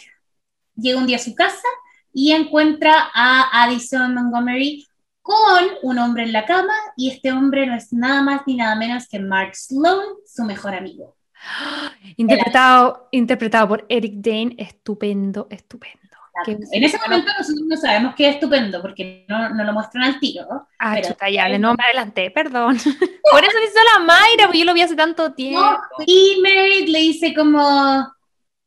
[0.75, 1.67] llega un día a su casa
[2.13, 4.85] y encuentra a Addison Montgomery
[5.21, 8.75] con un hombre en la cama y este hombre no es nada más ni nada
[8.75, 11.15] menos que Mark Sloan, su mejor amigo.
[12.17, 16.05] Interpretado, interpretado por Eric Dane, estupendo, estupendo.
[16.47, 20.19] En ese momento nosotros no sabemos qué es estupendo porque no, no lo muestran al
[20.19, 20.67] tiro.
[20.79, 22.77] Ah, pero chuta, ya, de nuevo me adelanté, perdón.
[23.31, 25.79] por eso le hizo la Mayra, porque yo lo vi hace tanto tiempo.
[26.05, 28.13] y Meredith le dice como,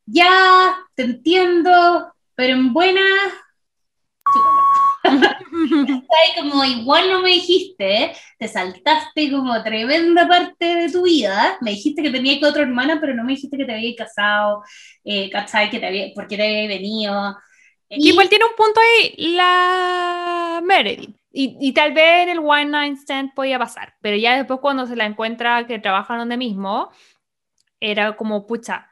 [0.07, 3.03] ya, te entiendo, pero en buena...
[6.39, 12.03] como igual no me dijiste, te saltaste como tremenda parte de tu vida, me dijiste
[12.03, 14.63] que tenía que otra hermana, pero no me dijiste que te había casado,
[15.05, 15.71] eh, ¿cachai?
[15.71, 17.37] Que te había, porque te había venido.
[17.89, 21.17] Y igual tiene un punto ahí la Meredith.
[21.31, 24.87] Y, y, tal vez en el One Night Stand podía pasar, pero ya después cuando
[24.87, 26.91] se la encuentra que trabajan donde mismo,
[27.81, 28.91] era como, pucha,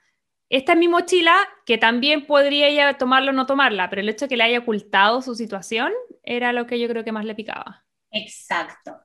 [0.49, 4.27] esta es mi mochila, que también podría ella tomarla o no tomarla, pero el hecho
[4.27, 5.93] de que le haya ocultado su situación
[6.23, 7.85] era lo que yo creo que más le picaba.
[8.13, 8.97] Exacto.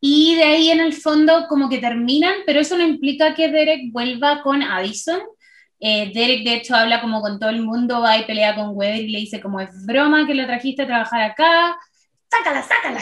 [0.00, 3.92] Y de ahí en el fondo como que terminan, pero eso no implica que Derek
[3.92, 5.20] vuelva con Addison.
[5.80, 9.02] Eh, Derek de hecho habla como con todo el mundo, va y pelea con Weber
[9.02, 11.76] y le dice como es broma que lo trajiste a trabajar acá,
[12.30, 13.00] sácala, sácala.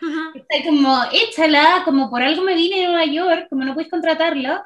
[0.34, 4.62] Está como, échala, como por algo me vine de Nueva York, como no puedes contratarlo.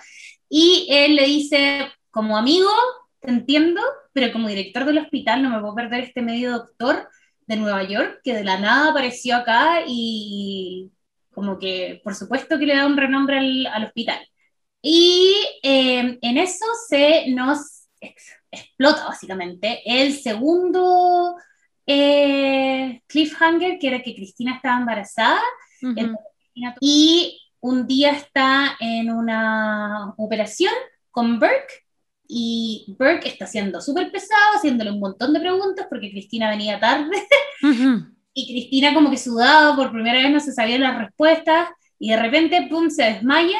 [0.48, 2.70] Y él le dice, como amigo,
[3.20, 3.80] te entiendo,
[4.12, 7.08] pero como director del hospital no me puedo perder este medio doctor
[7.46, 10.90] de Nueva York que de la nada apareció acá y
[11.32, 14.18] como que por supuesto que le da un renombre al, hospital.
[14.82, 17.88] Y eh, en eso se nos
[18.50, 21.36] explota básicamente el segundo
[21.86, 25.40] eh, cliffhanger, que era que Cristina estaba embarazada.
[26.80, 30.72] y un día está en una operación
[31.10, 31.79] con Burke
[32.32, 37.10] y Burke está siendo súper pesado, haciéndole un montón de preguntas porque Cristina venía tarde.
[38.34, 41.68] y Cristina como que sudaba, por primera vez no se sabían las respuestas
[41.98, 43.58] y de repente, ¡pum!, se desmaya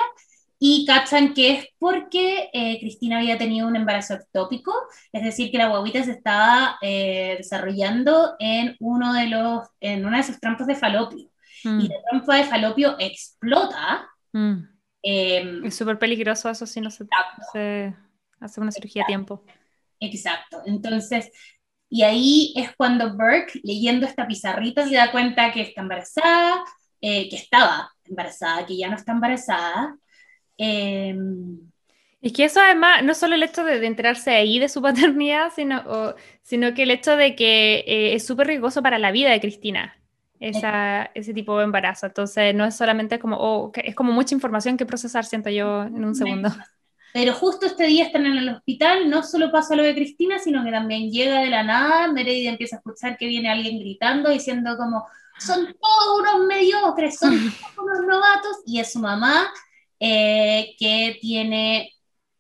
[0.61, 4.73] y cachan que es porque eh, Cristina había tenido un embarazo ectópico,
[5.13, 10.19] es decir, que la guaguita se estaba eh, desarrollando en uno de los, en una
[10.19, 11.29] de sus trampas de falopio.
[11.65, 11.81] Mm.
[11.81, 14.09] Y la trampa de falopio explota.
[14.33, 14.59] Mm.
[15.03, 17.07] Em, es súper peligroso eso si no se,
[17.53, 17.95] se
[18.41, 19.45] hace una cirugía a tiempo.
[20.01, 20.63] Exacto.
[20.65, 21.31] Entonces,
[21.89, 26.65] y ahí es cuando Burke, leyendo esta pizarrita, se da cuenta que está embarazada,
[27.01, 29.97] eh, que estaba embarazada, que ya no está embarazada.
[30.57, 31.59] Em,
[32.21, 34.81] es que eso además, no solo el hecho de, enterarse ahí de su
[35.21, 39.31] paternidad, sino, sino que el hecho de que eh, es súper riesgoso para la vida
[39.31, 39.97] de Cristina,
[40.39, 42.07] esa, ese tipo de embarazo.
[42.07, 46.05] Entonces, no es solamente como, oh, es como mucha información que procesar, siento yo, en
[46.05, 46.51] un segundo.
[47.13, 50.65] Pero justo este día están en el hospital, no solo pasa lo de Cristina, sino
[50.65, 54.77] que también llega de la nada, Meredith empieza a escuchar que viene alguien gritando, diciendo
[54.77, 55.05] como,
[55.39, 57.31] son todos unos mediocres, son
[57.77, 59.53] todos unos novatos, y es su mamá
[59.99, 61.93] eh, que tiene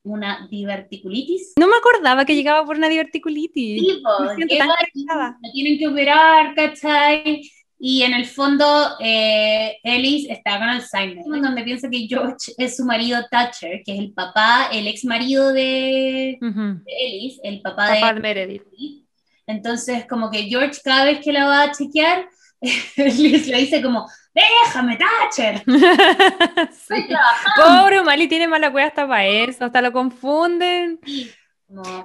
[0.02, 1.54] una diverticulitis.
[1.58, 3.80] No me acordaba que llegaba por una diverticulitis.
[3.80, 7.42] Sí, me siento tan tienen que operar, ¿cachai?
[7.82, 12.84] Y en el fondo, eh, Ellis está con Alzheimer, donde piensa que George es su
[12.84, 16.38] marido Thatcher, que es el papá, el ex marido de,
[16.86, 18.64] Ellis, el papá, de, Meredith.
[19.46, 22.28] Entonces, como que George cada vez que la va a chequear,
[22.60, 25.62] Ellis le dice como, déjame, Thatcher.
[27.56, 31.00] Pobre Mali tiene mala cueva hasta para eso, hasta lo confunden.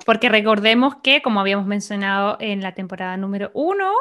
[0.06, 3.92] Porque recordemos que, como habíamos mencionado en la temporada número uno,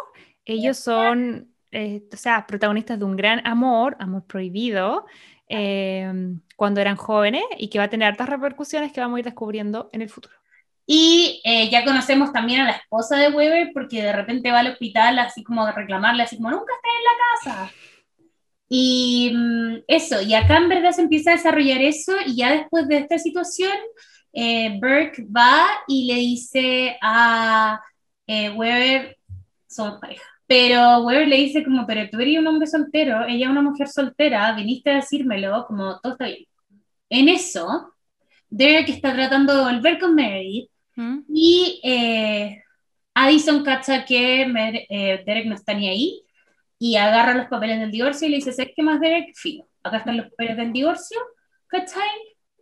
[0.45, 5.07] ellos son eh, o sea, protagonistas de un gran amor, amor prohibido,
[5.49, 9.25] em, cuando eran jóvenes y que va a tener hartas repercusiones que vamos a ir
[9.25, 10.35] descubriendo en el futuro.
[10.87, 14.68] Y eh, ya conocemos también a la esposa de Weber porque de repente va al
[14.68, 17.72] hospital así como a reclamarle, así como nunca está en la casa.
[18.68, 22.87] Y mm, eso, y acá en verdad se empieza a desarrollar eso y ya después
[22.87, 23.77] de esta situación,
[24.33, 27.81] eh, Burke va y le dice a
[28.29, 29.18] Weber,
[29.66, 30.34] somos pareja.
[30.57, 33.88] Pero Weber le dice como, pero tú eres un hombre soltero, ella es una mujer
[33.88, 36.44] soltera, viniste a decírmelo, como todo está bien.
[37.11, 37.92] En eso,
[38.50, 41.22] Derek está tratando de volver con Meredith ¿Mm?
[41.28, 42.62] y eh,
[43.14, 46.22] Addison cacha que eh, Derek no está ni ahí
[46.78, 49.34] y agarra los papeles del divorcio y le dice, ¿sabes qué más Derek?
[49.34, 51.18] Fijo, acá están los papeles del divorcio,
[51.66, 52.09] ¿cachai?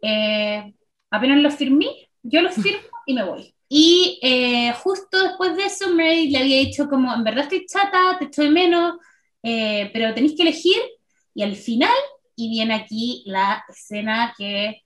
[0.00, 0.72] Eh,
[1.10, 3.54] apenas los firmé, yo los firmo y me voy.
[3.74, 8.18] Y eh, justo después de eso, Mary le había dicho como, en verdad estoy chata,
[8.18, 8.96] te estoy menos,
[9.42, 10.76] eh, pero tenéis que elegir.
[11.34, 11.96] Y al final,
[12.36, 14.82] y viene aquí la escena que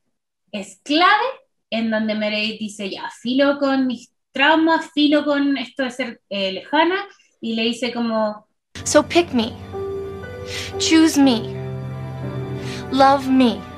[0.53, 1.27] es clave
[1.69, 6.53] en donde Meredith dice, ya, filo con mis traumas, filo con esto de ser eh,
[6.53, 7.09] lejana,
[7.41, 8.47] y le dice como...
[8.85, 9.51] So pick me.
[10.79, 11.41] Choose me.
[12.93, 13.76] Love me.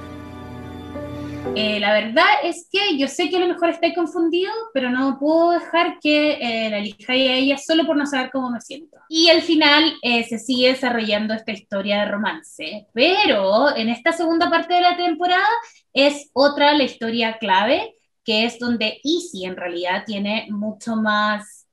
[1.54, 5.18] Eh, la verdad es que yo sé que a lo mejor estáis confundido, pero no
[5.18, 8.96] puedo dejar que eh, la elijáis a ella solo por no saber cómo me siento.
[9.08, 14.50] Y al final eh, se sigue desarrollando esta historia de romance, pero en esta segunda
[14.50, 15.48] parte de la temporada
[15.92, 21.66] es otra la historia clave, que es donde Easy en realidad tiene mucho más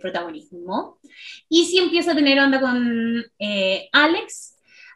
[0.00, 0.98] protagonismo.
[1.50, 3.22] Easy empieza a tener onda con
[3.92, 4.53] Alex,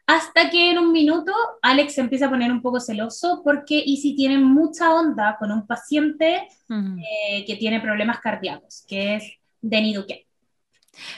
[0.08, 4.16] hasta que en un minuto Alex se empieza a poner un poco celoso porque Easy
[4.16, 9.24] tiene mucha onda con un paciente eh, que tiene problemas cardíacos, que es
[9.60, 10.26] Denny Duque.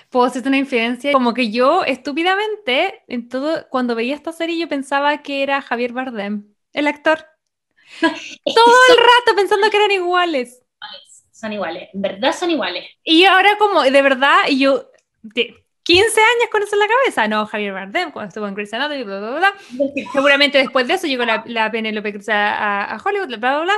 [0.08, 4.68] Puedo hacerte una infidencia, como que yo estúpidamente, en todo, cuando veía esta serie yo
[4.68, 7.24] pensaba que era Javier Bardem, el actor.
[8.00, 10.64] todo el rato pensando que eran iguales.
[11.30, 12.86] Son iguales, en verdad son iguales.
[13.04, 14.90] Y ahora como, de verdad, yo...
[15.82, 17.28] 15 años con eso en la cabeza.
[17.28, 19.54] No, Javier Bardem, cuando estuvo en Grey's Anatomy, bla, bla, bla.
[20.12, 23.74] Seguramente después de eso llegó la, la Penélope Cruz a, a, Hollywood, bla, bla, bla.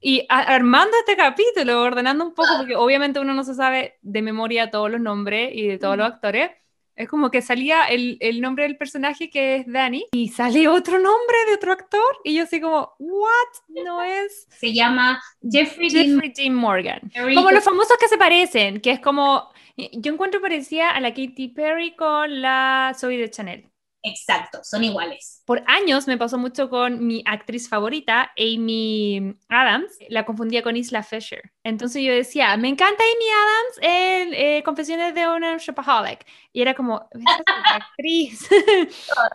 [0.00, 4.70] Y armando este capítulo, ordenando un poco, porque obviamente uno no se sabe de memoria
[4.70, 6.50] todos los nombres y de todos los actores.
[6.96, 10.98] Es como que salía el, el, nombre del personaje que es Danny y sale otro
[10.98, 13.82] nombre de otro actor y yo así como, ¿what?
[13.84, 14.46] No es...
[14.50, 17.00] Se llama Jeffrey, Jeffrey Dean Morgan.
[17.12, 21.48] Como los famosos que se parecen, que es como yo encuentro parecía a la Katy
[21.48, 23.70] Perry con la Zoe de Chanel.
[24.06, 25.42] Exacto, son iguales.
[25.46, 29.96] Por años me pasó mucho con mi actriz favorita, Amy Adams.
[30.10, 31.40] La confundía con Isla Fisher.
[31.64, 36.26] Entonces yo decía, me encanta Amy Adams en eh, Confesiones de una Shopaholic.
[36.52, 37.44] Y era como, esa es
[37.82, 38.48] actriz.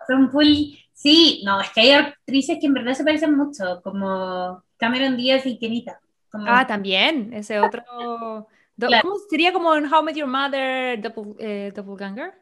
[0.07, 0.47] son full...
[0.93, 5.45] Sí, no, es que hay actrices que en verdad se parecen mucho, como Cameron Díaz
[5.45, 5.99] y Kenita.
[6.31, 8.47] Ah, también, ese otro...
[9.01, 12.33] ¿Cómo sería como en How Met Your Mother double, eh, Doppelganger?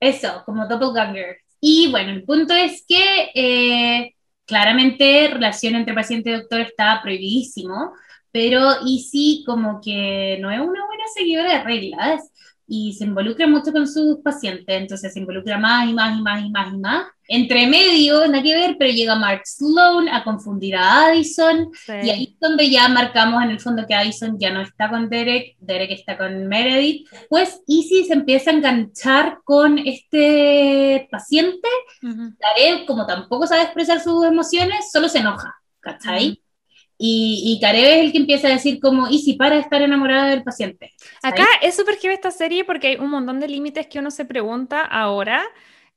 [0.00, 1.38] Eso, como Doppelganger.
[1.60, 4.14] Y bueno, el punto es que eh,
[4.46, 7.92] claramente relación entre paciente y doctor está prohibidísimo,
[8.32, 12.30] pero sí como que no es una buena seguidora de reglas
[12.66, 16.42] y se involucra mucho con sus pacientes, entonces se involucra más y más y más
[16.44, 17.06] y más y más.
[17.32, 22.24] Entre medio, nada que ver, pero llega Mark Sloan a confundir a Addison, y ahí
[22.34, 25.92] es donde ya marcamos en el fondo que Addison ya no está con Derek, Derek
[25.92, 27.08] está con Meredith.
[27.28, 31.68] Pues Izzy se empieza a enganchar con este paciente,
[32.02, 32.30] uh
[32.86, 36.42] como tampoco sabe expresar sus emociones, solo se enoja, ¿cachai?
[36.98, 40.26] Y, y es el que empieza a decir como, ¿y si para de estar enamorada
[40.26, 40.92] del paciente?
[41.22, 44.24] Acá es súper que esta serie porque hay un montón de límites que uno se
[44.24, 45.44] pregunta ahora,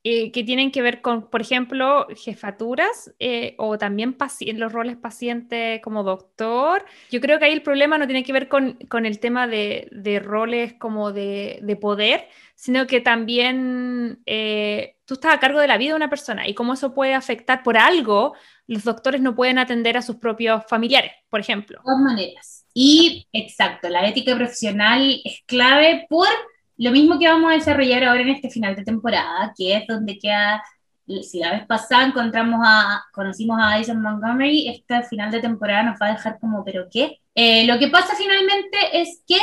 [0.06, 4.18] eh, que tienen que ver con, por ejemplo, jefaturas eh, o también
[4.56, 6.84] los roles paciente como doctor.
[7.10, 9.88] Yo creo que ahí el problema no tiene que ver con, con el tema de,
[9.92, 15.68] de, roles como de, de, poder, sino que también eh, tú estás a cargo de
[15.68, 18.34] la vida de una persona y cómo eso puede afectar por algo
[18.68, 21.80] los doctores no pueden atender a sus propios familiares, por ejemplo.
[21.80, 22.66] De todas maneras.
[22.74, 26.28] Y exacto, la ética profesional es clave por
[26.78, 30.18] lo mismo que vamos a desarrollar ahora en este final de temporada, que es donde
[30.18, 30.64] queda,
[31.22, 36.00] si la vez pasada encontramos a, conocimos a Addison Montgomery, este final de temporada nos
[36.02, 37.20] va a dejar como, ¿pero qué?
[37.36, 39.38] Eh, lo que pasa finalmente es que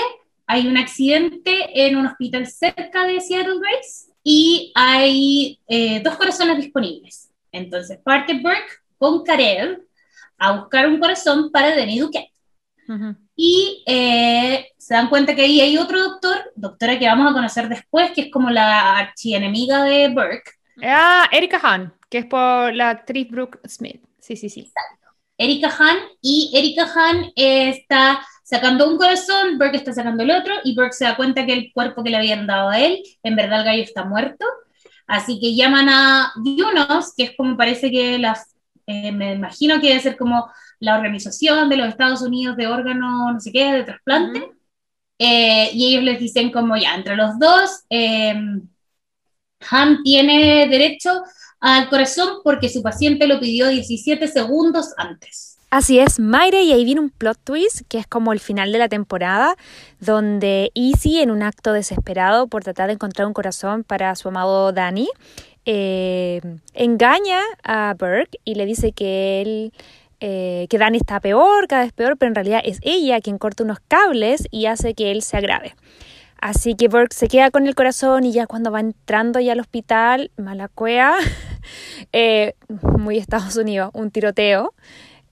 [0.46, 6.56] hay un accidente en un hospital cerca de Seattle Grace y hay eh, dos corazones
[6.56, 7.30] disponibles.
[7.52, 9.82] Entonces, parte Burke con Karel
[10.38, 11.74] a buscar un corazón para
[13.36, 17.68] Y eh, se dan cuenta que ahí hay otro doctor, doctora que vamos a conocer
[17.68, 20.50] después, que es como la archienemiga de Burke.
[20.82, 24.02] Ah, Erika Hahn, que es por la actriz Brooke Smith.
[24.18, 24.60] Sí, sí, sí.
[24.60, 25.08] Exacto.
[25.38, 30.74] Erika Hahn, y Erika Hahn está sacando un corazón, Burke está sacando el otro, y
[30.74, 33.60] Burke se da cuenta que el cuerpo que le habían dado a él, en verdad
[33.60, 34.44] el gallo está muerto.
[35.06, 38.54] Así que llaman a Junos, que es como parece que las
[38.86, 40.50] eh, me imagino que debe ser como
[40.80, 44.50] la Organización de los Estados Unidos de órganos, no sé qué, de trasplante.
[45.18, 48.34] Eh, y ellos les dicen como ya, entre los dos, eh,
[49.70, 51.22] Han tiene derecho
[51.60, 55.58] al corazón porque su paciente lo pidió 17 segundos antes.
[55.70, 58.78] Así es, Mayre, y ahí viene un plot twist que es como el final de
[58.78, 59.54] la temporada,
[60.00, 64.72] donde Easy, en un acto desesperado por tratar de encontrar un corazón para su amado
[64.72, 65.08] Danny,
[65.66, 66.40] eh,
[66.74, 69.72] engaña a Burke y le dice que él
[70.20, 73.64] eh, que Danny está peor, cada vez peor, pero en realidad es ella quien corta
[73.64, 75.74] unos cables y hace que él se agrave.
[76.40, 79.60] Así que Burke se queda con el corazón y ya cuando va entrando ya al
[79.60, 81.16] hospital, mala cueva,
[82.12, 82.54] eh,
[82.98, 84.72] muy Estados Unidos, un tiroteo.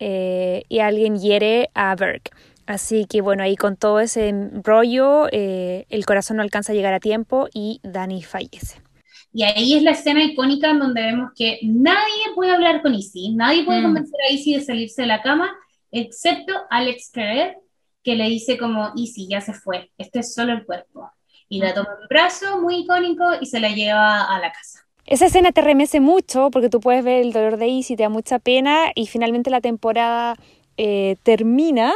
[0.00, 2.30] eh, y alguien hiere a Burke.
[2.66, 4.32] Así que bueno, ahí con todo ese
[4.62, 8.87] rollo, eh, el corazón no alcanza a llegar a tiempo y Dani fallece.
[9.32, 13.30] Y ahí es la escena icónica en donde vemos que nadie puede hablar con Izzy,
[13.34, 13.84] nadie puede Mm.
[13.84, 15.50] convencer a Izzy de salirse de la cama,
[15.90, 17.56] excepto Alex Caret,
[18.02, 21.10] que le dice como, Izzy, ya se fue, este es solo el cuerpo.
[21.48, 24.80] Y la toma en un brazo, muy icónico, y se la lleva a la casa.
[25.06, 28.08] Esa escena te remece mucho porque tú puedes ver el dolor de Izzy, te da
[28.10, 30.36] mucha pena y finalmente la temporada
[30.76, 31.92] eh, termina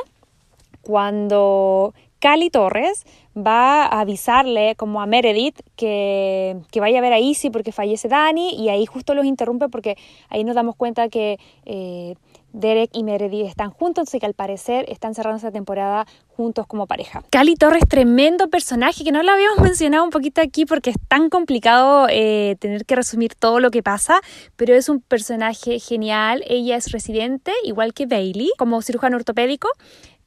[0.82, 3.04] cuando Cali Torres
[3.36, 8.06] va a avisarle como a Meredith que, que vaya a ver a Izzy porque fallece
[8.06, 9.96] Dani y ahí justo los interrumpe porque
[10.28, 12.14] ahí nos damos cuenta que eh,
[12.52, 16.86] Derek y Meredith están juntos, así que al parecer están cerrando esta temporada juntos como
[16.86, 17.22] pareja.
[17.30, 21.30] Cali Torres, tremendo personaje que no lo habíamos mencionado un poquito aquí porque es tan
[21.30, 24.20] complicado eh, tener que resumir todo lo que pasa,
[24.56, 26.44] pero es un personaje genial.
[26.46, 29.68] Ella es residente, igual que Bailey, como cirujano ortopédico.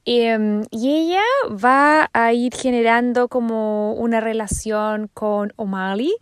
[0.06, 6.14] Eh, y ella va a ir generando como una relación con O'Malley,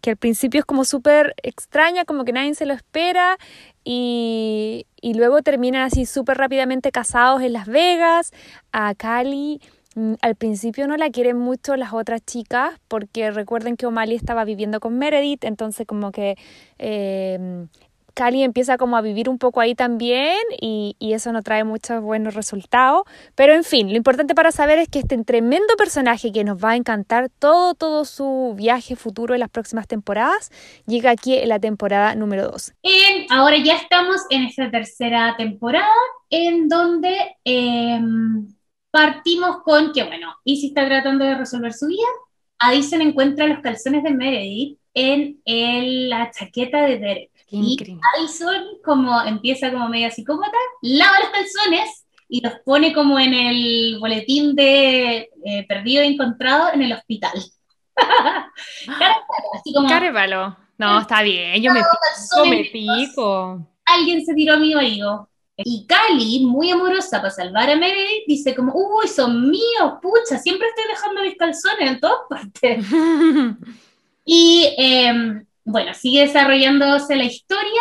[0.00, 3.38] que al principio es como súper extraña, como que nadie se lo espera,
[3.84, 8.32] y, luego terminan así súper rápidamente casados en Las Vegas.
[8.72, 9.60] A Cali
[9.96, 14.44] mm, al principio no la quieren mucho las otras chicas, porque recuerden que O'Malley estaba
[14.44, 16.36] viviendo con Meredith, entonces como que...
[16.78, 17.66] eh,
[18.14, 22.34] Cali empieza como a vivir un poco ahí también y, eso no trae muchos buenos
[22.34, 23.02] resultados.
[23.34, 26.70] Pero en fin, lo importante para saber es que este tremendo personaje que nos va
[26.70, 30.50] a encantar todo, todo su viaje futuro en las próximas temporadas,
[30.86, 32.72] llega aquí en la temporada número 2.
[33.28, 35.92] ahora ya estamos en esta tercera temporada
[36.30, 38.00] en donde eh,
[38.90, 42.08] partimos con que, bueno, Izzy está tratando de resolver su vida.
[42.58, 45.40] Addison encuentra los calzones de Meredith en
[46.08, 47.31] la chaqueta de Derek.
[47.52, 48.00] Increíble.
[48.00, 53.34] Y Addison como empieza como media psicópata, lava los calzones y los pone como en
[53.34, 57.32] el boletín de eh, perdido y encontrado en el hospital.
[57.94, 59.88] Carepalo, así como...
[59.88, 60.56] Carepalo.
[60.78, 63.68] No, está bien, yo me pico, me pico.
[63.84, 65.28] Alguien se tiró a mi marido.
[65.58, 70.68] Y Cali, muy amorosa para salvar a Meredith, dice como, uy, son míos, pucha, siempre
[70.68, 72.86] estoy dejando mis calzones en todas partes.
[74.24, 77.80] y eh, bueno, sigue desarrollándose la historia.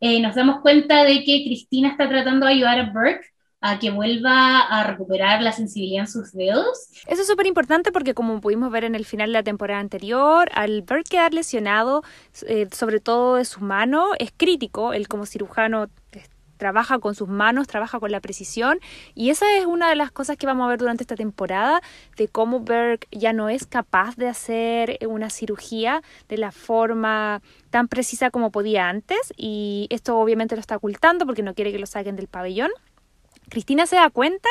[0.00, 3.26] Eh, nos damos cuenta de que Cristina está tratando de ayudar a Burke
[3.60, 6.90] a que vuelva a recuperar la sensibilidad en sus dedos.
[7.06, 10.50] Eso es súper importante porque como pudimos ver en el final de la temporada anterior,
[10.54, 12.02] al Burke quedar lesionado,
[12.46, 14.92] eh, sobre todo de sus manos, es crítico.
[14.92, 15.88] Él como cirujano
[16.56, 18.78] trabaja con sus manos, trabaja con la precisión.
[19.14, 21.80] Y esa es una de las cosas que vamos a ver durante esta temporada
[22.16, 27.88] de cómo Burke ya no es capaz de hacer una cirugía de la forma tan
[27.88, 29.32] precisa como podía antes.
[29.36, 32.70] Y esto obviamente lo está ocultando porque no quiere que lo saquen del pabellón.
[33.48, 34.48] Cristina se da cuenta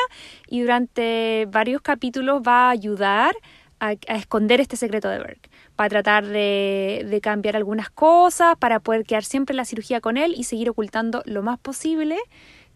[0.48, 3.34] y durante varios capítulos va a ayudar
[3.78, 9.04] a, a esconder este secreto de Burke para tratar de, cambiar algunas cosas, para poder
[9.04, 12.16] quedar siempre en la cirugía con él y seguir ocultando lo más posible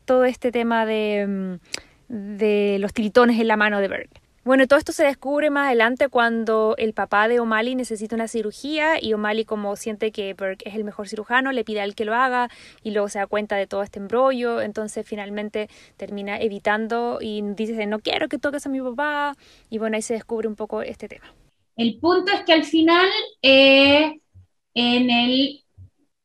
[0.04, 1.58] todo este tema de,
[2.08, 4.10] de los tiritones en la mano de Berg.
[4.42, 8.94] Bueno, todo esto se descubre más adelante cuando el papá de O'Malley necesita una cirugía
[8.98, 12.06] y O'Malley como siente que Burke es el mejor cirujano, le pide a él que
[12.06, 12.48] lo haga
[12.82, 17.84] y luego se da cuenta de todo este embrollo, entonces finalmente termina evitando y dice
[17.84, 19.36] no quiero que toques a mi papá
[19.68, 21.26] y bueno, ahí se descubre un poco este tema.
[21.76, 23.08] El punto es que al final,
[23.42, 24.20] eh,
[24.74, 25.64] en, el,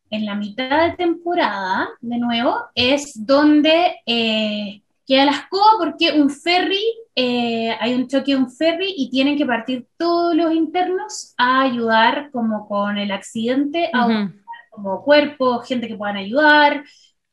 [0.09, 6.29] en la mitad de temporada, de nuevo, es donde eh, queda la escoba porque un
[6.29, 6.83] ferry,
[7.15, 11.61] eh, hay un choque de un ferry y tienen que partir todos los internos a
[11.61, 14.41] ayudar como con el accidente, a uh -huh.
[14.71, 16.83] como cuerpo, gente que puedan ayudar.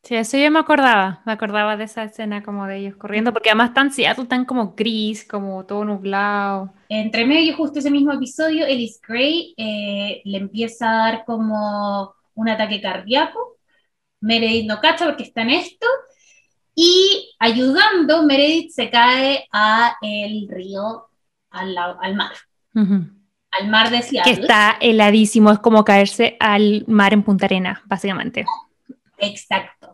[0.05, 3.51] Sí, eso yo me acordaba, me acordaba de esa escena como de ellos corriendo, porque
[3.51, 6.75] además están Seattle tan como gris, como todo nublado.
[6.89, 12.49] Entre medio, justo ese mismo episodio, Ellis Gray eh, le empieza a dar como un
[12.49, 13.59] ataque cardíaco.
[14.21, 15.87] Meredith no cacha porque está en esto.
[16.75, 21.07] Y ayudando, Meredith se cae a el río,
[21.51, 22.33] al, al mar.
[22.75, 23.13] Uh -huh.
[23.53, 24.35] Al mar de Seattle.
[24.35, 28.47] Que está heladísimo, es como caerse al mar en Punta Arena, básicamente.
[29.19, 29.92] Exacto.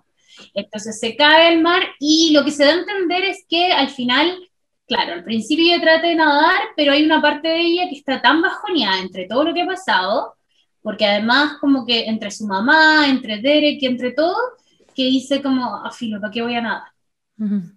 [0.55, 3.91] Entonces se cae al mar y lo que se da a entender es que al
[3.91, 4.39] final,
[4.87, 8.21] claro, al principio ella trata de nadar, pero hay una parte de ella que está
[8.21, 10.35] tan bajoneada entre todo lo que ha pasado,
[10.83, 14.37] porque además como que entre su mamá, entre Derek y entre todo,
[14.95, 16.89] que dice como, a filo, ¿para qué voy a nadar?
[17.39, 17.75] Uh -huh.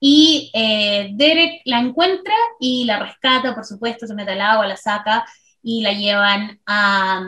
[0.00, 4.76] Y eh, Derek la encuentra y la rescata, por supuesto, se mete al agua, la
[4.76, 5.26] saca
[5.62, 7.22] y la llevan a,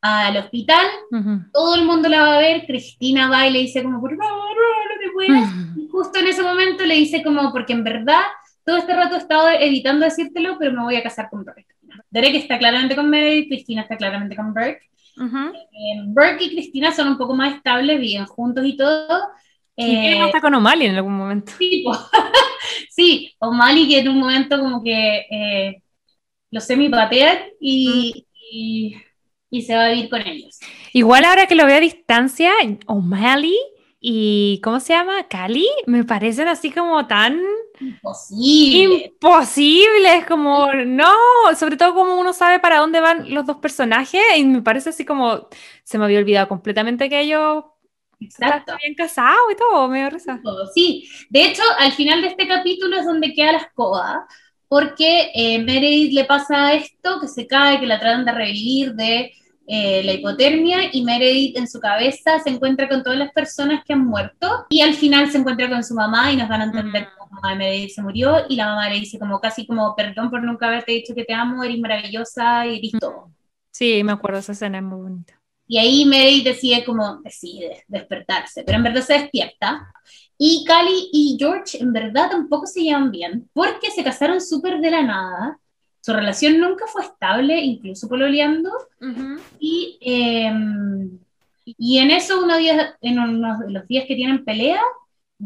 [0.00, 0.86] al hospital.
[1.10, 1.50] Uh -huh.
[1.52, 2.66] Todo el mundo la va a ver.
[2.66, 6.84] Cristina va y le dice como, por favor, no te después, justo en ese momento
[6.84, 8.22] le dice como, porque en verdad
[8.64, 11.66] todo este rato he estado evitando decírtelo, pero me voy a casar con Burke.
[12.10, 14.82] Derek está claramente con Meredith, Cristina está claramente con Burke.
[15.20, 19.28] Eh, Burke y Cristina son un poco más estables, viven juntos y todo.
[19.76, 21.52] Eh, está con O'Malley en algún momento.
[21.58, 21.84] Sí,
[22.90, 25.82] sí, O'Malley que en un momento como que eh,
[26.50, 28.96] lo semi-patean y, y,
[29.50, 30.58] y, se va a vivir con ellos.
[30.92, 32.52] Igual ahora que lo veo a distancia,
[32.86, 33.56] O'Malley
[34.00, 35.26] y ¿cómo se llama?
[35.28, 37.40] Cali, me parecen así como tan
[37.80, 39.06] imposible.
[39.06, 41.12] Imposibles, como no,
[41.56, 45.04] sobre todo como uno sabe para dónde van los dos personajes y me parece así
[45.04, 45.48] como
[45.82, 47.64] se me había olvidado completamente que ellos
[48.20, 48.74] Exacto.
[48.82, 50.40] bien casados y todo, me risa.
[50.74, 54.26] Sí, de hecho, al final de este capítulo es donde queda la escoba,
[54.68, 59.32] porque eh, Meredith le pasa esto, que se cae, que la tratan de revivir de
[59.66, 63.92] eh, la hipotermia y Meredith en su cabeza se encuentra con todas las personas que
[63.92, 67.04] han muerto y al final se encuentra con su mamá y nos van a entender
[67.04, 69.94] que la mamá de Meredith se murió y la mamá le dice como casi como
[69.94, 73.30] perdón por nunca haberte dicho que te amo, eres maravillosa y eres todo.
[73.70, 75.38] Sí, me acuerdo, esa escena es muy bonita.
[75.66, 79.92] Y ahí Meredith decide como, decide despertarse, pero en verdad se despierta.
[80.38, 84.90] Y Cali y George en verdad tampoco se llevan bien, porque se casaron súper de
[84.90, 85.58] la nada
[86.08, 88.70] su relación nunca fue estable, incluso pololeando.
[89.60, 91.18] y, em,
[91.66, 94.80] y en eso, uno día, en de los días que tienen pelea,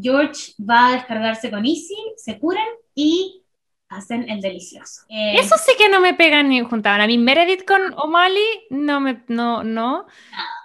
[0.01, 2.65] George va a descargarse con Izzy, se curan
[2.95, 3.43] y
[3.89, 5.03] hacen el delicioso.
[5.09, 7.01] Eh, eso sí que no me pegan ni juntaban.
[7.01, 10.07] A mí Meredith con O'Malley no me, no, no.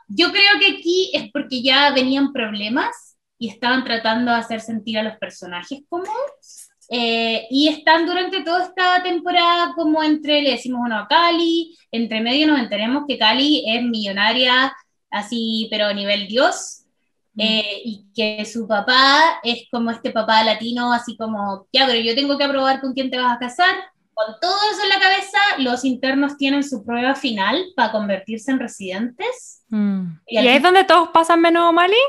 [0.09, 3.06] Yo creo que aquí es porque ya venían problemas
[3.39, 6.69] y estaban tratando de hacer sentir a los personajes cómodos.
[6.89, 12.21] Eh, y están durante toda esta temporada como entre, le decimos uno a Cali, entre
[12.21, 14.73] medio nos enteremos que Cali es millonaria,
[15.11, 16.85] así, pero a nivel Dios,
[17.33, 17.41] mm.
[17.41, 22.15] eh, y que su papá es como este papá latino, así como, ya, pero yo
[22.15, 23.75] tengo que aprobar con quién te vas a casar.
[24.13, 28.59] Con todo eso en la cabeza, los internos tienen su prueba final para convertirse en
[28.59, 29.63] residentes.
[29.67, 30.05] Mm.
[30.25, 31.99] ¿Y, ahí es donde todos pasan menos O'Malley?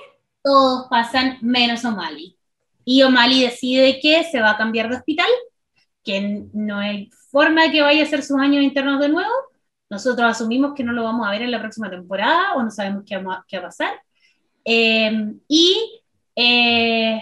[0.43, 2.37] Todos pasan menos O'Malley.
[2.85, 5.29] Y O'Malley decide que se va a cambiar de hospital,
[6.03, 9.33] que no hay forma de que vaya a hacer sus años internos de nuevo.
[9.91, 13.05] Nosotros asumimos que no lo vamos a ver en la próxima temporada o no sabemos
[13.07, 14.01] qué, va, a pasar.
[14.65, 16.01] Eh, y
[16.35, 17.21] eh,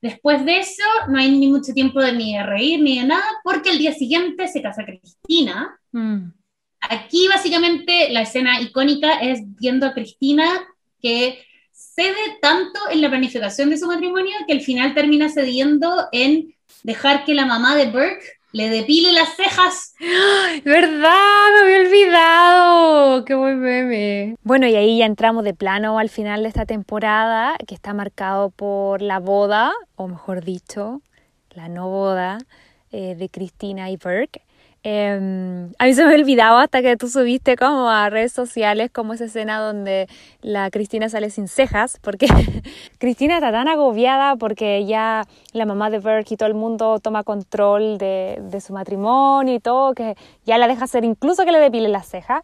[0.00, 3.24] después de eso no hay ni mucho tiempo de ni de reír ni de nada,
[3.42, 5.78] porque el día siguiente se casa Cristina.
[5.92, 6.32] Mm.
[6.80, 10.46] Aquí básicamente la escena icónica es viendo a Cristina
[11.00, 11.44] que
[11.94, 17.24] cede tanto en la planificación de su matrimonio que al final termina cediendo en dejar
[17.24, 19.94] que la mamá de Burke le depile las cejas.
[20.64, 21.46] ¿Verdad?
[21.54, 23.24] Me había olvidado.
[23.24, 24.36] Qué buen meme.
[24.42, 28.50] Bueno, y ahí ya entramos de plano al final de esta temporada, que está marcado
[28.50, 31.00] por la boda, o mejor dicho,
[31.50, 32.38] la no boda
[32.90, 34.42] eh, de Cristina y Burke.
[34.82, 39.12] Em, a mí se me olvidaba hasta que tú subiste como a redes sociales como
[39.12, 40.08] esa escena donde
[40.40, 42.26] la Cristina sale sin cejas, porque
[42.98, 47.24] Cristina está tan agobiada porque ya la mamá de Burke y todo el mundo toma
[47.24, 50.16] control de, de su matrimonio y todo, que
[50.46, 52.42] ya la deja hacer incluso que le depile las cejas.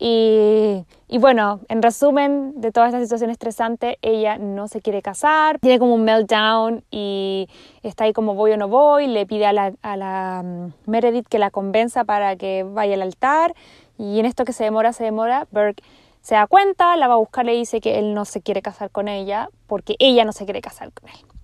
[0.00, 0.84] Y,
[1.18, 5.94] bueno, en resumen de toda esta situación estresante, ella no se quiere casar, tiene como
[5.94, 7.48] un meltdown y
[7.82, 11.26] está ahí como voy o no voy, le pide a la, a la um, Meredith
[11.26, 13.54] que la convenza para que vaya al altar
[13.98, 15.82] y en esto que se demora, se demora, Burke
[16.20, 18.90] se da cuenta, la va a buscar, le dice que él no se quiere casar
[18.90, 21.37] con ella porque ella no se quiere casar con él.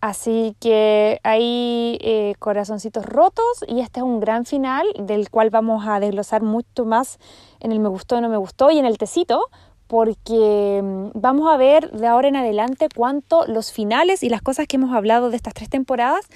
[0.00, 5.86] Así que hay eh, corazoncitos rotos y este es un gran final del cual vamos
[5.86, 7.18] a desglosar mucho más
[7.60, 9.50] en el me gustó, no me gustó y en el tecito
[9.88, 14.66] porque mm, vamos a ver de ahora en adelante cuánto los finales y las cosas
[14.66, 16.26] que hemos hablado de estas tres temporadas,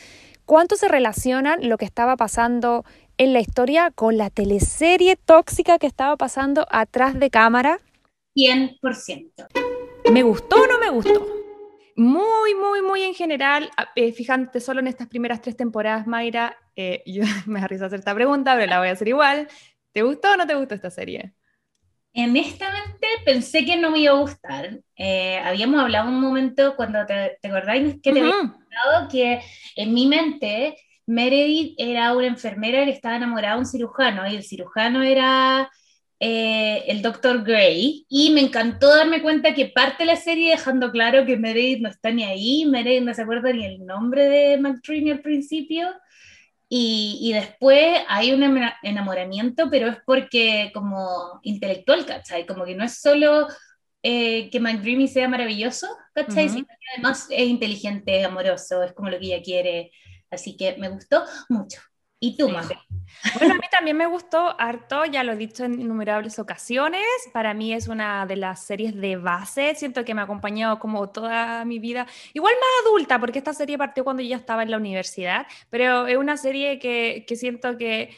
[0.44, 2.84] cuánto se relacionan lo que estaba pasando
[3.16, 7.78] en la historia con la teleserie tóxica que estaba pasando atrás de cámara.
[8.36, 9.30] 100%.
[10.10, 11.43] ¿Me gustó o no me gustó?
[11.96, 17.02] Muy, muy, muy en general, eh, fíjate solo en estas primeras tres temporadas, Mayra, eh,
[17.06, 19.48] yo me da risa hacer esta pregunta, pero la voy a hacer igual.
[19.92, 21.34] ¿Te gustó o no te gustó esta serie?
[22.16, 24.80] Honestamente pensé que no me iba a gustar.
[24.96, 29.40] Eh, habíamos hablado un momento cuando te, te acordáis que te había contado que
[29.76, 30.76] en mi mente
[31.06, 35.70] Meredith era una enfermera que estaba enamorada de un cirujano y el cirujano era
[36.26, 37.44] eh, el Dr.
[37.44, 41.90] Gray, y me encantó darme cuenta que parte la serie dejando claro que Meredith no
[41.90, 45.86] está ni ahí, Meredith no se acuerda ni el nombre de McDreamy al principio,
[46.66, 48.42] y, y, después hay un
[48.82, 52.46] enamoramiento, pero es porque como intelectual, ¿cachai?
[52.46, 53.46] Como que no es solo
[54.02, 56.46] eh, que McDreamy sea maravilloso, ¿cachai?
[56.46, 56.54] Ujú.
[56.54, 59.92] Sino que además es inteligente, amoroso, es como lo que ella quiere.
[60.30, 61.80] Así que me gustó mucho.
[62.24, 62.48] ¿Y tú.
[62.48, 62.72] Majo?
[63.38, 67.04] Bueno, a mí también me gustó harto, ya lo he dicho en innumerables ocasiones.
[67.34, 69.74] Para mí es una de las series de base.
[69.74, 72.06] Siento que me ha acompañado como toda mi vida.
[72.32, 76.06] Igual más adulta, porque esta serie partió cuando yo ya estaba en la universidad, pero
[76.06, 78.16] es una serie que, que siento que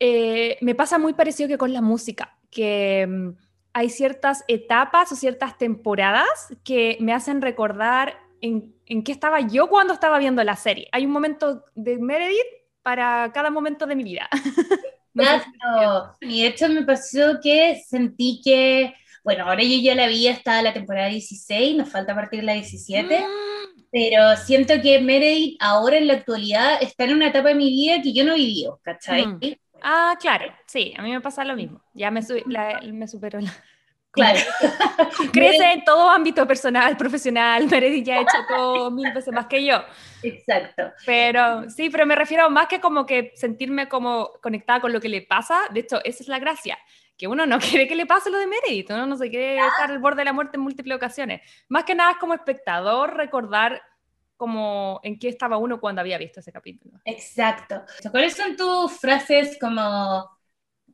[0.00, 3.28] eh, me pasa muy parecido que con la música, que mm,
[3.74, 9.68] hay ciertas etapas o ciertas temporadas que me hacen recordar en, en qué estaba yo
[9.68, 10.88] cuando estaba viendo la serie.
[10.92, 14.28] Hay un momento de Meredith para cada momento de mi vida.
[15.16, 16.16] Exacto.
[16.20, 18.94] Y de hecho me pasó que sentí que,
[19.24, 23.20] bueno, ahora yo ya la vi hasta la temporada 16, nos falta partir la 17,
[23.20, 23.84] Mm.
[23.92, 28.02] pero siento que Meredith ahora en la actualidad está en una etapa de mi vida
[28.02, 29.26] que yo no vivido, ¿cachai?
[29.26, 29.40] Mm.
[29.82, 31.80] Ah, claro, sí, a mí me pasa lo mismo.
[31.94, 33.40] Ya me, la- me superó.
[33.40, 33.54] la-
[34.14, 34.38] Claro.
[35.32, 37.66] Crece en todo ámbito personal, profesional.
[37.68, 39.82] Meredith ya ha hecho todo mil veces más que yo.
[40.22, 40.92] Exacto.
[41.04, 45.08] Pero sí, pero me refiero más que como que sentirme como conectada con lo que
[45.08, 45.62] le pasa.
[45.72, 46.78] De hecho, esa es la gracia.
[47.16, 49.90] Que uno no quiere que le pase lo de Meredith, uno no se quiere estar
[49.90, 51.40] al borde de la muerte en múltiples ocasiones.
[51.68, 53.82] Más que nada es como espectador recordar
[54.36, 57.00] como en qué estaba uno cuando había visto ese capítulo.
[57.04, 57.84] Exacto.
[58.10, 60.28] ¿Cuáles son tus frases como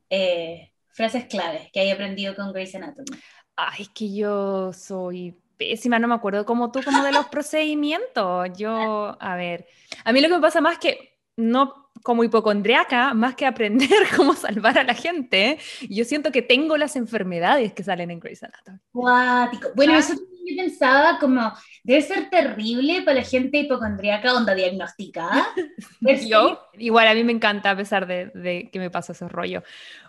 [0.09, 3.17] eh, frases claves que hay aprendido con Grey's Anatomy?
[3.55, 8.49] Ay, es que yo soy pésima, no me acuerdo como tú, como de los procedimientos.
[8.57, 9.67] Yo, a ver,
[10.03, 14.33] a mí lo que me pasa más que no como hipocondriaca, más que aprender cómo
[14.33, 15.59] salvar a la gente,
[15.89, 18.79] yo siento que tengo las enfermedades que salen en Grey's Anatomy.
[18.91, 19.69] Cuático.
[19.75, 20.15] Bueno, eso
[20.45, 21.51] yo pensaba como,
[21.83, 25.47] debe ser terrible para la gente hipocondríaca, onda diagnosticada.
[26.27, 29.63] Yo, igual a mí me encanta a pesar de, de que me pasa ese rollo.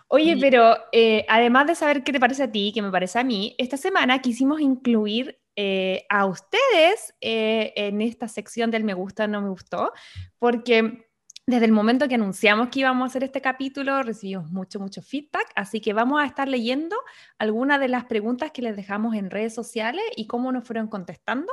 [0.07, 0.39] Oye, Sí.
[0.41, 3.55] pero eh, además de saber qué te parece a ti, qué me parece a mí,
[3.57, 9.41] esta semana quisimos incluir eh, a ustedes eh, en esta sección del me gusta, no
[9.41, 9.91] me gustó,
[10.39, 11.07] porque
[11.45, 15.51] desde el momento que anunciamos que íbamos a hacer este capítulo recibimos mucho, mucho feedback,
[15.55, 16.95] así que vamos a estar leyendo
[17.37, 21.51] algunas de las preguntas que les dejamos en redes sociales y cómo nos fueron contestando.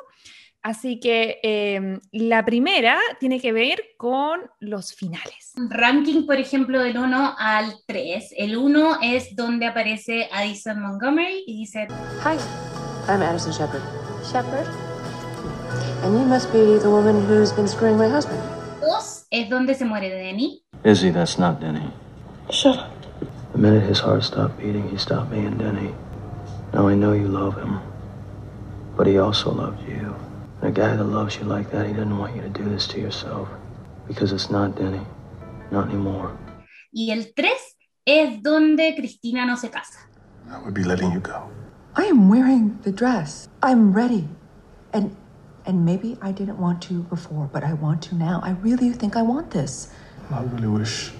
[0.63, 5.55] Así que eh, la primera tiene que ver con los finales.
[5.57, 8.35] ranking, por ejemplo, del 1 al 3.
[8.37, 11.89] El 1 es donde aparece Addison Montgomery y dice,
[12.25, 12.37] Hi,
[13.09, 13.83] I'm Addison Shepard.
[14.31, 14.67] Shepard?
[16.05, 18.60] And you must be the woman who's been screwing my husband.
[19.31, 20.63] 2 es donde se muere Denny.
[20.85, 21.93] Izzy, that's not Denny.
[22.51, 22.91] Shut up.
[23.53, 25.95] The minute his heart stopped beating, he stopped being Denny.
[26.73, 27.81] Now I know you love him,
[28.97, 30.15] but he also loved you.
[30.61, 32.87] And a guy that loves you like that, he doesn't want you to do this
[32.89, 33.49] to yourself.
[34.09, 35.07] Because it's not Denny.
[35.71, 36.37] Not anymore.
[36.93, 37.51] Y el 3
[38.07, 40.09] es donde Cristina no se casa.
[40.51, 41.49] I would be letting you go.
[41.95, 43.49] I am wearing the dress.
[43.63, 44.29] I'm ready.
[44.93, 45.17] And
[45.67, 48.41] and maybe I didn't want to before, but I want to now.
[48.43, 49.93] I really think I want this.
[50.31, 51.13] I really wish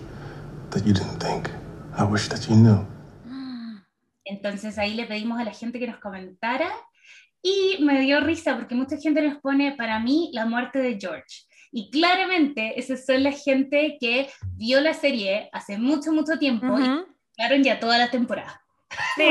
[0.71, 1.51] that you didn't think.
[1.97, 2.87] I wish that you knew.
[4.25, 6.71] Entonces ahí le pedimos a la gente que nos comentara
[7.43, 11.47] y me dio risa porque mucha gente nos pone para mí la muerte de George.
[11.73, 16.83] Y claramente esas son la gente que vio la serie hace mucho, mucho tiempo y
[16.83, 17.07] Ujú.
[17.37, 18.61] vieron ya toda la temporada.
[19.17, 19.23] Sí,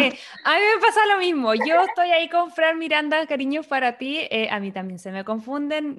[0.45, 1.53] a mí me pasa lo mismo.
[1.53, 4.19] Yo estoy ahí con Fran Miranda, cariños para ti.
[4.29, 5.97] eh, a mí también se me confunden.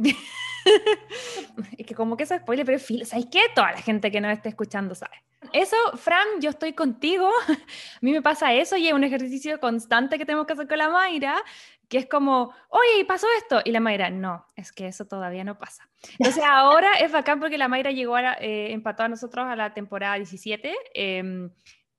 [1.78, 3.42] es que como que eso es spoiler, pero ¿sabes qué?
[3.54, 5.16] Toda la gente que nos esté escuchando sabe.
[5.52, 7.30] Eso, Fran, yo estoy contigo.
[7.48, 10.78] a mí me pasa eso y es un ejercicio constante que tenemos que hacer con
[10.78, 11.42] la Mayra,
[11.88, 13.60] que es como, oye, pasó esto.
[13.64, 15.88] Y la Mayra, no, es que eso todavía no pasa.
[16.18, 19.74] Entonces ahora es bacán porque la Mayra llegó a eh, empató a nosotros a la
[19.74, 20.74] temporada 17.
[20.94, 21.50] em,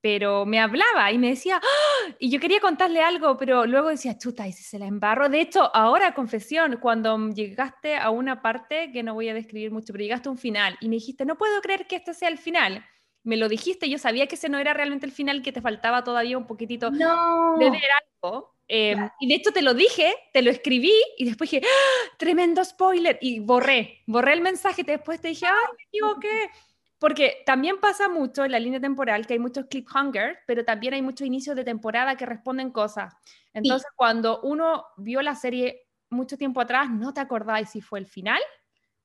[0.02, 2.15] pero me hablaba y me decía, ¡Ah!
[2.19, 5.30] y yo quería contarle algo, pero luego decía, chuta, y si se la embarro.
[5.30, 9.94] De hecho, ahora, confesión, cuando llegaste a una parte que no voy a describir mucho,
[9.94, 12.38] pero llegaste a un final y me dijiste, no puedo creer que este sea el
[12.40, 12.84] final.
[13.23, 16.03] Me lo dijiste, yo sabía que ese no era realmente el final, que te faltaba
[16.03, 17.57] todavía un poquitito No.
[17.60, 17.82] de ver
[18.23, 18.56] algo.
[18.68, 22.15] eh, Y de hecho te lo dije, te lo escribí y después dije, ¡Ah!
[22.18, 26.49] tremendo spoiler, y borré, borré el mensaje y después te dije, ah, me equivoqué.
[27.02, 31.02] Porque también pasa mucho en la línea temporal que hay muchos cliffhanger, pero también hay
[31.02, 33.15] muchos inicios de temporada que responden cosas.
[33.56, 38.06] Entonces, cuando uno vio la serie mucho tiempo atrás, no te acordabas si fue el
[38.06, 38.40] final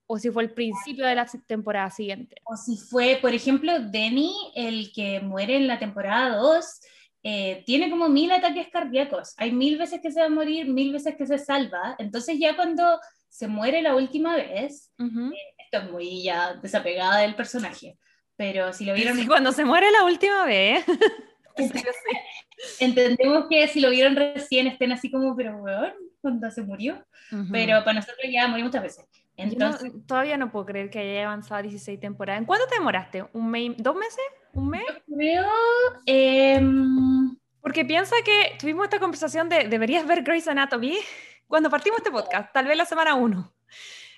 [0.07, 2.37] o si fue el principio de la temporada siguiente.
[2.45, 6.81] O si fue, por ejemplo, Denny, el que muere en la temporada 2,
[7.23, 9.33] eh, tiene como mil ataques cardíacos.
[9.39, 11.97] Hay mil veces que se va a morir, mil veces que se salva.
[11.99, 13.01] Entonces ya cuando
[13.37, 15.31] se muere la última vez, Ujú.
[15.59, 17.99] esto es muy ya desapegada del personaje.
[18.35, 20.83] Pero si lo vieron, Sí, cuando se muere la última vez.
[22.81, 25.93] Entendemos que si lo vieron recién estén así como, pero weón,
[26.23, 27.07] cuando se murió.
[27.53, 29.05] Pero para nosotros ya murió muchas veces.
[29.37, 32.41] Entonces, todavía no puedo creer que haya avanzado 16 temporadas.
[32.41, 33.27] ¿En cuánto te demoraste?
[33.35, 33.73] ¿Un mes?
[33.77, 34.25] ¿Dos meses?
[34.55, 34.83] ¿Un mes?
[34.89, 35.47] Yo creo.
[36.07, 40.97] Em, Porque piensa que tuvimos esta conversación de deberías ver Grey's Anatomy
[41.47, 43.53] cuando partimos este podcast, tal vez la semana 1.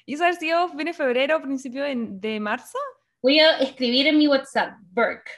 [0.06, 2.78] ¿Y eso ha sido fin de febrero, principio de, de marzo?
[3.20, 5.30] Voy a escribir en mi WhatsApp, Burke.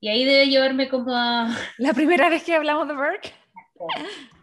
[0.00, 1.48] Y ahí debe llevarme como a...
[1.78, 3.34] La primera vez que hablamos de Burke.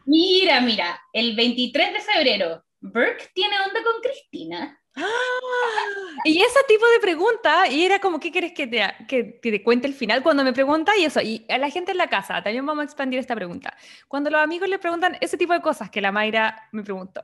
[0.06, 4.80] Mira, mira, el 23 de febrero, Burke tiene onda con Cristina.
[6.24, 9.88] Y ese tipo de pregunta, y era como, ¿qué quieres que te, que te cuente
[9.88, 10.24] el final?
[10.24, 12.86] Cuando me pregunta y eso, y a la gente en la casa, también vamos a
[12.86, 13.76] expandir esta pregunta.
[14.08, 17.22] Cuando los amigos le preguntan ese tipo de cosas que la Mayra me preguntó,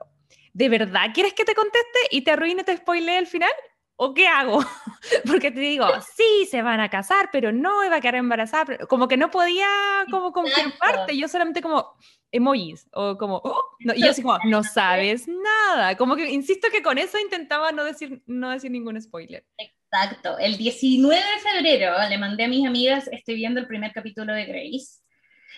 [0.54, 3.52] ¿de verdad quieres que te conteste y te arruine, te spoile el final?
[3.95, 4.60] ¿O qué hago?
[5.26, 8.78] Porque te digo, sí, se van a casar, pero no iba a quedar embarazada.
[8.88, 9.68] Como que no podía
[10.10, 11.94] como confirmarte, yo solamente como
[12.32, 15.95] emojis, o como, oh", no, y yo así como, no sabes nada.
[15.95, 19.45] Como que insisto que con eso intentaba no decir, no decir ningún spoiler.
[19.57, 20.40] Exacto.
[20.40, 24.45] El 19 de febrero le mandé a mis amigas, estoy viendo el primer capítulo de
[24.45, 25.02] Grace.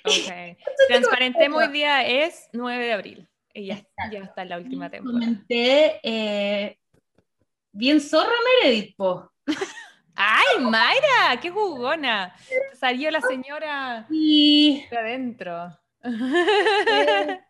[0.06, 0.58] Ok.
[0.88, 3.30] Transparentemos hoy día es 9 de abril.
[3.54, 3.82] Y ya,
[4.12, 5.26] ya está en la última temporada.
[5.26, 6.78] Comenté, eh,
[7.76, 8.32] bien zorro
[8.64, 9.32] Meredith, po.
[10.16, 11.40] ¡Ay, Mayra!
[11.42, 12.34] ¡Qué jugona!
[12.80, 14.86] Salió la señora Y...
[14.90, 15.70] de adentro.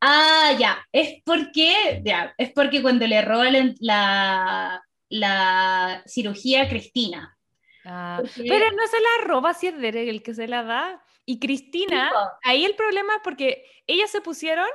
[0.00, 6.68] Ah, ya, es porque, ya, es porque cuando le roba la, la, la cirugía a
[6.68, 7.36] Cristina.
[7.84, 11.02] Ah, Porque- pero no se la roba si es Derek el que se la da.
[11.24, 12.12] Y Cristina,
[12.44, 14.68] ahí el problema es porque ellas se pusieron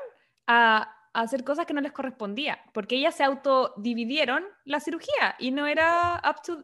[0.45, 5.52] a, a hacer cosas que no les correspondía, porque ellas se autodividieron la cirugía y
[5.52, 6.64] no era up to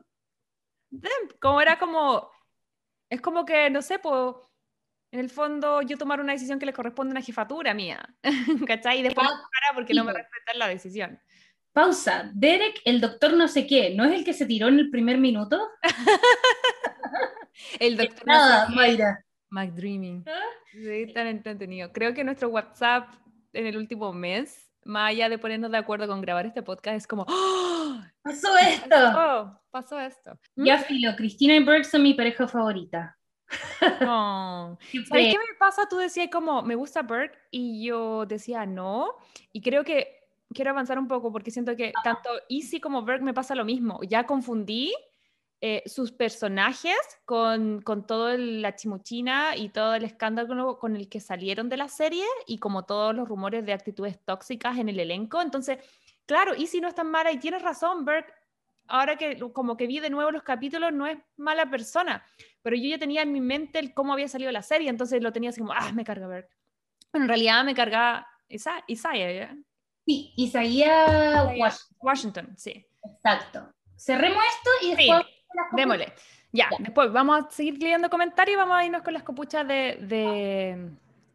[0.90, 2.30] them, como era como,
[3.10, 4.36] es como que, no sé, pues,
[5.12, 8.04] en el fondo yo tomar una decisión que le corresponde a una jefatura mía,
[8.68, 9.00] ¿cachai?
[9.00, 11.20] Y después me para porque no me respetan la decisión.
[11.72, 14.90] Pausa, Derek, el doctor no sé qué, ¿no es el que se tiró en el
[14.90, 15.60] primer minuto?
[17.80, 18.76] El doctor no Nada, sé qué.
[18.76, 19.26] Mayra.
[19.50, 20.26] McDreaming.
[20.72, 21.92] Sí, tan entretenido.
[21.92, 23.10] Creo que nuestro WhatsApp
[23.54, 27.08] en el último mes, más allá de ponernos de acuerdo con grabar este podcast, es
[27.08, 28.00] como, ¡Oh!
[28.22, 28.96] Pasó esto.
[29.16, 30.38] Oh, pasó esto.
[30.56, 33.16] Ya filo, Cristina y Burke son mi pareja favorita.
[34.02, 34.78] No.
[34.92, 35.88] Qué ¿Sabes fe- qué me pasa?
[35.90, 39.16] Tú decías como, me gusta Burke, y yo decía no,
[39.52, 40.20] y creo que
[40.54, 44.00] quiero avanzar un poco porque siento que tanto Easy como Burke me pasa lo mismo.
[44.04, 44.94] Ya confundí
[45.62, 46.96] eh, sus personajes
[47.26, 51.76] con, con todo el- la chimuchina y todo el escándalo con el que salieron de
[51.78, 55.42] la serie y como todos los rumores de actitudes tóxicas en el elenco.
[55.42, 55.80] Entonces,
[56.26, 58.34] claro, Easy no es tan mala y tienes razón, Burke.
[58.88, 62.26] Ahora que como que vi de nuevo los capítulos, no es mala persona,
[62.64, 65.32] pero yo ya tenía en mi mente el cómo había salido la serie, entonces lo
[65.32, 66.50] tenía así como, ah, me carga Burke.
[67.12, 69.58] Pero en realidad me carga Isa- Isaiah, ¿ya?
[70.08, 71.98] Sí, Isaías Washington.
[72.00, 72.86] Washington, sí.
[73.04, 73.72] Exacto.
[73.96, 75.20] Cerremos esto y Sí, después...
[75.22, 75.39] copuchas.
[75.74, 76.06] Démosle.
[76.52, 76.78] Ya, Ya.
[76.80, 80.90] después vamos a seguir leyendo comentarios y vamos a irnos con las copuchas de, de-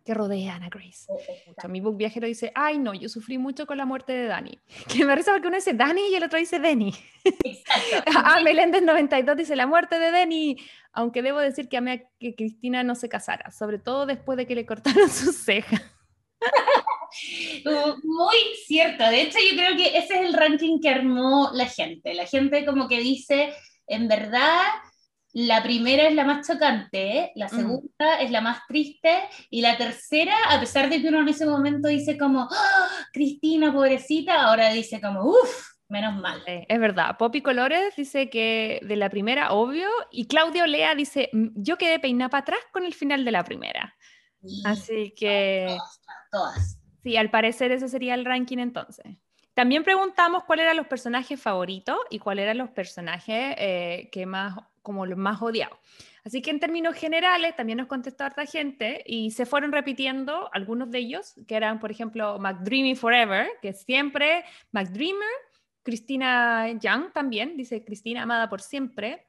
[0.05, 1.07] que rodean a Grace.
[1.47, 1.69] Mucho.
[1.69, 4.59] Mi book viajero dice, ay no, yo sufrí mucho con la muerte de Dani.
[4.89, 6.93] Que me risa porque uno dice Dani y el otro dice Denny.
[7.25, 8.13] Exacto.
[8.25, 10.57] Ah, Meléndez 92 dice la muerte de Denny.
[10.93, 14.47] Aunque debo decir que amé a que Cristina no se casara, sobre todo después de
[14.47, 15.83] que le cortaron sus cejas.
[18.03, 18.37] Muy
[18.67, 19.05] cierto.
[19.09, 22.15] De hecho, yo creo que ese es el ranking que armó la gente.
[22.15, 23.55] La gente como que dice,
[23.87, 24.61] en verdad,
[25.33, 29.11] la primera es la más chocante, la segunda es la más triste
[29.51, 33.73] y la tercera, a pesar de que uno en ese momento dice como, "Ah, Cristina,
[33.73, 36.43] pobrecita, ahora dice como, uff, menos mal.
[36.47, 37.17] Sí, es verdad.
[37.19, 39.89] Poppy Colores dice que de la primera, obvio.
[40.11, 43.45] Y Claudio Lea dice, "Mm, yo quedé peinada para atrás con el final de la
[43.45, 43.97] primera.
[44.43, 46.01] Y Así que, todas,
[46.31, 46.79] todas.
[47.03, 49.07] sí, al parecer ese sería el ranking entonces.
[49.55, 54.57] También preguntamos cuáles eran los personajes favoritos y cuáles eran los personajes eh, que más,
[54.83, 55.79] como los más odiados.
[56.25, 60.91] Así que en términos generales también nos contestó harta gente y se fueron repitiendo algunos
[60.91, 65.29] de ellos, que eran, por ejemplo, McDreamy Forever, que siempre McDreamer,
[65.83, 69.27] Cristina Young también, dice Cristina amada por siempre,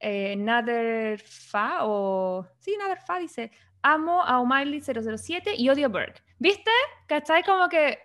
[0.00, 3.52] eh, Nader Fa, o sí, Nader Fa dice,
[3.82, 6.22] amo a O'Malley 007 y odio a Burke.
[6.38, 6.70] ¿Viste?
[7.06, 7.42] ¿Cachai?
[7.42, 7.98] Como que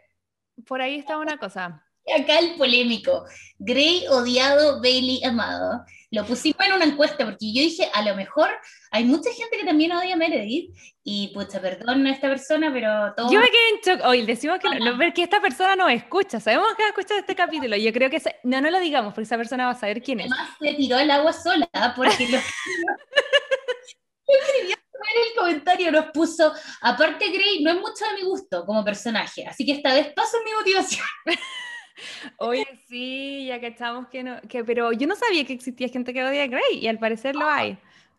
[0.68, 1.84] por ahí está una cosa.
[2.20, 3.26] Acá el polémico,
[3.60, 5.86] Grey odiado, Bailey amado.
[6.12, 8.50] Lo pusimos en una encuesta porque yo dije, a lo mejor
[8.92, 13.14] hay mucha gente que también odia a Meredith y pucha, perdón a esta persona, pero
[13.16, 13.32] todo...
[13.32, 14.08] Yo me quedé en shock.
[14.08, 16.40] Hoy decimos que no, porque esta persona no escucha.
[16.40, 17.76] Sabemos que va a escuchar este capítulo.
[17.78, 20.32] Yo creo que no, no lo digamos porque esa persona va a saber quién es.
[20.32, 22.38] Además se tiró al agua sola porque lo,
[25.04, 29.46] lo escribió Claudio nos puso, aparte Grey no es mucho de mi gusto como personaje,
[29.46, 31.06] así que esta vez paso mi motivación.
[32.38, 36.14] Oye, sí, ya que estamos que no, que, pero yo no sabía que existía gente
[36.14, 37.78] que odia a Grey y al parecer lo hay.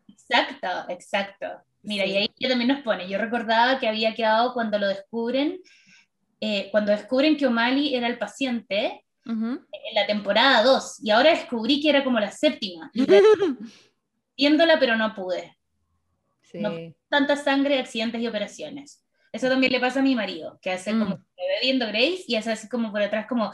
[0.08, 1.46] Exacto, exacto.
[1.82, 2.12] Mira, Sí.
[2.12, 5.60] y ahí también nos pone, yo recordaba que había quedado cuando lo descubren,
[6.40, 11.80] eh, cuando descubren que O'Malley era el paciente en la temporada 2, y ahora descubrí
[11.80, 12.90] que era como la séptima,
[14.36, 15.53] viéndola pero no pude.
[16.54, 16.60] Sí.
[16.60, 16.70] No.
[17.08, 19.04] Tanta sangre, accidentes y operaciones.
[19.32, 21.08] Eso también le pasa a mi marido, que hace como Mm.
[21.10, 23.50] que me ve viendo Grace y hace así como por atrás como...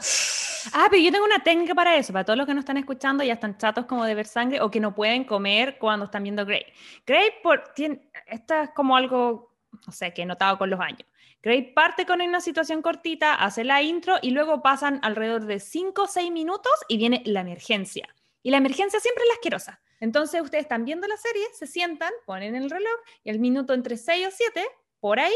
[0.73, 3.23] Ah, pero yo tengo una técnica para eso, para todos los que no están escuchando
[3.23, 6.21] y ya están chatos como de ver sangre o que no pueden comer cuando están
[6.21, 6.63] viendo Grey.
[7.07, 9.55] Grey, por, tiene, esto es como algo,
[9.87, 11.07] no sé, que he notado con los años.
[11.41, 16.03] Grey parte con una situación cortita, hace la intro y luego pasan alrededor de 5
[16.03, 18.07] o 6 minutos y viene la emergencia.
[18.43, 19.81] Y la emergencia siempre es la asquerosa.
[20.01, 23.95] Entonces ustedes están viendo la serie, se sientan, ponen el reloj y al minuto entre
[23.95, 24.65] 6 o 7,
[24.99, 25.33] por ahí,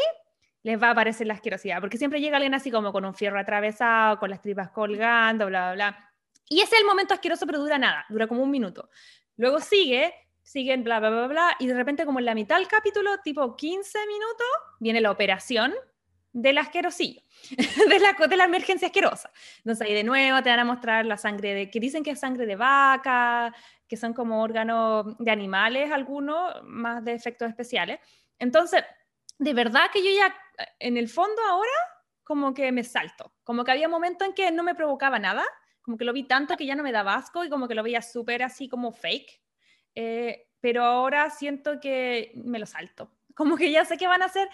[0.64, 3.40] les va a aparecer la asquerosidad, porque siempre llega alguien así como con un fierro
[3.40, 6.12] atravesado, con las tripas colgando, bla, bla, bla.
[6.50, 8.90] Y ese es el momento asqueroso, pero dura nada, dura como un minuto.
[9.38, 10.12] Luego sigue,
[10.42, 13.56] siguen bla, bla, bla, bla, y de repente como en la mitad del capítulo, tipo
[13.56, 14.48] 15 minutos,
[14.80, 15.76] viene la operación
[16.36, 17.22] del asquerosillo,
[17.90, 19.32] de la, de la emergencia asquerosa.
[19.60, 22.20] Entonces ahí de nuevo te van a mostrar la sangre de, que dicen que es
[22.20, 23.54] sangre de vaca,
[23.88, 27.99] que son como órganos de animales algunos, más de efectos especiales.
[28.40, 28.84] Entonces,
[29.38, 30.36] de verdad que yo ya,
[30.80, 31.72] en el fondo ahora,
[32.24, 33.34] como que me salto.
[33.44, 35.44] Como que había momentos en que no me provocaba nada,
[35.82, 37.84] como que lo vi tanto que ya no me daba asco y como que lo
[37.84, 39.41] veía súper así como fake.
[39.94, 43.12] Eh, pero ahora siento que me lo salto.
[43.36, 44.49] Como que ya sé que van a hacer,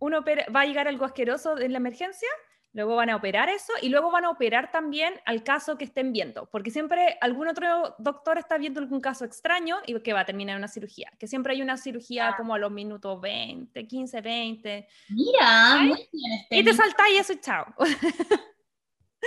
[0.00, 2.28] uno va a llegar algo asqueroso en la emergencia,
[2.74, 6.12] luego van a operar eso y luego van a operar también al caso que estén
[6.12, 10.24] viendo, porque siempre algún otro doctor está viendo algún caso extraño y que va a
[10.26, 14.20] terminar en una cirugía, que siempre hay una cirugía como a los minutos 20, 15,
[14.20, 17.66] 20, Mira, muy bien este y te saltáis y eso y chao.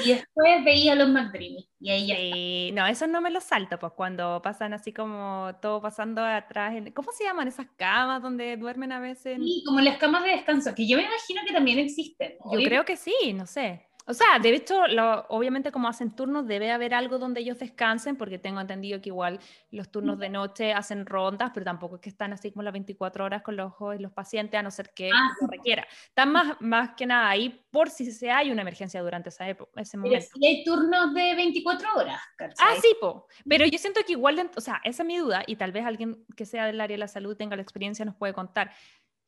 [0.03, 2.36] Y después veía los McDreamy y ahí ya está.
[2.36, 6.76] Sí, no, eso no me lo salto, pues cuando pasan así como todo pasando atrás,
[6.76, 9.38] en- ¿cómo se llaman esas camas donde duermen a veces?
[9.38, 12.34] Sí, como las camas de descanso, que yo me imagino que también existen.
[12.52, 13.86] Yo creo que sí, no sé.
[14.10, 18.16] O sea, de hecho, lo- obviamente como hacen turnos, debe haber algo donde ellos descansen,
[18.16, 19.40] porque tengo entendido que igual
[19.70, 23.26] los turnos de noche hacen rondas, pero tampoco es que están así como las 24
[23.26, 25.86] horas con los ojos y los pacientes, a no ser que Ah, lo requiera.
[26.08, 29.82] Están más, más que nada ahí por si se hay una emergencia durante esa época,
[29.82, 30.28] ese Pero momento.
[30.34, 32.66] sí hay turnos de 24 horas, ¿cachai?
[32.66, 33.28] Ah, sí, po.
[33.46, 36.26] Pero yo siento que igual, o sea, esa es mi duda, y tal vez alguien
[36.38, 38.72] que sea del área de la salud tenga la experiencia nos puede contar.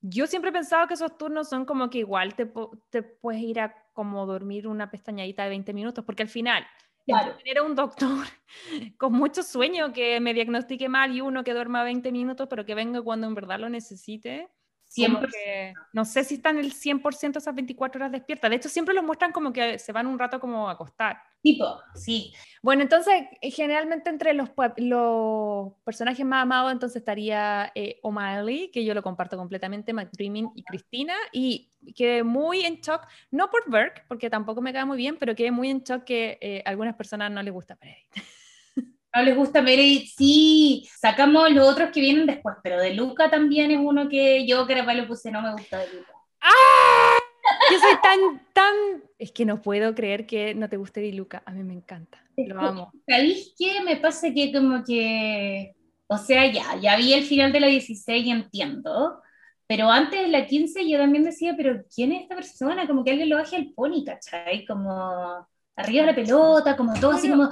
[0.02, 2.52] Yo siempre he pensado que esos turnos son como que igual te,
[2.90, 6.66] te puedes ir a como dormir una pestañadita de 20 minutos, porque al final,
[7.06, 7.36] Claro.
[7.38, 8.26] tener a un doctor
[8.98, 12.76] con mucho sueño que me diagnostique mal y uno que duerma 20 minutos, pero que
[12.76, 14.50] venga cuando en verdad lo necesite.
[14.96, 15.32] Como 100%.
[15.32, 18.50] que no sé si están el 100% esas 24 horas despiertas.
[18.50, 21.22] De hecho, siempre los muestran como que se van un rato como a acostar.
[21.42, 22.34] Tipo, sí.
[22.62, 28.84] Bueno, entonces, eh, generalmente entre los, los personajes más amados, entonces estaría eh, O'Malley, que
[28.84, 34.04] yo lo comparto completamente, McDreaming y Cristina, y quedé muy en shock, no por Burke,
[34.08, 36.96] porque tampoco me cae muy bien, pero quedé muy en shock que eh, a algunas
[36.96, 38.08] personas no les gusta Meredith.
[39.16, 40.88] No les gusta Meredith, sí.
[41.00, 44.96] Sacamos los otros que vienen después, pero de Luca también es uno que yo, Carapaz,
[44.96, 46.14] lo puse, no me gusta de Luca.
[46.42, 47.18] ¡Ah!
[47.72, 48.20] Yo soy tan,
[48.54, 48.76] tan...
[49.18, 52.24] Es que no puedo creer que no te guste Di Luca, a mí me encanta,
[52.38, 52.92] lo amo.
[53.08, 53.82] ¿Sabéis qué?
[53.82, 55.76] Me pasa que como que,
[56.08, 59.22] o sea, ya, ya vi el final de la 16 y entiendo,
[59.68, 62.88] pero antes de la 15 yo también decía, pero ¿quién es esta persona?
[62.88, 64.66] Como que alguien lo baje al pony, ¿cachai?
[64.66, 67.50] Como arriba de la pelota, como todo así como,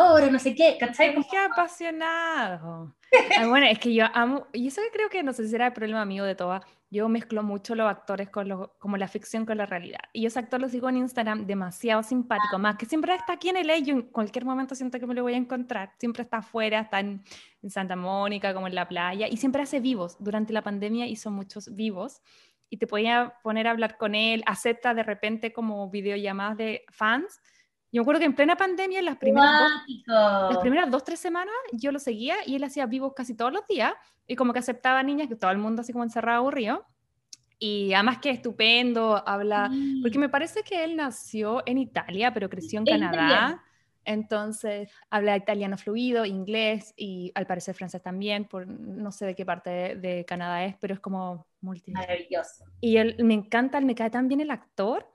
[0.00, 1.14] hora, no sé qué, ¿cachai?
[1.14, 2.94] Como, Qué apasionado.
[3.38, 5.66] Ah, bueno, es que yo amo, y eso que creo que no sé si será
[5.66, 9.46] el problema mío de todas, yo mezclo mucho los actores con los, como la ficción
[9.46, 10.00] con la realidad.
[10.12, 13.56] Y ese actor lo sigo en Instagram, demasiado simpático, más que siempre está aquí en
[13.56, 16.80] el yo en cualquier momento siento que me lo voy a encontrar, siempre está afuera,
[16.80, 17.22] está en,
[17.62, 20.16] en Santa Mónica, como en la playa, y siempre hace vivos.
[20.18, 22.22] Durante la pandemia hizo muchos vivos,
[22.70, 27.40] y te podía poner a hablar con él, acepta de repente como videollamadas de fans.
[27.90, 29.72] Yo me acuerdo que en plena pandemia, en las primeras dos
[30.50, 33.66] las primeras dos, tres semanas yo lo seguía y él hacía vivos casi todos los
[33.66, 33.94] días
[34.26, 36.84] y como que aceptaba niñas, que todo el mundo así como encerrado, aburrido.
[37.58, 39.70] Y además que estupendo, habla,
[40.02, 43.16] porque me parece que él nació en Italia, pero creció en Es Canadá.
[43.16, 43.62] italiano.
[44.04, 49.44] Entonces habla italiano fluido, inglés y al parecer francés también, por no sé de qué
[49.44, 51.90] parte de, de Canadá es, pero es como multi.
[51.92, 52.64] Maravilloso.
[52.80, 55.06] Y él, me encanta, él me cae tan bien el actor,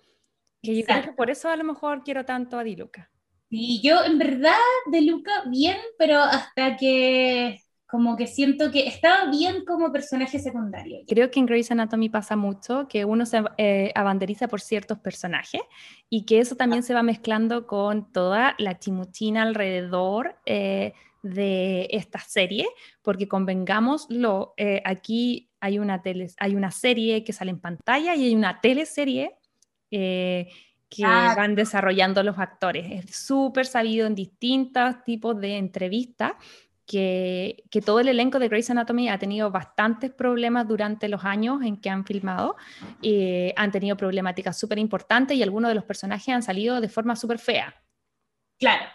[0.63, 3.11] que yo creo que por eso a lo mejor quiero tanto a Di Luca.
[3.49, 4.53] Y yo, en verdad,
[4.91, 7.59] de Luca, bien, pero hasta que
[7.93, 11.01] como que siento que estaba bien como personaje secundario.
[11.07, 15.61] Creo que en Grey's Anatomy pasa mucho que uno se eh, abanderiza por ciertos personajes
[16.09, 22.17] y que eso también se va mezclando con toda la chimuchina alrededor eh, de esta
[22.17, 22.65] serie,
[23.03, 28.23] porque convengámoslo, eh, aquí hay una, tele, hay una serie que sale en pantalla y
[28.23, 29.37] hay una teleserie
[29.95, 30.49] eh,
[30.89, 31.33] que Ah.
[31.37, 33.05] van desarrollando los actores.
[33.05, 36.33] Es súper sabido en distintos tipos de entrevistas
[36.85, 41.61] que, que todo el elenco de Grey's Anatomy ha tenido bastantes problemas durante los años
[41.63, 42.55] en que han filmado.
[43.01, 47.15] eh, han tenido problemáticas súper importantes y algunos de los personajes han salido de forma
[47.15, 47.73] súper fea.
[48.59, 48.85] Claro.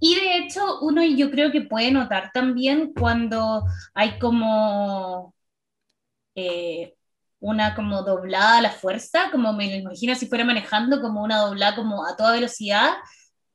[0.00, 3.64] Y de hecho, uno yo creo que puede notar también cuando
[3.94, 5.34] hay como
[6.34, 6.94] eh,
[7.40, 11.38] una como doblada a la fuerza, como me lo imagino si fuera manejando como una
[11.38, 12.90] doblada como a toda velocidad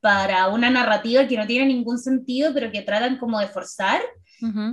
[0.01, 4.01] para una narrativa que no tiene ningún sentido, pero que tratan como de forzar.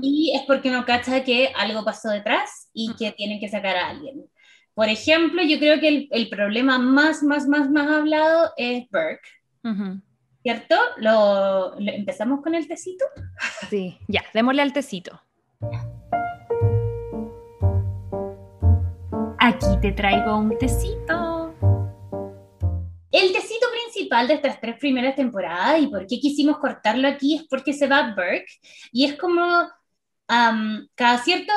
[0.03, 3.89] Y es porque uno cacha que algo pasó detrás y que tienen que sacar a
[3.91, 4.25] alguien.
[4.75, 9.29] Por ejemplo, yo creo que el, el problema más, más, más, más hablado es Burke.
[10.43, 10.77] ¿cierto?
[10.97, 13.05] Lo, lo- ¿Empezamos con el tecito?
[13.71, 15.21] Sí, ya, démosle al tecito.
[19.83, 21.53] Te traigo un tecito.
[23.11, 27.43] El tecito principal de estas tres primeras temporadas y por qué quisimos cortarlo aquí es
[27.51, 28.47] porque se va Burke
[28.93, 29.43] y es como
[30.29, 31.55] am, cada, ciertos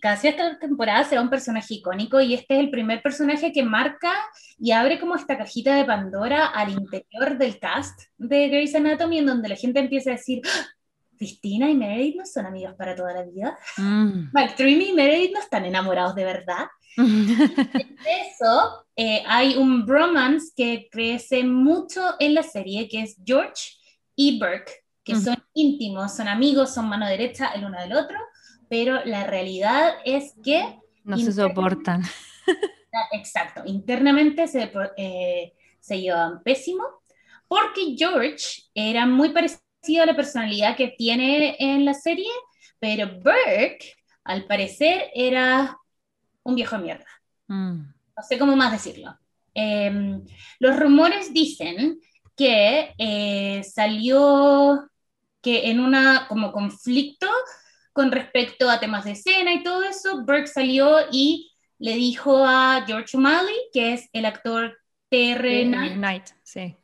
[0.00, 3.64] cada cierta temporada se va un personaje icónico y este es el primer personaje que
[3.64, 4.12] marca
[4.60, 9.26] y abre como esta cajita de Pandora al interior del cast de Grey's Anatomy en
[9.26, 10.66] donde la gente empieza a decir "¡Ah!
[11.18, 13.58] Cristina y Meredith no son amigos para toda la vida.
[13.78, 14.28] Mm.
[14.32, 16.66] McDreamy y Meredith no están enamorados de verdad
[16.96, 23.74] eso, eh, hay un bromance que crece mucho en la serie, que es George
[24.14, 28.18] y Burke, que son íntimos, son amigos, son mano derecha el uno del otro,
[28.68, 32.02] pero la realidad es que, no se soportan.
[33.12, 36.84] exacto, internamente se, eh, se llevaban pésimo,
[37.46, 42.30] porque George era muy parecido a la personalidad que tiene en la serie,
[42.80, 43.94] pero Burke,
[44.24, 45.78] al parecer, era
[46.46, 47.06] un viejo de mierda.
[47.48, 47.94] Mm.
[48.16, 49.16] no sé cómo más decirlo.
[49.54, 50.20] Eh,
[50.58, 52.00] los rumores dicen
[52.36, 54.90] que eh, salió
[55.40, 57.28] que en una como conflicto
[57.92, 62.84] con respecto a temas de escena y todo eso, Burke salió y le dijo a
[62.86, 64.76] George O'Malley, que es el actor
[65.08, 65.64] T.R.
[65.94, 66.76] Knight, sí.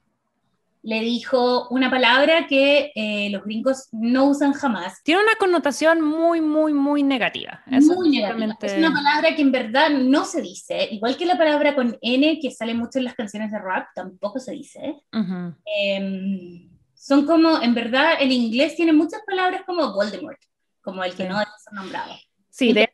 [0.84, 5.00] Le dijo una palabra que eh, los gringos no usan jamás.
[5.04, 7.62] Tiene una connotación muy, muy, muy negativa.
[7.70, 8.56] Eso muy negativa.
[8.62, 12.38] Es una palabra que en verdad no se dice, igual que la palabra con N
[12.40, 14.96] que sale mucho en las canciones de rap, tampoco se dice.
[15.66, 20.38] Eh, son como, en verdad, el inglés tiene muchas palabras como Voldemort,
[20.80, 21.28] como el que Sí.
[21.28, 22.12] no ser nombrado.
[22.54, 22.86] Sí, de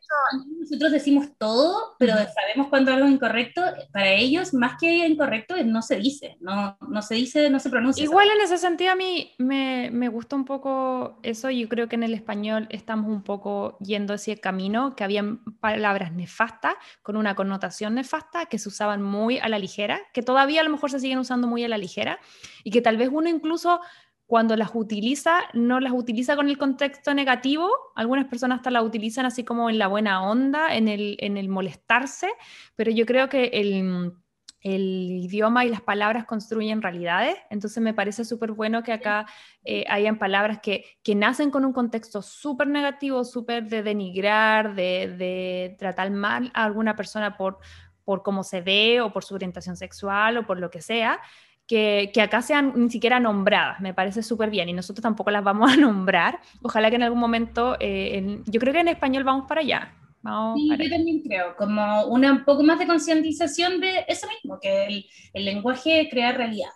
[0.60, 3.60] Nosotros decimos todo, pero sabemos cuando algo es incorrecto,
[3.92, 8.04] para ellos, más que incorrecto, no se dice, no, no se dice, no se pronuncia.
[8.04, 11.96] Igual en ese sentido a mí me, me gusta un poco eso, yo creo que
[11.96, 17.34] en el español estamos un poco yendo ese camino, que habían palabras nefastas con una
[17.34, 21.00] connotación nefasta que se usaban muy a la ligera, que todavía a lo mejor se
[21.00, 22.20] siguen usando muy a la ligera
[22.62, 23.80] y que tal vez uno incluso
[24.28, 29.24] cuando las utiliza, no las utiliza con el contexto negativo, algunas personas hasta las utilizan
[29.24, 32.28] así como en la buena onda, en el, en el molestarse,
[32.76, 34.12] pero yo creo que el
[34.60, 39.26] el idioma y las palabras construyen realidades, entonces me parece súper bueno que acá
[39.64, 45.14] eh, hayan palabras que, que nacen con un contexto súper negativo, súper de denigrar, de,
[45.16, 47.58] de tratar mal a alguna persona por,
[48.04, 51.20] por cómo se ve o por su orientación sexual o por lo que sea,
[51.68, 55.44] que, que acá sean ni siquiera nombradas, me parece súper bien y nosotros tampoco las
[55.44, 59.22] vamos a nombrar, ojalá que en algún momento, eh, en- yo creo que en español
[59.24, 59.94] vamos para allá.
[60.20, 60.96] Vamos Sí, para yo allá.
[60.96, 65.44] también creo, como una, un poco más de concientización de eso mismo, que el, el
[65.44, 66.70] lenguaje crea realidad.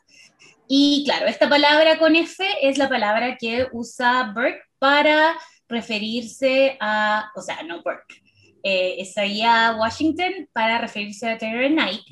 [0.69, 5.35] Y claro, esta palabra con F es la palabra que usa Burke para
[5.69, 8.23] referirse a, o sea, no Burke,
[8.63, 12.03] eh, Isaiah Washington para referirse a Terry Knight,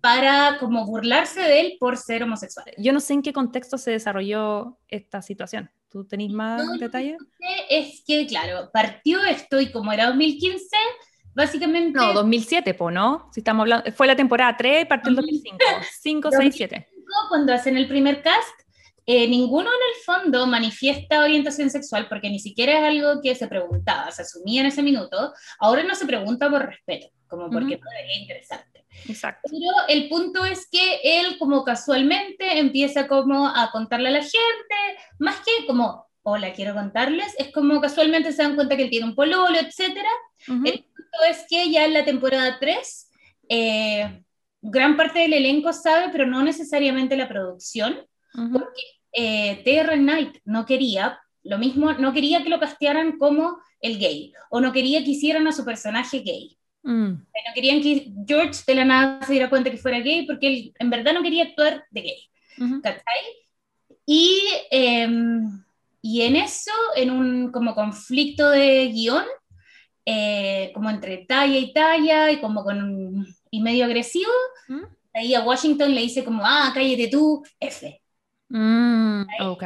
[0.00, 2.66] para como burlarse de él por ser homosexual.
[2.78, 5.70] Yo no sé en qué contexto se desarrolló esta situación.
[5.88, 7.18] ¿Tú tenés más No, detalles?
[7.68, 10.76] Es que, claro, partió esto y como era 2015,
[11.34, 11.98] básicamente...
[11.98, 13.28] No, 2007, po, ¿no?
[13.32, 15.58] Si estamos hablando, fue la temporada 3 y partió el 2005.
[16.00, 16.88] 5, 6, 7.
[17.28, 18.48] cuando hacen el primer cast,
[19.04, 23.46] eh, ninguno en el fondo manifiesta orientación sexual porque ni siquiera es algo que se
[23.46, 25.32] preguntaba, se asumía en ese minuto.
[25.58, 27.84] Ahora no se pregunta por respeto, como porque Ujú.
[27.84, 28.84] no debería interesarte.
[29.08, 29.48] Exacto.
[29.50, 34.76] Pero el punto es que él como casualmente empieza como a contarle a la gente,
[35.18, 38.90] más que como o la quiero contarles, es como casualmente se dan cuenta que él
[38.90, 39.96] tiene un pololo, etc.
[40.48, 43.10] El punto es que ya en la temporada 3,
[43.48, 44.22] eh,
[44.60, 48.82] gran parte del elenco sabe, pero no necesariamente la producción, porque
[49.12, 54.32] eh, Terra Knight no quería, lo mismo, no quería que lo castearan como el gay,
[54.50, 56.56] o no quería que hicieran a su personaje gay.
[56.82, 57.08] Mm.
[57.10, 60.74] No querían que George de la nada se diera cuenta que fuera gay, porque él
[60.78, 62.80] en verdad no quería actuar de gay.
[62.82, 63.22] ¿Cachai?
[64.04, 65.62] Y, em,
[66.02, 69.24] y en eso, en un como conflicto de guion,
[70.04, 74.32] eh, como entre talla y talla, y como con y medio agresivo,
[74.68, 74.84] ¿Mm?
[75.14, 77.99] ahí a Washington le dice como, ah, cállate tú, F.
[78.50, 79.64] Mm, ok.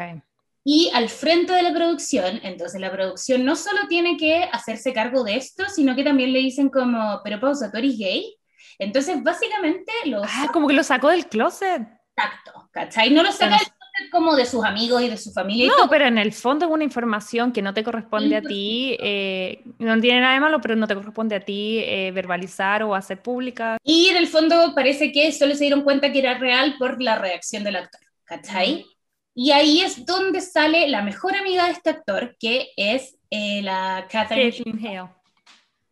[0.66, 5.22] Y al frente de la producción, entonces la producción no solo tiene que hacerse cargo
[5.22, 8.34] de esto, sino que también le dicen como, pero pausa, ¿tú eres gay?
[8.78, 11.82] Entonces, básicamente, lo Ah, como que lo sacó del closet.
[12.16, 13.10] Exacto, ¿cachai?
[13.10, 15.70] No lo saca del closet como de sus amigos y de su familia.
[15.78, 19.62] No, pero en el fondo es una información que no te corresponde a ti, eh,
[19.78, 23.20] no tiene nada de malo, pero no te corresponde a ti eh, verbalizar o hacer
[23.20, 23.76] pública.
[23.84, 27.18] Y en el fondo parece que solo se dieron cuenta que era real por la
[27.18, 28.86] reacción del actor, ¿cachai?
[29.34, 34.06] Y ahí es donde sale la mejor amiga de este actor, que es eh, la
[34.10, 35.10] Catherine, Hale.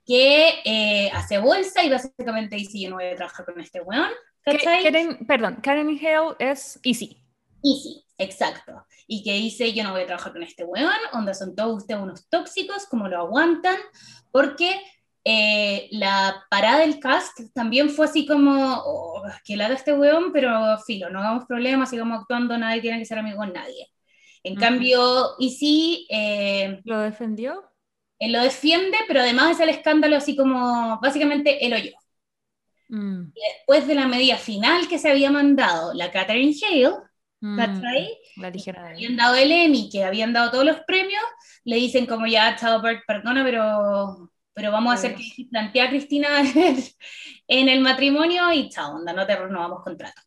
[0.06, 4.10] que eh, hace bolsa y básicamente dice, yo no voy a trabajar con este weón,
[4.44, 4.84] ¿cachai?
[4.84, 7.18] Karen- perdón, Karen Hale es Easy.
[7.64, 8.86] Y sí, exacto.
[9.06, 12.00] Y que dice, yo no voy a trabajar con este weón, onda son todos ustedes
[12.00, 13.76] unos tóxicos, como lo aguantan,
[14.30, 14.80] porque
[15.24, 20.32] eh, la parada del cast también fue así como, oh, que la de este weón,
[20.32, 23.88] pero filo, no hagamos problemas, sigamos actuando, nadie tiene que ser amigo con nadie.
[24.44, 27.62] En cambio, y sí, eh, ¿Lo defendió?
[28.18, 31.90] él lo defiende, pero además es el escándalo así como, básicamente, él o yo.
[32.88, 36.96] Mm, Después de la medida final que se había mandado la Catherine Hale,
[37.40, 38.18] mm, ¿cachai?
[38.36, 41.22] La ligera habían dado el Emmy, que habían dado todos los premios,
[41.64, 45.88] le dicen como ya, chao Bert, perdona, pero, pero vamos a hacer que plantea a
[45.90, 46.28] Cristina
[47.48, 50.20] en el matrimonio y chao, onda, no te renovamos contrato.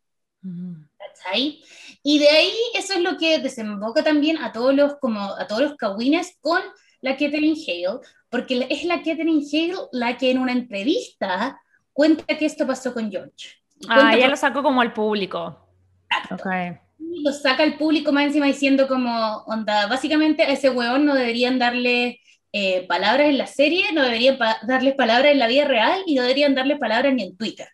[0.43, 0.85] Ujú.
[0.97, 1.61] ¿cachai?
[2.03, 5.61] Y de ahí eso es lo que desemboca también a todos los, como, a todos
[5.61, 6.61] los cagüines con
[7.02, 7.99] la Catherine Hale,
[8.30, 11.60] porque es la Catherine Hale la que en una entrevista
[11.93, 13.49] cuenta que esto pasó con George.
[13.88, 15.68] Ah, ella por- lo sacó como al público.
[16.10, 16.35] Exacto.
[16.35, 16.80] Ok.
[16.99, 21.14] y lo saca al público más encima diciendo como, onda, básicamente a ese weón no
[21.15, 22.19] deberían darle
[22.57, 26.15] eh, palabras en la serie, no deberían pa- darle palabras en la vida real y
[26.15, 27.68] no deberían darle palabras ni en Twitter.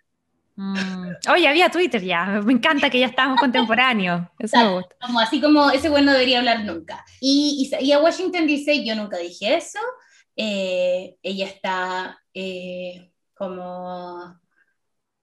[0.56, 1.12] Mm.
[1.34, 2.26] Oye, había Twitter ya.
[2.44, 4.22] Me encanta que ya estábamos contemporáneos.
[4.40, 4.96] Eso me gusta.
[5.00, 7.06] Como así como ese weón no debería hablar nunca.
[7.20, 9.80] Y, y, y a Washington dice, yo nunca dije eso,
[10.36, 14.40] eh, ella está eh, como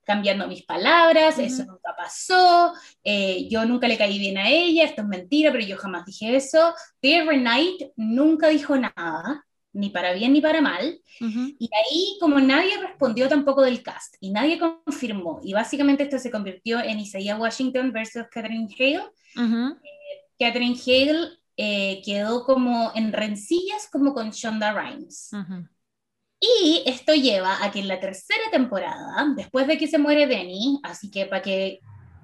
[0.04, 2.72] cambiando mis palabras, eso nunca pasó,
[3.04, 6.34] eh, yo nunca le caí bien a ella, esto es mentira, pero yo jamás dije
[6.34, 6.74] eso.
[7.02, 9.44] Terry Knight nunca dijo nada,
[9.78, 11.00] ni para bien ni para mal,
[11.58, 16.30] y ahí como nadie respondió tampoco del cast, y nadie confirmó, y básicamente esto se
[16.30, 19.78] convirtió en Isaiah Washington versus Catherine Hale, Ujú.
[20.38, 25.30] Catherine Hale eh, quedó como en rencillas como con Shonda Rhimes.
[26.40, 30.78] Y esto lleva a que en la tercera temporada, después de que se muere Denny,
[30.84, 31.80] así que para que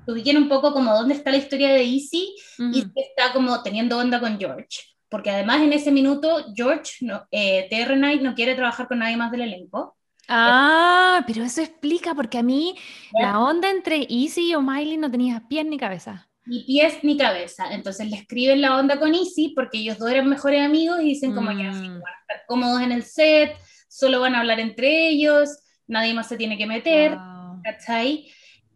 [0.07, 2.35] ubiquen un poco como dónde está la historia de Izzy.
[2.59, 4.79] Izzy está como teniendo onda con George,
[5.15, 9.17] porque además en ese minuto George, no, eh, Terry Knight no quiere trabajar con nadie
[9.17, 9.97] más del elenco.
[10.27, 12.75] Ah, pero eso explica porque a mí
[13.17, 13.29] Ya.
[13.29, 16.29] la onda entre Easy y O'Malley no tenía pie ni cabeza.
[16.47, 17.73] Ni pies ni cabeza.
[17.73, 21.33] Entonces le escriben la onda con Izzy porque ellos dos eran mejores amigos y dicen
[21.33, 22.01] como ya, sí, Mm.
[22.03, 23.55] van a estar cómodos en el set,
[23.89, 25.49] solo van a hablar entre ellos,
[25.87, 27.63] nadie más se tiene que meter, Wow.
[27.63, 28.27] ¿cachai?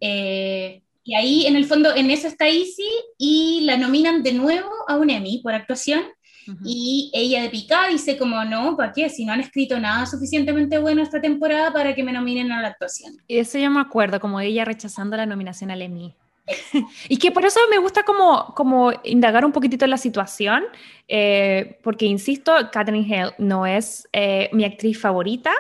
[0.01, 2.89] Eh, y ahí en el fondo en eso está Izzy
[3.19, 6.03] y la nominan de nuevo a un Emmy por actuación
[6.49, 6.65] Ujú.
[6.65, 9.09] y ella de picada dice como no, ¿para qué?
[9.11, 12.69] Si no han escrito nada suficientemente bueno esta temporada para que me nominen a la
[12.69, 13.15] actuación.
[13.29, 16.15] Eso yo me acuerdo, como ella rechazando la nominación al Emmy.
[17.09, 20.65] y que por eso me gusta como, como indagar un poquitito en la situación,
[21.07, 25.53] eh, porque insisto, Catherine Hale no es eh, mi actriz favorita,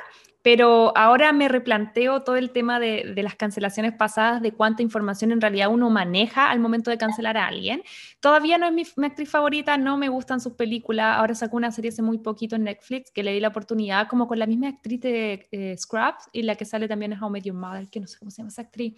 [0.51, 5.31] pero ahora me replanteo todo el tema de, de las cancelaciones pasadas, de cuánta información
[5.31, 7.83] en realidad uno maneja al momento de cancelar a alguien.
[8.19, 11.19] Todavía no es mi, mi actriz favorita, no me gustan sus películas.
[11.19, 14.27] Ahora sacó una serie hace muy poquito en Netflix que le di la oportunidad, como
[14.27, 17.45] con la misma actriz de eh, Scrubs y la que sale también en How Met
[17.45, 18.95] Your Mother, que no sé cómo se llama esa actriz.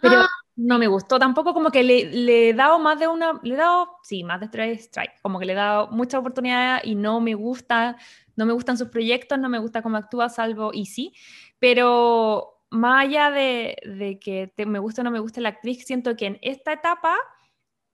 [0.00, 0.28] Pero Ah.
[0.56, 3.56] no me gustó tampoco, como que le, le he dado más de una, le he
[3.58, 7.20] dado, sí, más de tres strikes, como que le he dado mucha oportunidad y no
[7.20, 7.98] me gusta,
[8.36, 11.12] no me gustan sus proyectos, no me gusta cómo actúa, salvo Easy,
[11.58, 15.84] pero más allá de, de que te- me gusta o no me gusta la actriz,
[15.86, 17.16] siento que en esta etapa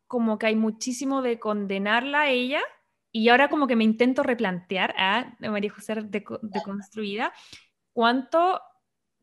[0.06, 2.60] como que hay muchísimo de condenarla a ella
[3.12, 5.94] y ahora como que me intento replantear a María José
[6.42, 7.32] deconstruida,
[7.92, 8.60] cuánto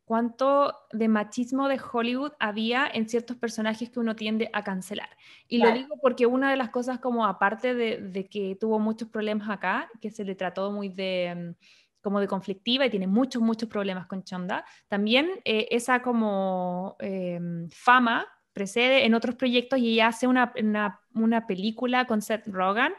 [0.09, 5.09] cuánto de machismo de Hollywood había en ciertos personajes que uno tiende a cancelar.
[5.47, 9.51] Y lo digo porque una de las cosas como aparte de, que tuvo muchos problemas
[9.51, 13.69] acá, que se le trató muy de mm, como de conflictiva y tiene muchos, muchos
[13.69, 20.07] problemas con Chonda, también eh, esa como em, fama precede en otros proyectos y ella
[20.07, 22.93] hace una, una, una película con Seth Rogen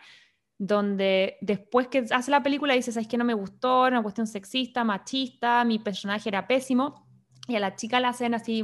[0.61, 3.87] donde después que hace la película dice, ¿sabes que no me gustó?
[3.87, 7.09] Era una cuestión sexista, machista, mi personaje era pésimo,
[7.49, 8.63] y a la chica la hacen así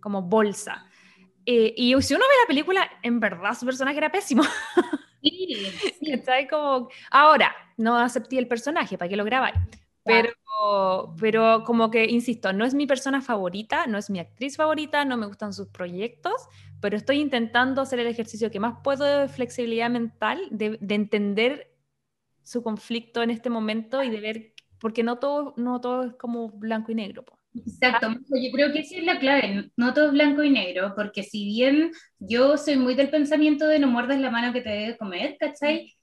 [0.00, 0.86] como bolsa.
[1.44, 4.42] Eh, y si uno ve la película, en verdad su personaje era pésimo.
[5.20, 5.56] Sí,
[6.00, 6.22] sí.
[6.48, 9.54] Como, ahora, no acepté el personaje, ¿para qué lo grabáis?
[10.04, 15.04] Pero, pero como que, insisto, no es mi persona favorita, no es mi actriz favorita,
[15.04, 16.34] no me gustan sus proyectos,
[16.80, 21.74] pero estoy intentando hacer el ejercicio que más puedo de flexibilidad mental, de, entender
[22.42, 26.50] su conflicto en este momento y de ver, porque no todo, no todo es como
[26.50, 27.24] blanco y negro.
[27.54, 31.22] Exacto, yo creo que esa es la clave, no todo es blanco y negro, porque
[31.22, 34.98] si bien yo soy muy del pensamiento de no muerdas la mano que te debe
[34.98, 35.94] comer, ¿cachai?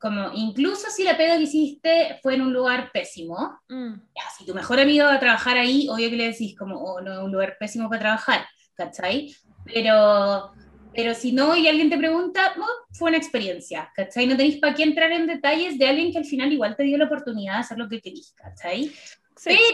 [0.00, 3.94] Como incluso si la pega que hiciste fue en un lugar pésimo, mm.
[4.38, 7.24] si tu mejor amigo va a trabajar ahí, obvio que le decís como, oh, no,
[7.24, 9.36] un lugar pésimo para trabajar, ¿cachai?
[9.66, 10.52] Pero,
[10.94, 12.54] pero si no y alguien te pregunta,
[12.92, 14.26] fue una experiencia, ¿cachai?
[14.26, 16.96] No tenéis para qué entrar en detalles de alguien que al final igual te dio
[16.96, 18.90] la oportunidad de hacer lo que querías, ¿cachai?
[19.44, 19.68] Pero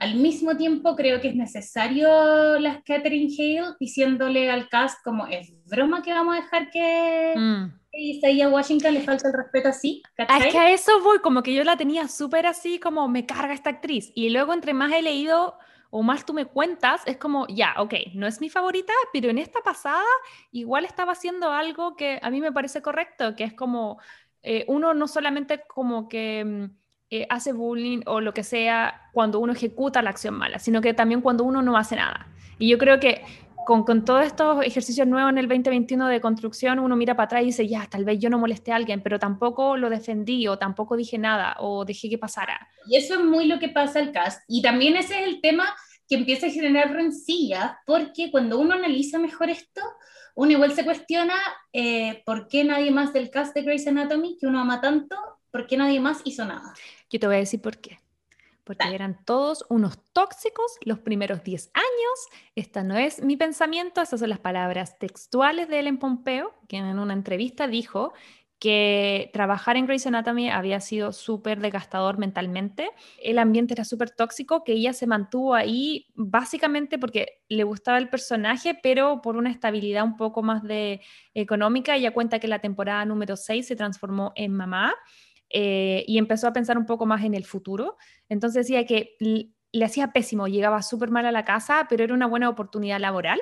[0.00, 5.52] al mismo tiempo creo que es necesario las Catherine Hale diciéndole al cast como, es
[5.66, 7.34] broma que vamos a dejar que...
[7.36, 7.79] Mm.
[7.92, 10.02] A Washington le falta el respeto así.
[10.16, 10.48] ¿cachai?
[10.48, 13.54] Es que a eso voy, como que yo la tenía súper así, como me carga
[13.54, 14.12] esta actriz.
[14.14, 15.58] Y luego entre más he leído
[15.90, 19.38] o más tú me cuentas, es como, ya, ok, no es mi favorita, pero en
[19.38, 20.04] esta pasada
[20.52, 23.98] igual estaba haciendo algo que a mí me parece correcto, que es como,
[24.42, 26.64] eh, uno no solamente como que mm,
[27.10, 30.94] eh, hace bullying o lo que sea cuando uno ejecuta la acción mala, sino que
[30.94, 32.28] también cuando uno no hace nada.
[32.58, 33.24] Y yo creo que
[33.70, 37.42] con, con, todos estos ejercicios nuevos en el 2021 de construcción, uno mira para atrás
[37.42, 40.58] y dice, ya, tal vez yo no molesté a alguien, pero tampoco lo defendí o
[40.58, 42.66] tampoco dije nada o dejé que pasara.
[42.88, 44.42] Y eso es muy lo que pasa al cast.
[44.48, 45.72] Y también ese es el tema
[46.08, 49.82] que empieza a generar rencillas, porque cuando uno analiza mejor esto,
[50.34, 51.36] uno igual se cuestiona
[51.72, 55.14] eh, por qué nadie más del cast de Grey's Anatomy, que uno ama tanto,
[55.52, 56.74] por qué nadie más hizo nada.
[57.08, 57.99] Yo te voy a decir por qué
[58.70, 62.28] porque eran todos unos tóxicos los primeros 10 años.
[62.54, 67.00] Esta no es mi pensamiento, esas son las palabras textuales de Ellen Pompeo, que en
[67.00, 68.12] una entrevista dijo
[68.60, 72.90] que trabajar en Grey's Anatomy había sido súper desgastador mentalmente,
[73.20, 78.08] el ambiente era súper tóxico, que ella se mantuvo ahí básicamente porque le gustaba el
[78.08, 81.00] personaje, pero por una estabilidad un poco más de
[81.34, 84.94] económica, ella cuenta que la temporada número 6 se transformó en mamá
[85.50, 87.96] eh, y empezó a pensar un poco más en el futuro.
[88.28, 89.16] Entonces decía que
[89.72, 93.40] le hacía pésimo, llegaba súper mal a la casa, pero era una buena oportunidad laboral.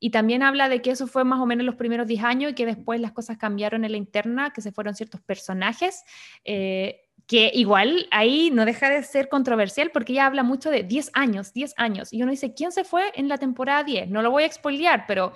[0.00, 2.54] Y también habla de que eso fue más o menos los primeros 10 años y
[2.54, 6.04] que después las cosas cambiaron en la interna, que se fueron ciertos personajes,
[6.44, 11.10] eh, que igual ahí no deja de ser controversial porque ella habla mucho de 10
[11.14, 12.12] años, 10 años.
[12.12, 14.10] Y uno dice, ¿quién se fue en la temporada 10?
[14.10, 15.32] No lo voy a spoilear, pero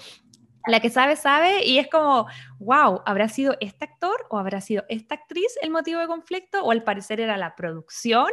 [0.68, 2.26] la que sabe, sabe, y es como,
[2.58, 6.62] wow, ¿habrá sido este actor o habrá sido esta actriz el motivo de conflicto?
[6.62, 8.28] O al parecer era la producción,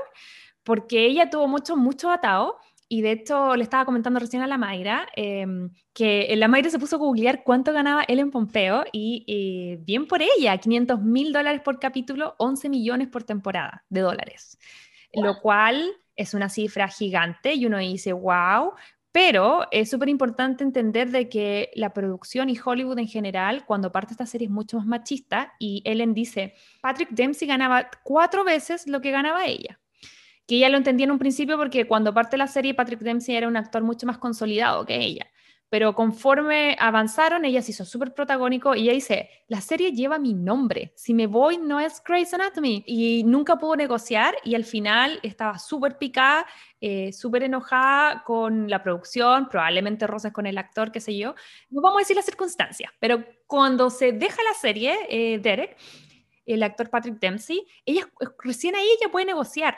[0.64, 2.57] porque ella tuvo mucho, mucho atado.
[2.88, 6.78] Y de hecho, le estaba comentando recién a la Mayra em, que la Mayra se
[6.78, 11.62] puso a googlear cuánto ganaba él en Pompeo y bien por ella, 500 mil dólares
[11.62, 14.60] por capítulo, 11 millones por temporada de dólares.
[15.14, 18.74] Lo cual es una cifra gigante y uno dice, wow,
[19.15, 24.11] pero es súper importante entender de que la producción y Hollywood en general, cuando parte
[24.11, 28.99] esta serie es mucho más machista, y Ellen dice, Patrick Dempsey ganaba cuatro veces lo
[28.99, 29.79] que ganaba ella.
[30.45, 33.47] Que ella lo entendía en un principio porque cuando parte la serie, Patrick Dempsey era
[33.47, 35.31] un actor mucho más consolidado que ella
[35.69, 40.33] pero conforme avanzaron, ella se hizo súper protagónico y ella dice, la serie lleva mi
[40.33, 42.83] nombre, si me voy no es Grey's Anatomy.
[42.85, 46.45] Y nunca pudo negociar y al final estaba súper picada,
[46.79, 51.35] eh, súper enojada con la producción, probablemente roces con el actor, qué sé yo.
[51.69, 55.77] No vamos a decir las circunstancias, pero cuando se deja la serie, eh, Derek,
[56.45, 58.07] el actor Patrick Dempsey, ella
[58.39, 59.77] recién ahí ella puede negociar.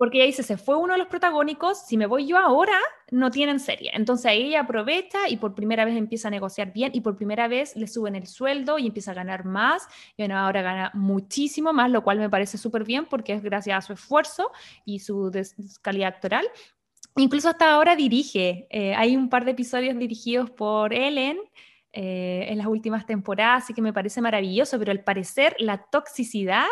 [0.00, 2.72] Porque ella dice, se fue uno de los protagónicos, si me voy yo ahora,
[3.10, 3.90] no tienen serie.
[3.92, 7.76] Entonces ella aprovecha y por primera vez empieza a negociar bien y por primera vez
[7.76, 9.86] le suben el sueldo y empieza a ganar más.
[10.16, 13.76] Y bueno, ahora gana muchísimo más, lo cual me parece súper bien porque es gracias
[13.76, 14.50] a su esfuerzo
[14.86, 15.30] y su
[15.82, 16.46] calidad actoral.
[17.16, 18.68] Incluso hasta ahora dirige.
[18.70, 21.36] Eh, hay un par de episodios dirigidos por Ellen
[21.92, 26.68] eh, en las últimas temporadas, así que me parece maravilloso, pero al parecer la toxicidad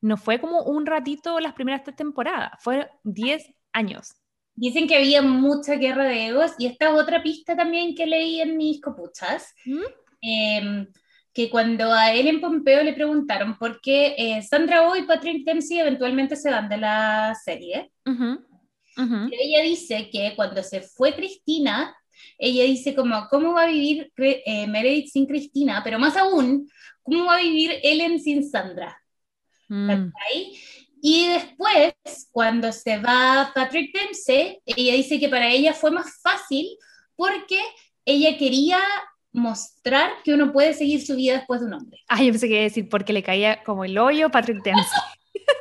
[0.00, 4.14] no fue como un ratito las primeras tres temporadas, fueron 10 años.
[4.54, 8.40] Dicen que había mucha guerra de egos y esta es otra pista también que leí
[8.40, 9.54] en mis copuchas.
[9.64, 9.80] ¿Mm?
[10.22, 10.86] eh,
[11.32, 15.78] que cuando a Ellen Pompeo le preguntaron por qué eh, Sandra Oh y Patrick Dempsey
[15.78, 17.92] eventualmente se van de la serie,
[18.96, 21.96] ella dice que cuando se fue Cristina,
[22.36, 25.80] ella dice como, ¿cómo va a vivir eh, Meredith sin Cristina?
[25.84, 26.68] Pero más aún,
[27.02, 28.99] ¿cómo va a vivir Ellen sin Sandra?
[29.70, 29.86] Mm.
[29.86, 30.60] ¿Cachai?
[31.00, 31.94] Y después,
[32.30, 36.76] cuando se va Patrick Dempsey, ella dice que para ella fue más fácil
[37.16, 37.58] porque
[38.04, 38.80] ella quería
[39.32, 42.00] mostrar que uno puede seguir su vida después de un hombre.
[42.08, 44.98] Ay, yo pensé que iba a decir porque le caía como el hoyo Patrick Dempsey.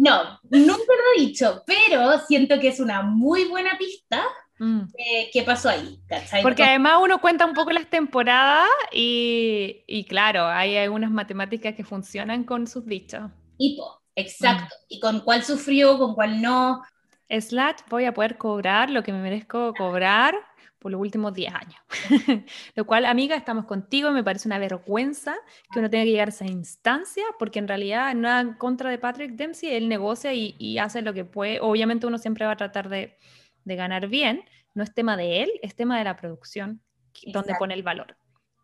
[0.00, 4.22] No, nunca lo he dicho, pero siento que es una muy buena pista
[4.58, 4.80] Mm.
[4.98, 6.42] eh, qué pasó ahí, ¿cachai?
[6.42, 11.84] Porque además uno cuenta un poco las temporadas y, y claro, hay algunas matemáticas que
[11.84, 13.30] funcionan con sus dichos.
[13.56, 14.74] Hipo, exacto.
[14.88, 16.82] Y con cuál sufrió, con cuál no.
[17.28, 20.34] Slash, voy a poder cobrar lo que me merezco cobrar
[20.78, 21.80] por los últimos 10 años.
[22.74, 24.10] lo cual, amiga, estamos contigo.
[24.12, 25.34] Me parece una vergüenza
[25.72, 29.32] que uno tenga que llegar a esa instancia, porque en realidad, en contra de Patrick
[29.32, 31.60] Dempsey, él negocia y, y hace lo que puede.
[31.60, 33.18] Obviamente, uno siempre va a tratar de,
[33.64, 34.44] de ganar bien.
[34.74, 36.82] No es tema de él, es tema de la producción,
[37.12, 37.58] que- donde Exacto.
[37.60, 38.16] pone el valor.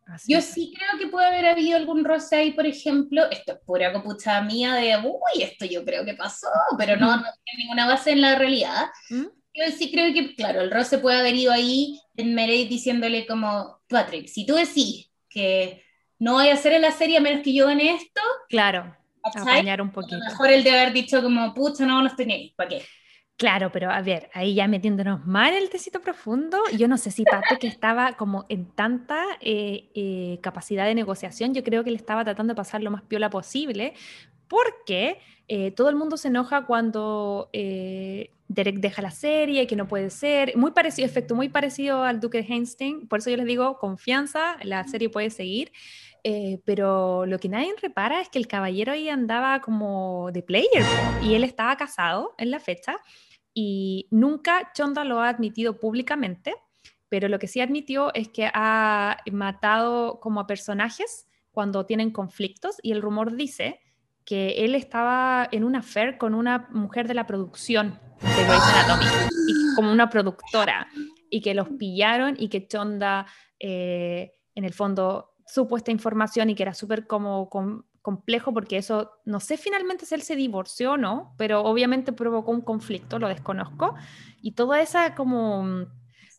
[0.07, 3.25] Así Yo sí creo que puede haber habido algún roce ahí, por ejemplo.
[3.31, 6.49] Esto es pura copucha mía de, uy, esto yo creo que pasó,
[6.79, 8.87] pero no, no tiene ninguna base en la realidad.
[9.09, 9.25] ¿Mm?
[9.55, 13.81] Yo sí creo que, claro, el roce puede haber ido ahí en Meredith diciéndole como,
[13.89, 15.83] Patrick, si tú decís que
[16.19, 19.81] no voy a hacer en la serie a menos que yo gane esto, Claro, apañar
[19.81, 20.17] un A poquito.
[20.19, 22.83] lo mejor el de haber dicho como, pucha, no, no estoy ni ¿para qué?
[23.37, 27.11] Claro, pero a ver, ahí ya metiéndonos más en el tecito profundo, yo no sé
[27.11, 31.97] si Patrick estaba como en tanta eh, eh, capacidad de negociación, yo creo que le
[31.97, 33.95] estaba tratando de pasar lo más piola posible,
[34.47, 40.11] porque eh, todo el mundo se enoja cuando Derek deja la serie, que no puede
[40.11, 43.79] ser, muy parecido, efecto muy parecido al Duque de Hastings, por eso yo les digo,
[43.79, 45.73] confianza, la serie puede seguir,
[46.27, 50.83] eh, pero lo que nadie repara es que el caballero ahí andaba como de player
[51.23, 52.97] y él estaba casado en la fecha
[53.55, 56.55] y nunca Chonda lo ha admitido públicamente,
[57.09, 62.77] pero lo que sí admitió es que ha matado como a personajes cuando tienen conflictos
[62.83, 63.79] y el rumor dice
[64.25, 69.05] que él estaba en una affair con una mujer de la producción de Grey's Anatomy,
[69.49, 70.89] y como una productora,
[71.31, 73.27] y que los pillaron y que Chonda
[73.61, 78.77] eh, en el fondo supo esta información y que era súper como com- complejo porque
[78.79, 83.19] eso, no sé finalmente si él se divorció o no, pero obviamente provocó un conflicto,
[83.19, 83.97] lo desconozco,
[84.43, 85.65] y toda esa como...
[85.65, 85.87] mm,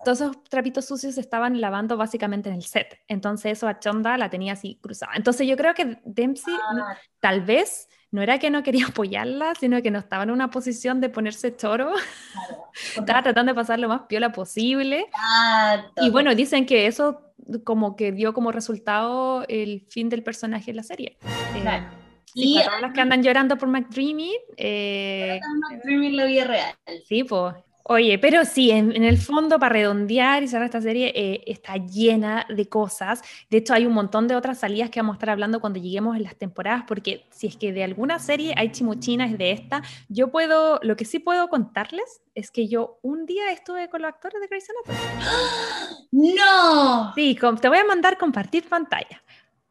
[0.06, 3.00] Todos esos trapitos sucios se estaban lavando básicamente en el set.
[3.08, 5.14] Entonces eso a Chonda la tenía así cruzada.
[5.16, 9.82] Entonces yo creo que Dempsey Ah, tal vez no era que no quería apoyarla, sino
[9.82, 11.92] que no estaba en una posición de ponerse choro.
[12.96, 15.02] Estaba tratando de pasar lo más piola posible.
[15.02, 16.06] Exacto.
[16.06, 17.22] Y bueno, dicen que eso
[17.66, 21.18] como que dio como resultado el fin del personaje en la serie.
[21.56, 21.88] Eh, Claro.
[22.26, 25.40] sí, Y para todos los que andan llorando por McDreamy, eh,
[25.84, 26.76] Dreaming la vida real.
[27.06, 27.54] sí, pues.
[27.88, 31.78] Oye, pero sí, en, en el fondo, para redondear y cerrar esta serie, eh, está
[31.78, 33.22] llena de cosas.
[33.52, 36.18] De hecho, hay un montón de otras salidas que vamos a estar hablando cuando lleguemos
[36.18, 40.32] en las temporadas, porque si es que de alguna serie hay chimuchinas de esta, yo
[40.32, 44.42] puedo, lo que sí puedo contarles es que yo un día estuve con los actores
[44.42, 46.08] de Grey's Anatomy.
[46.36, 47.14] ¡No!
[47.14, 49.22] Sí, te voy a mandar compartir pantalla.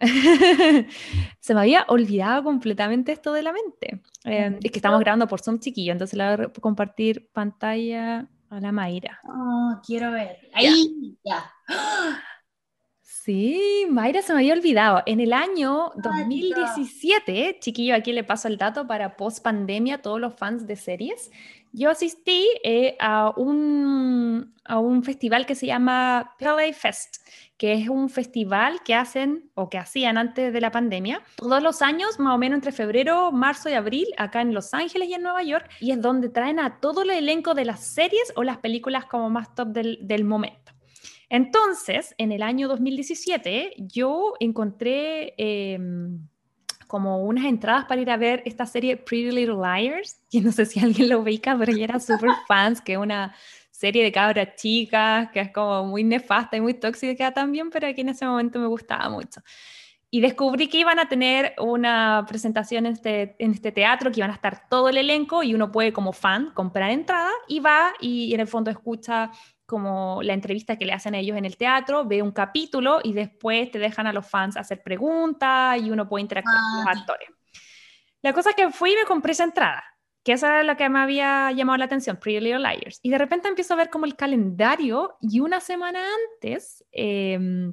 [1.41, 4.03] Se me había olvidado completamente esto de la mente.
[4.25, 8.61] Eh, es que estamos grabando por Zoom chiquillo, entonces le voy a compartir pantalla a
[8.61, 9.21] la Mayra.
[9.25, 10.39] Oh, quiero ver.
[10.53, 11.51] Ahí, ya.
[13.25, 15.03] Sí, Mayra se me había olvidado.
[15.07, 20.21] En el año Ay, 2017, chiquillo, aquí le paso el dato para post pandemia, todos
[20.21, 21.31] los fans de series.
[21.73, 27.27] Yo asistí eh, a, un, a un festival que se llama Pele Fest,
[27.65, 31.81] que es un festival que hacen o que hacían antes de la pandemia todos los
[31.81, 35.23] años, más o menos entre febrero, marzo y abril, acá en Los Ángeles y en
[35.23, 38.59] Nueva York, y es donde traen a todo el elenco de las series o las
[38.59, 40.73] películas como más top del, del momento.
[41.31, 45.79] Entonces, en el año 2017, yo encontré eh,
[46.87, 50.67] como unas entradas para ir a ver esta serie Pretty Little Liars, que no sé
[50.67, 53.35] si alguien lo ubica, pero yo era súper fans, que es una
[53.85, 58.01] serie de cabras chicas, que es como muy nefasta y muy tóxica también, pero que
[58.01, 59.43] en ese momento me gustaba mucho.
[60.11, 64.31] y descubrí que iban a tener una presentación en este, en este teatro, que iban
[64.31, 68.33] a estar todo el elenco y uno puede como fan comprar entrada y va y
[68.33, 69.31] en el fondo escucha
[69.67, 73.13] como la entrevista que le hacen a ellos en el teatro, ve un capítulo y
[73.13, 77.29] después te dejan a los fans hacer preguntas y uno puede interactuar con los actores.
[78.23, 79.85] La cosa es que fui y me compré esa entrada,
[80.25, 82.99] que esa era la que me había llamado la atención, Pretty Little Liars.
[83.03, 86.01] Y de repente empiezo a ver como el calendario y una semana
[86.33, 86.85] antes...
[86.91, 87.73] Eh,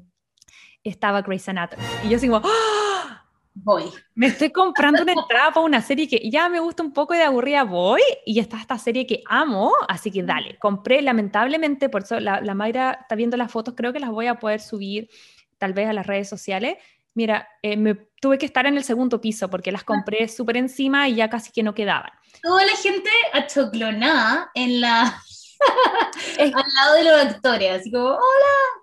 [0.83, 1.83] estaba Grey's Anatomy.
[2.03, 3.25] Y yo digo, ¡Ah!
[3.53, 3.83] voy.
[4.15, 7.23] Me estoy comprando una entrada para una serie que ya me gusta un poco de
[7.23, 8.01] aburrida voy.
[8.25, 10.57] Y está esta serie que amo, así que dale.
[10.59, 14.27] Compré, lamentablemente, por eso la, la Mayra está viendo las fotos, creo que las voy
[14.27, 15.09] a poder subir
[15.57, 16.77] tal vez a las redes sociales.
[17.13, 21.09] Mira, eh, me tuve que estar en el segundo piso porque las compré súper encima
[21.09, 22.11] y ya casi que no quedaban.
[22.41, 25.21] Toda la gente achoclonada en la
[26.39, 28.21] al lado de los actores, así como, hola,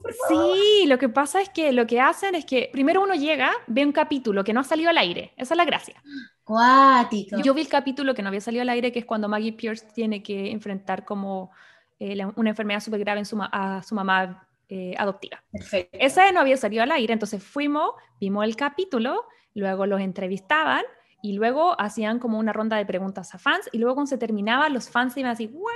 [0.03, 0.57] por favor.
[0.57, 3.85] Sí, lo que pasa es que lo que hacen es que primero uno llega, ve
[3.85, 6.01] un capítulo que no ha salido al aire, esa es la gracia.
[6.45, 7.37] Cuático.
[7.43, 9.87] Yo vi el capítulo que no había salido al aire, que es cuando Maggie Pierce
[9.95, 11.51] tiene que enfrentar como
[11.99, 15.43] eh, la- una enfermedad súper grave en su a su mamá eh, adoptiva.
[15.51, 15.99] Perfecto.
[16.01, 19.25] Ese no había salido al aire, entonces fuimos, vimos el capítulo,
[19.55, 20.83] luego los entrevistaban
[21.23, 24.69] y luego hacían como una ronda de preguntas a fans y luego cuando se terminaba
[24.69, 25.75] los fans iban así, ¡guau!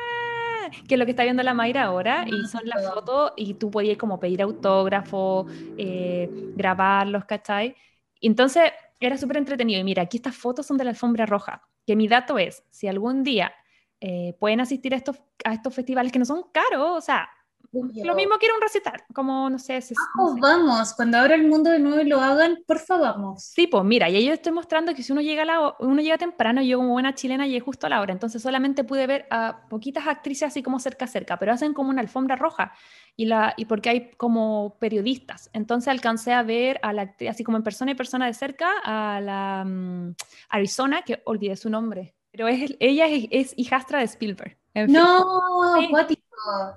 [0.86, 3.70] que es lo que está viendo la Mayra ahora y son las fotos y tú
[3.70, 5.46] podías como pedir autógrafo,
[5.76, 7.76] eh, grabarlos, ¿cachai?
[8.20, 11.96] Entonces era súper entretenido y mira, aquí estas fotos son de la alfombra roja, que
[11.96, 13.52] mi dato es, si algún día
[14.00, 17.28] eh, pueden asistir a estos, a estos festivales que no son caros, o sea,
[17.72, 20.40] lo mismo a un recital, como no sé, si, no Vamos, sé.
[20.40, 23.44] vamos, cuando abra el mundo de nuevo y lo hagan, por favor, vamos.
[23.44, 26.02] Sí, pues mira, y ahí yo estoy mostrando que si uno llega, a la, uno
[26.02, 29.26] llega temprano, yo como buena chilena llegué justo a la hora, entonces solamente pude ver
[29.30, 32.74] a poquitas actrices así como cerca cerca, pero hacen como una alfombra roja
[33.16, 37.42] y, la, y porque hay como periodistas, entonces alcancé a ver a la actriz, así
[37.42, 40.14] como en persona y persona de cerca, a la mm,
[40.50, 44.61] Arizona, que olvidé su nombre, pero es, ella es, es hijastra de Spielberg.
[44.74, 44.94] En fin.
[44.94, 45.88] No, Sí.
[45.90, 46.22] cuático.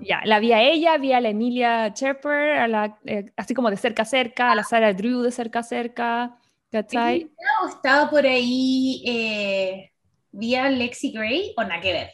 [0.00, 3.76] Ya, la vi a ella, vi a la Emilia a la, eh, así como de
[3.76, 6.38] cerca a cerca, a la Sarah Drew de cerca a cerca,
[6.70, 7.32] ¿cachai?
[7.64, 9.90] ¿O estaba por ahí eh,
[10.30, 12.10] vía Lexi Gray o nada que ver?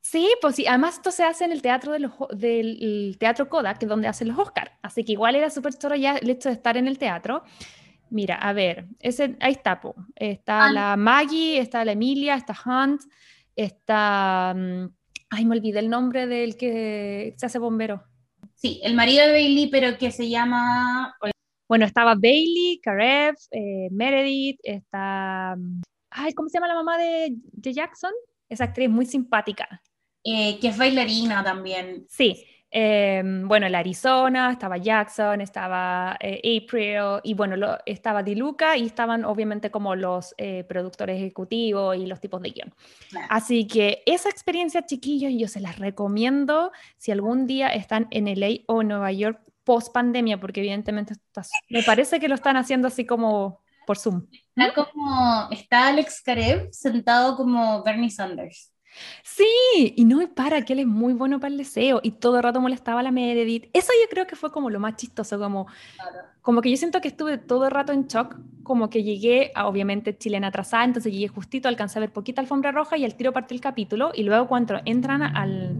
[0.00, 3.18] Sí, pues sí, además esto se hace en el teatro de los, o- del el
[3.18, 6.16] teatro Kodak, que es donde hacen los Oscars, así que igual era súper choro ya
[6.16, 7.42] el hecho de estar en el teatro.
[8.10, 9.94] Mira, a ver, ese, ahí está, po.
[10.16, 10.72] está Ah.
[10.72, 13.02] la Maggie, está la Emilia, está Hunt,
[13.64, 14.86] está, mm,
[15.30, 18.02] ay, me olvidé el nombre del que se hace bombero.
[18.54, 21.14] Sí, el marido de Bailey, pero que se llama
[21.68, 25.54] Bueno, estaba Bailey, Karev, eh, Meredith, está.
[25.58, 28.12] mm, Ay, ¿cómo se llama la mamá de, de Jackson?
[28.48, 29.82] Esa actriz muy simpática.
[30.24, 32.04] eh, que es bailarina también.
[32.08, 32.44] Sí.
[32.70, 38.86] Eh, bueno, el Arizona, estaba Jackson, estaba eh, April, y bueno, lo- estaba Diluca, y
[38.86, 42.74] estaban obviamente como los eh, productores ejecutivos y los tipos de guion.
[43.10, 43.26] Claro.
[43.30, 48.62] Así que esa experiencia, chiquillos, yo se las recomiendo si algún día están en LA
[48.66, 51.14] o Nueva York post pandemia, porque evidentemente
[51.68, 54.26] me parece que lo están haciendo así como por Zoom.
[54.56, 58.72] Está como, está Alex Karev sentado como Bernie Sanders.
[59.22, 62.36] Sí, y no me para, que él es muy bueno para el deseo y todo
[62.38, 63.70] el rato molestaba a la Meredith.
[63.72, 65.66] Eso yo creo que fue como lo más chistoso, como,
[66.42, 69.66] como que yo siento que estuve todo el rato en shock, como que llegué, a,
[69.66, 73.32] obviamente chilena atrasada, entonces llegué justito, alcancé a ver poquita alfombra roja y al tiro
[73.32, 75.76] parte el capítulo y luego cuando entran al,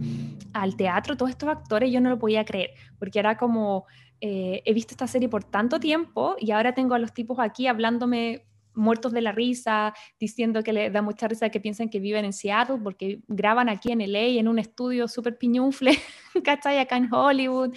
[0.53, 3.87] al teatro todos estos actores yo no lo podía creer, porque era como,
[4.21, 7.67] eh, he visto esta serie por tanto tiempo y ahora tengo a los tipos aquí
[7.67, 8.45] hablándome
[8.79, 12.33] muertos de la risa, diciendo que le da mucha risa que piensen que viven en
[12.33, 15.93] Seattle porque graban aquí en LA en un estudio súper piñufle,
[16.45, 16.79] ¿cachai?
[16.79, 17.75] Acá en Hollywood.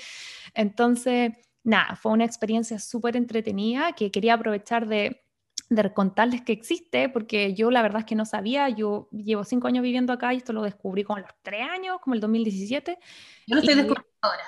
[0.54, 1.32] Entonces,
[1.64, 5.22] nada, fue una experiencia súper entretenida que quería aprovechar de,
[5.70, 9.68] de contarles que existe, porque yo la verdad es que no sabía, yo llevo cinco
[9.68, 12.98] años viviendo acá y esto lo descubrí con los tres años, como el 2017.
[13.48, 14.44] Yo lo estoy descubriendo ahora.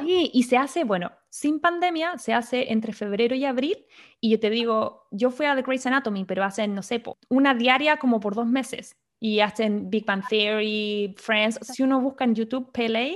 [0.00, 3.86] Sí, y se hace, bueno, sin pandemia, se hace entre febrero y abril.
[4.20, 7.54] Y yo te digo, yo fui a The Grey's Anatomy, pero hacen, no sé, una
[7.54, 8.96] diaria como por dos meses.
[9.18, 11.58] Y hacen Big Bang Theory, Friends.
[11.62, 13.14] Si uno busca en YouTube PLA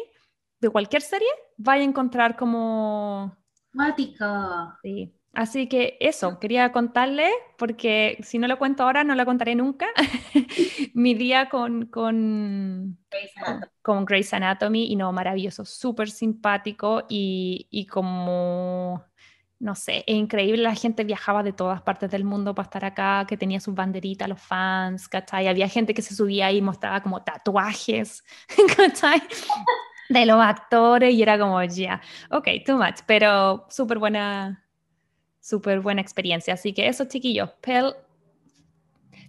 [0.60, 1.28] de cualquier serie,
[1.66, 3.36] va a encontrar como...
[3.72, 4.24] Cuático.
[4.82, 5.14] Sí.
[5.32, 9.86] Así que eso, quería contarle, porque si no lo cuento ahora, no lo contaré nunca.
[10.94, 13.72] Mi día con, con, Grey's Anatomy.
[13.80, 19.04] con Grey's Anatomy y no, maravilloso, súper simpático y, y como,
[19.60, 23.24] no sé, es increíble, la gente viajaba de todas partes del mundo para estar acá,
[23.28, 25.46] que tenía sus banderitas, los fans, ¿cachai?
[25.46, 28.24] Había gente que se subía y mostraba como tatuajes,
[28.76, 29.22] ¿cachai?
[30.08, 32.00] De los actores y era como, ya,
[32.30, 34.64] ok, too much, pero súper buena,
[35.50, 36.54] súper buena experiencia.
[36.54, 37.92] Así que eso, chiquillos, Pel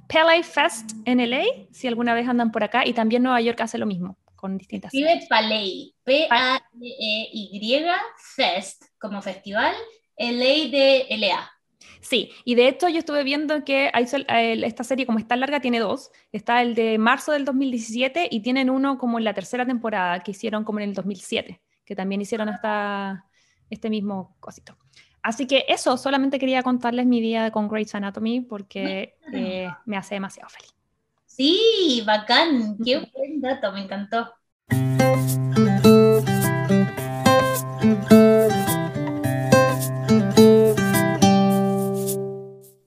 [0.07, 3.77] Pele Fest en LA, si alguna vez andan por acá, y también Nueva York hace
[3.77, 4.93] lo mismo, con distintas.
[4.93, 7.85] Escribe Paley, P-A-L-E-Y,
[8.35, 9.73] Fest, como festival,
[10.17, 11.49] LA de LA.
[12.01, 16.11] Sí, y de hecho yo estuve viendo que esta serie, como está larga, tiene dos.
[16.31, 20.31] Está el de marzo del 2017 y tienen uno como en la tercera temporada que
[20.31, 23.25] hicieron como en el 2007, que también hicieron hasta
[23.69, 24.77] este mismo cosito.
[25.23, 30.15] Así que eso, solamente quería contarles mi día con Grey's Anatomy porque eh, me hace
[30.15, 30.73] demasiado feliz.
[31.27, 34.33] Sí, bacán, qué buen dato, me encantó.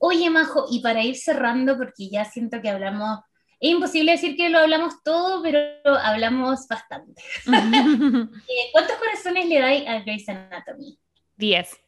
[0.00, 3.20] Oye, Majo, y para ir cerrando, porque ya siento que hablamos,
[3.60, 7.22] es imposible decir que lo hablamos todo, pero hablamos bastante.
[7.46, 10.98] Eh, ¿Cuántos corazones le dais a Grey's Anatomy?
[11.36, 11.80] Diez.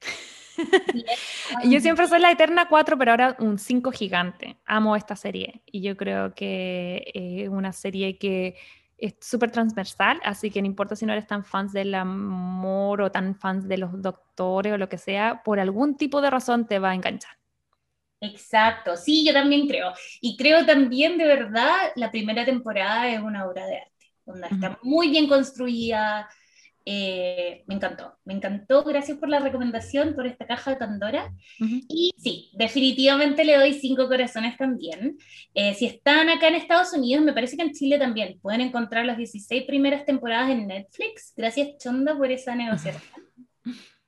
[1.64, 4.56] yo siempre soy la eterna 4, pero ahora un 5 gigante.
[4.66, 8.56] Amo esta serie y yo creo que es una serie que
[8.98, 13.10] es súper transversal, así que no importa si no eres tan fans del amor o
[13.10, 16.78] tan fans de los doctores o lo que sea, por algún tipo de razón te
[16.78, 17.36] va a enganchar.
[18.20, 19.92] Exacto, sí, yo también creo.
[20.20, 24.78] Y creo también de verdad la primera temporada es una obra de arte, donde está
[24.82, 26.28] muy bien construida,
[26.88, 28.84] eh, me encantó, me encantó.
[28.84, 31.32] Gracias por la recomendación, por esta caja de Pandora.
[31.58, 35.18] Y sí, definitivamente le doy cinco corazones también.
[35.52, 39.04] Eh, si están acá en Estados Unidos, me parece que en Chile también pueden encontrar
[39.04, 41.32] las 16 primeras temporadas en Netflix.
[41.36, 43.02] Gracias, Chonda, por esa negociación.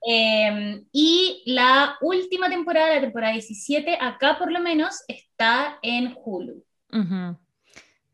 [0.06, 6.64] Em, y la última temporada, la temporada 17, acá por lo menos está en Hulu.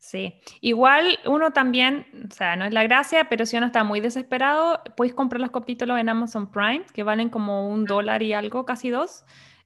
[0.05, 4.01] Sí, igual uno también, o sea, no es la gracia, pero si uno está muy
[4.01, 8.65] desesperado, puedes comprar los capítulos en Amazon Prime, que valen como un dólar y algo,
[8.65, 9.23] casi dos.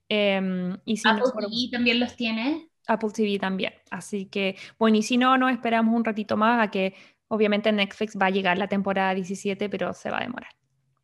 [0.07, 2.70] Em, y si Apple TV también los tiene.
[2.88, 3.74] Apple TV también.
[3.91, 6.95] Así que, bueno, y si no, no esperamos un ratito más a que
[7.28, 10.53] obviamente Netflix va a llegar la temporada 17, pero se va a demorar.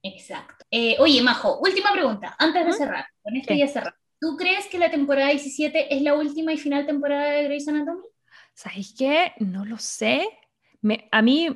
[0.02, 0.64] Exacto.
[0.72, 3.96] Eh, oye, Majo, última pregunta, antes de cerrar, con esto ya cerrar.
[4.18, 8.15] ¿Tú crees que la temporada 17 es la última y final temporada de Grey's Anatomy?
[8.56, 9.34] ¿Sabéis qué?
[9.40, 10.28] No lo sé.
[10.82, 11.48] Me, a mí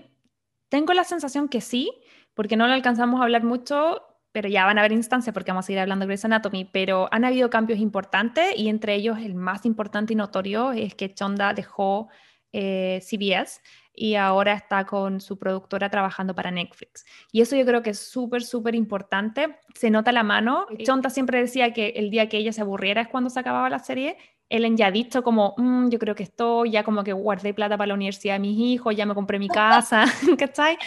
[0.69, 1.91] tengo la sensación que sí,
[2.34, 5.65] porque no lo alcanzamos a hablar mucho, pero ya van a haber instancias porque vamos
[5.65, 9.34] a seguir hablando de Grey's Anatomy, pero han habido cambios importantes y entre ellos el
[9.34, 12.09] más importante y notorio es que Chonda dejó
[12.51, 13.61] eh, CBS
[13.93, 17.05] y ahora está con su productora trabajando para Netflix.
[17.31, 19.57] Y eso yo creo que es súper, súper importante.
[19.73, 20.67] Se nota la mano.
[20.84, 23.80] Chonda siempre decía que el día que ella se aburriera es cuando se acababa la
[23.80, 24.17] serie
[24.49, 27.77] Ellen ya ha dicho como, mm, yo creo que estoy, ya como que guardé plata
[27.77, 30.05] para la universidad de mis hijos, ya me compré mi casa,
[30.39, 30.77] ¿cachai?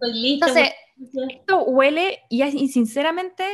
[0.00, 0.70] Entonces,
[1.28, 3.44] esto huele y, y sinceramente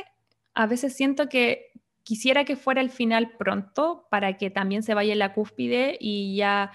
[0.55, 1.73] a veces siento que
[2.03, 6.37] quisiera que fuera el final pronto para que también se vaya en la cúspide y
[6.37, 6.73] ya...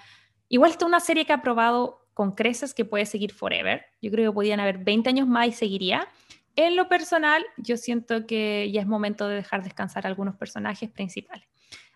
[0.50, 3.86] Igual está una serie que ha probado con creces que puede seguir forever.
[4.02, 6.08] Yo creo que podían haber 20 años más y seguiría.
[6.56, 10.92] En lo personal, yo siento que ya es momento de dejar descansar a algunos personajes
[10.92, 11.48] principales.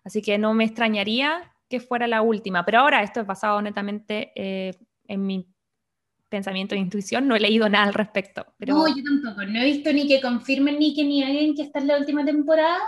[0.08, 2.64] Así que no me extrañaría que fuera la última.
[2.64, 4.72] Pero ahora esto es basado netamente eh,
[5.06, 5.46] en mi
[6.30, 7.28] pensamiento e intuición.
[7.28, 8.46] No he leído nada al respecto.
[8.60, 9.46] No, yo tampoco.
[9.46, 12.80] No he visto ni que confirmen ni que nieguen que esta es la última temporada.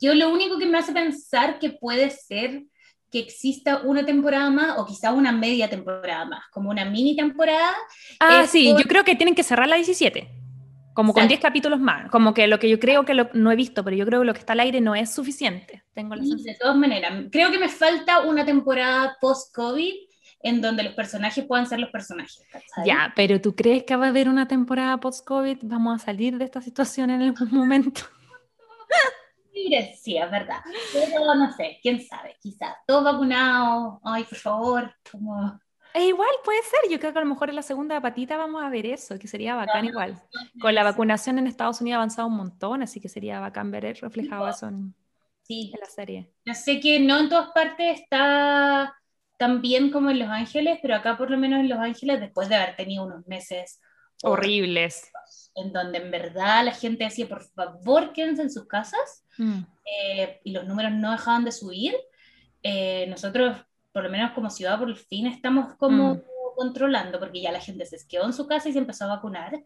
[0.00, 2.64] Yo lo único que me hace pensar que puede ser
[3.12, 7.76] que exista una temporada más o quizá una media temporada más, como una mini temporada.
[8.18, 10.45] Ah, sí, yo creo que tienen que cerrar la 17
[10.96, 13.84] como con 10 capítulos más, como que lo que yo creo que no he visto,
[13.84, 15.84] pero yo creo que lo que está al aire no es suficiente.
[15.92, 19.92] Tengo la de todas maneras, creo que me falta una temporada post-COVID
[20.42, 22.42] en donde los personajes puedan ser los personajes.
[22.86, 25.58] Ya, pero ¿tú crees que va a haber una temporada post-COVID?
[25.64, 28.00] ¿Vamos a salir de esta situación en algún momento?
[30.00, 30.60] Sí, es verdad.
[30.92, 32.76] Pero no sé, quién sabe, quizás.
[32.86, 35.58] Todos vacunados, ay, por favor, como
[36.04, 38.68] igual puede ser, yo creo que a lo mejor en la segunda patita vamos a
[38.68, 40.20] ver eso, que sería bacán igual.
[40.60, 43.96] Con la vacunación en Estados Unidos ha avanzado un montón, así que sería bacán ver
[44.00, 44.94] reflejado eso en,
[45.48, 46.32] la serie.
[46.44, 48.94] Yo sé que no en todas partes está
[49.38, 52.48] tan bien como en Los Ángeles, pero acá por lo menos en Los Ángeles, después
[52.48, 53.80] de haber tenido unos meses
[54.22, 55.10] horribles,
[55.54, 59.60] en donde en verdad la gente decía, por favor, quédense en sus casas, mm.
[59.84, 61.94] eh, y los números no dejaban de subir,
[62.62, 63.65] eh, nosotros
[63.96, 66.22] por lo menos como ciudad, por fin estamos como mm.
[66.54, 69.58] controlando, porque ya la gente se quedó en su casa y se empezó a vacunar.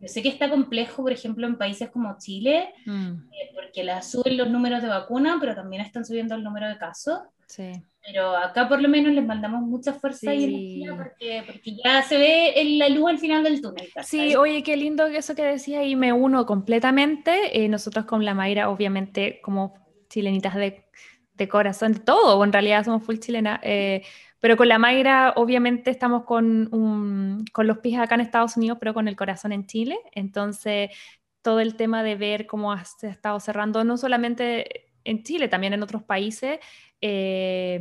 [0.00, 3.12] Yo sé que está complejo, por ejemplo, en países como Chile, mm.
[3.30, 6.78] eh, porque la suben los números de vacuna, pero también están subiendo el número de
[6.78, 7.20] casos.
[7.46, 7.72] Sí.
[8.06, 10.44] Pero acá por lo menos les mandamos mucha fuerza y Sí.
[10.44, 13.90] energía porque, porque ya se ve el- la luz al final del túnel.
[13.94, 14.30] ¿cachai?
[14.30, 17.62] Sí, oye, qué lindo eso que decía y me uno completamente.
[17.62, 19.74] Eh, nosotros con la Mayra, obviamente, como
[20.08, 20.86] chilenitas de,
[21.34, 24.02] de corazón, de todo, en realidad somos full chilena, eh,
[24.40, 28.92] pero con la Mayra, obviamente, estamos con, con los pies acá en Estados Unidos, pero
[28.92, 29.98] con el corazón en Chile.
[30.12, 30.90] Entonces,
[31.40, 35.72] todo el tema de ver cómo se ha estado cerrando, no solamente en Chile, también
[35.72, 36.58] en otros países,
[37.00, 37.80] eh,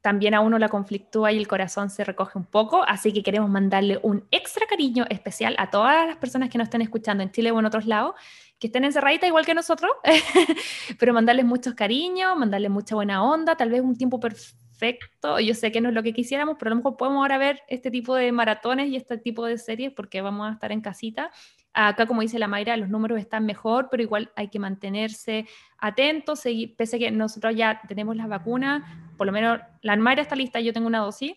[0.00, 3.50] también a uno la conflictúa y el corazón se recoge un poco, así que queremos
[3.50, 7.50] mandarle un extra cariño especial a todas las personas que nos estén escuchando en Chile
[7.50, 8.14] o en otros lados,
[8.58, 9.90] que estén encerraditas igual que nosotros,
[10.98, 15.70] pero mandarles muchos cariños, mandarles mucha buena onda, tal vez un tiempo perfecto, yo sé
[15.70, 18.14] que no es lo que quisiéramos, pero a lo mejor podemos ahora ver este tipo
[18.14, 21.30] de maratones y este tipo de series porque vamos a estar en casita.
[21.72, 25.46] Acá, como dice la Mayra, los números están mejor, pero igual hay que mantenerse
[25.78, 28.82] atentos, seguir, pese a que nosotros ya tenemos las vacunas,
[29.16, 31.34] por lo menos la Mayra está lista, yo tengo una dosis,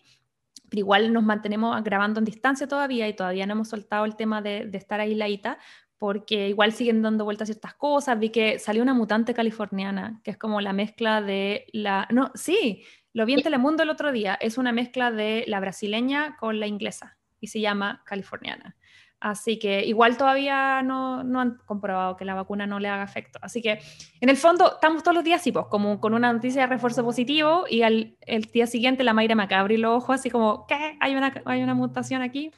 [0.68, 4.42] pero igual nos mantenemos grabando en distancia todavía y todavía no hemos soltado el tema
[4.42, 5.58] de, de estar aisladita,
[6.02, 8.18] porque igual siguen dando vueltas ciertas cosas.
[8.18, 12.08] Vi que salió una mutante californiana, que es como la mezcla de la...
[12.10, 16.36] No, sí, lo vi en Telemundo el otro día, es una mezcla de la brasileña
[16.40, 18.74] con la inglesa y se llama californiana.
[19.20, 23.38] Así que igual todavía no, no han comprobado que la vacuna no le haga efecto.
[23.40, 23.78] Así que
[24.20, 27.04] en el fondo estamos todos los días así, pues, como con una noticia de refuerzo
[27.04, 30.96] positivo y al el día siguiente la Mayra me abrir los ojos así como, ¿qué?
[30.98, 32.50] ¿Hay una, hay una mutación aquí?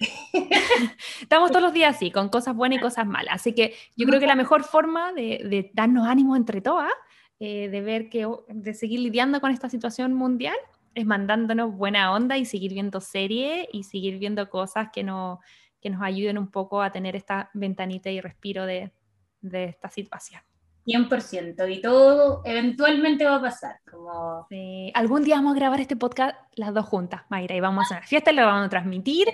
[1.22, 3.36] estamos todos los días así, con cosas buenas y cosas malas.
[3.36, 6.92] Así que yo creo que la mejor forma de, de darnos ánimos entre todas,
[7.40, 10.56] eh, de ver que, de seguir lidiando con esta situación mundial,
[10.94, 15.40] es mandándonos buena onda y seguir viendo series y seguir viendo cosas que, no,
[15.80, 18.92] que nos ayuden un poco a tener esta ventanita y respiro de,
[19.40, 20.42] de esta situación.
[20.88, 23.76] 100%, y todo eventualmente va a pasar.
[23.90, 24.46] Como...
[24.48, 27.94] Sí, Algún día vamos a grabar este podcast las dos juntas, Mayra, y vamos a
[27.96, 29.28] hacer fiesta y lo vamos a transmitir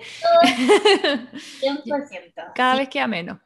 [1.60, 2.52] 100%.
[2.54, 2.78] cada Sí.
[2.80, 3.38] vez que menos.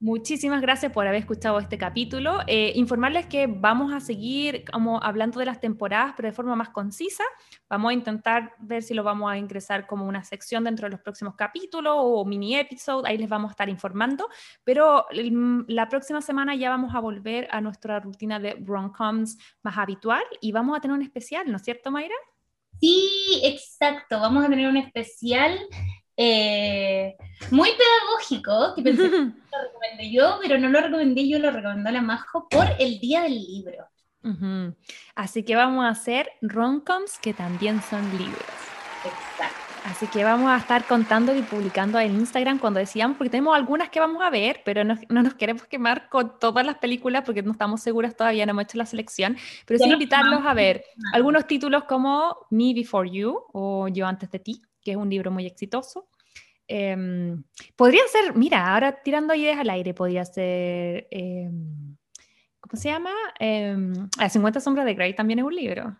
[0.00, 2.40] Muchísimas gracias por haber escuchado este capítulo.
[2.46, 6.70] Eh, informarles que vamos a seguir como hablando de las temporadas, pero de forma más
[6.70, 7.24] concisa.
[7.70, 11.00] Vamos a intentar ver si lo vamos a ingresar como una sección dentro de los
[11.00, 13.08] próximos capítulos o mini episode.
[13.08, 14.28] Ahí les vamos a estar informando.
[14.64, 15.06] Pero
[15.68, 20.52] la próxima semana ya vamos a volver a nuestra rutina de rom-coms más habitual y
[20.52, 22.14] vamos a tener un especial, ¿no es cierto, Mayra?
[22.80, 24.20] Sí, exacto.
[24.20, 25.58] Vamos a tener un especial
[26.16, 27.16] eh,
[27.50, 31.90] muy pedagógico que pensé que lo recomendé yo, pero no lo recomendé yo, lo recomendó
[31.90, 33.88] la Majo por el Día del Libro.
[34.22, 34.74] Ujú.
[35.14, 38.42] Así que vamos a hacer rom-coms que también son libros.
[39.04, 39.64] Exacto.
[39.84, 43.90] Así que vamos a estar contando y publicando en Instagram cuando decíamos, porque tenemos algunas
[43.90, 47.42] que vamos a ver, pero no, no nos queremos quemar con todas las películas porque
[47.42, 49.36] no estamos seguras todavía, no hemos hecho la selección,
[49.66, 54.38] pero sí invitarlos a ver algunos títulos como Me Before You o Yo Antes de
[54.38, 56.08] Ti, que es un libro muy exitoso.
[56.66, 57.42] Em,
[57.76, 61.96] podría ser, mira, ahora tirando ideas al aire, podría ser, em,
[62.60, 63.10] ¿cómo se llama?
[63.38, 65.96] Em, Las 50 sombras de Grey también es un libro.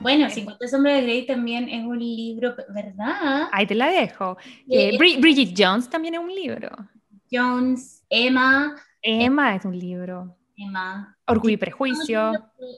[0.00, 3.48] Bueno, 50 sombras de Grey también es un libro, ¿verdad?
[3.52, 4.36] Ahí te la dejo.
[4.68, 6.70] Eh, Eh, Bri- Bridget Jones también es un libro.
[7.30, 10.36] Jones, Emma, Emma es un libro.
[10.56, 11.16] Emma.
[11.26, 12.32] Orgullo y Prejuicio.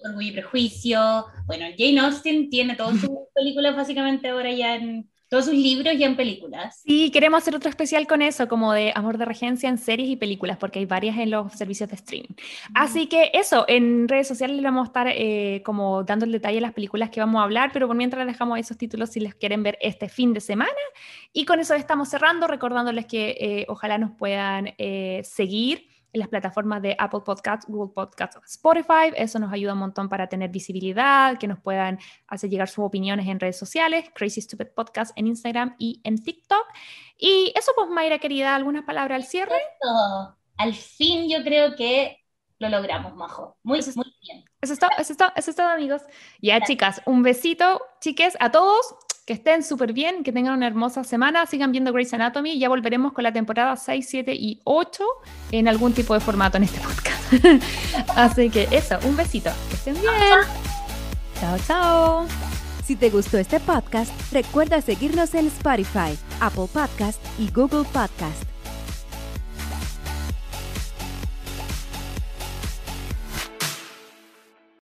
[0.04, 1.26] Orgullo y Prejuicio.
[1.46, 6.06] Bueno, Jane Austen tiene todas sus películas básicamente ahora ya en, todos sus libros ya
[6.06, 6.82] en películas.
[6.84, 10.16] Sí, queremos hacer otro especial con eso, como de amor de regencia en series y
[10.16, 12.34] películas, porque hay varias en los servicios de streaming.
[12.74, 16.56] Así que eso, en redes sociales les vamos a estar eh, como dando el detalle
[16.56, 19.36] de las películas que vamos a hablar, pero por mientras dejamos esos títulos si les
[19.36, 20.72] quieren ver este fin de semana.
[21.32, 26.28] Y con eso estamos cerrando, recordándoles que eh, ojalá nos puedan eh, seguir en las
[26.28, 29.12] plataformas de Apple Podcasts, Google Podcasts, Spotify.
[29.16, 33.26] Eso nos ayuda un montón para tener visibilidad, que nos puedan hacer llegar sus opiniones
[33.28, 36.66] en redes sociales, Crazy Stupid Podcast en Instagram y en TikTok.
[37.18, 39.56] Y eso pues, Mayra querida, ¿algunas palabras al cierre?
[40.56, 42.18] Al fin yo creo que
[42.58, 43.56] lo logramos, Majo.
[43.62, 44.44] Muy, Eso es- muy bien.
[44.60, 46.02] Eso es todo, eso es todo, eso es todo, amigos.
[46.42, 48.94] Ya, chicas, un besito, chiques, a todos.
[49.30, 51.46] Que estén súper bien, que tengan una hermosa semana.
[51.46, 52.58] Sigan viendo Grey's Anatomy.
[52.58, 55.04] Ya volveremos con la temporada 6, 7 y 8
[55.52, 57.62] en algún tipo de formato en este podcast.
[58.16, 59.50] Así que eso, un besito.
[59.68, 60.12] Que estén bien.
[61.38, 62.26] Chao, chao.
[62.84, 68.49] Si te gustó este podcast, recuerda seguirnos en Spotify, Apple Podcast y Google Podcast.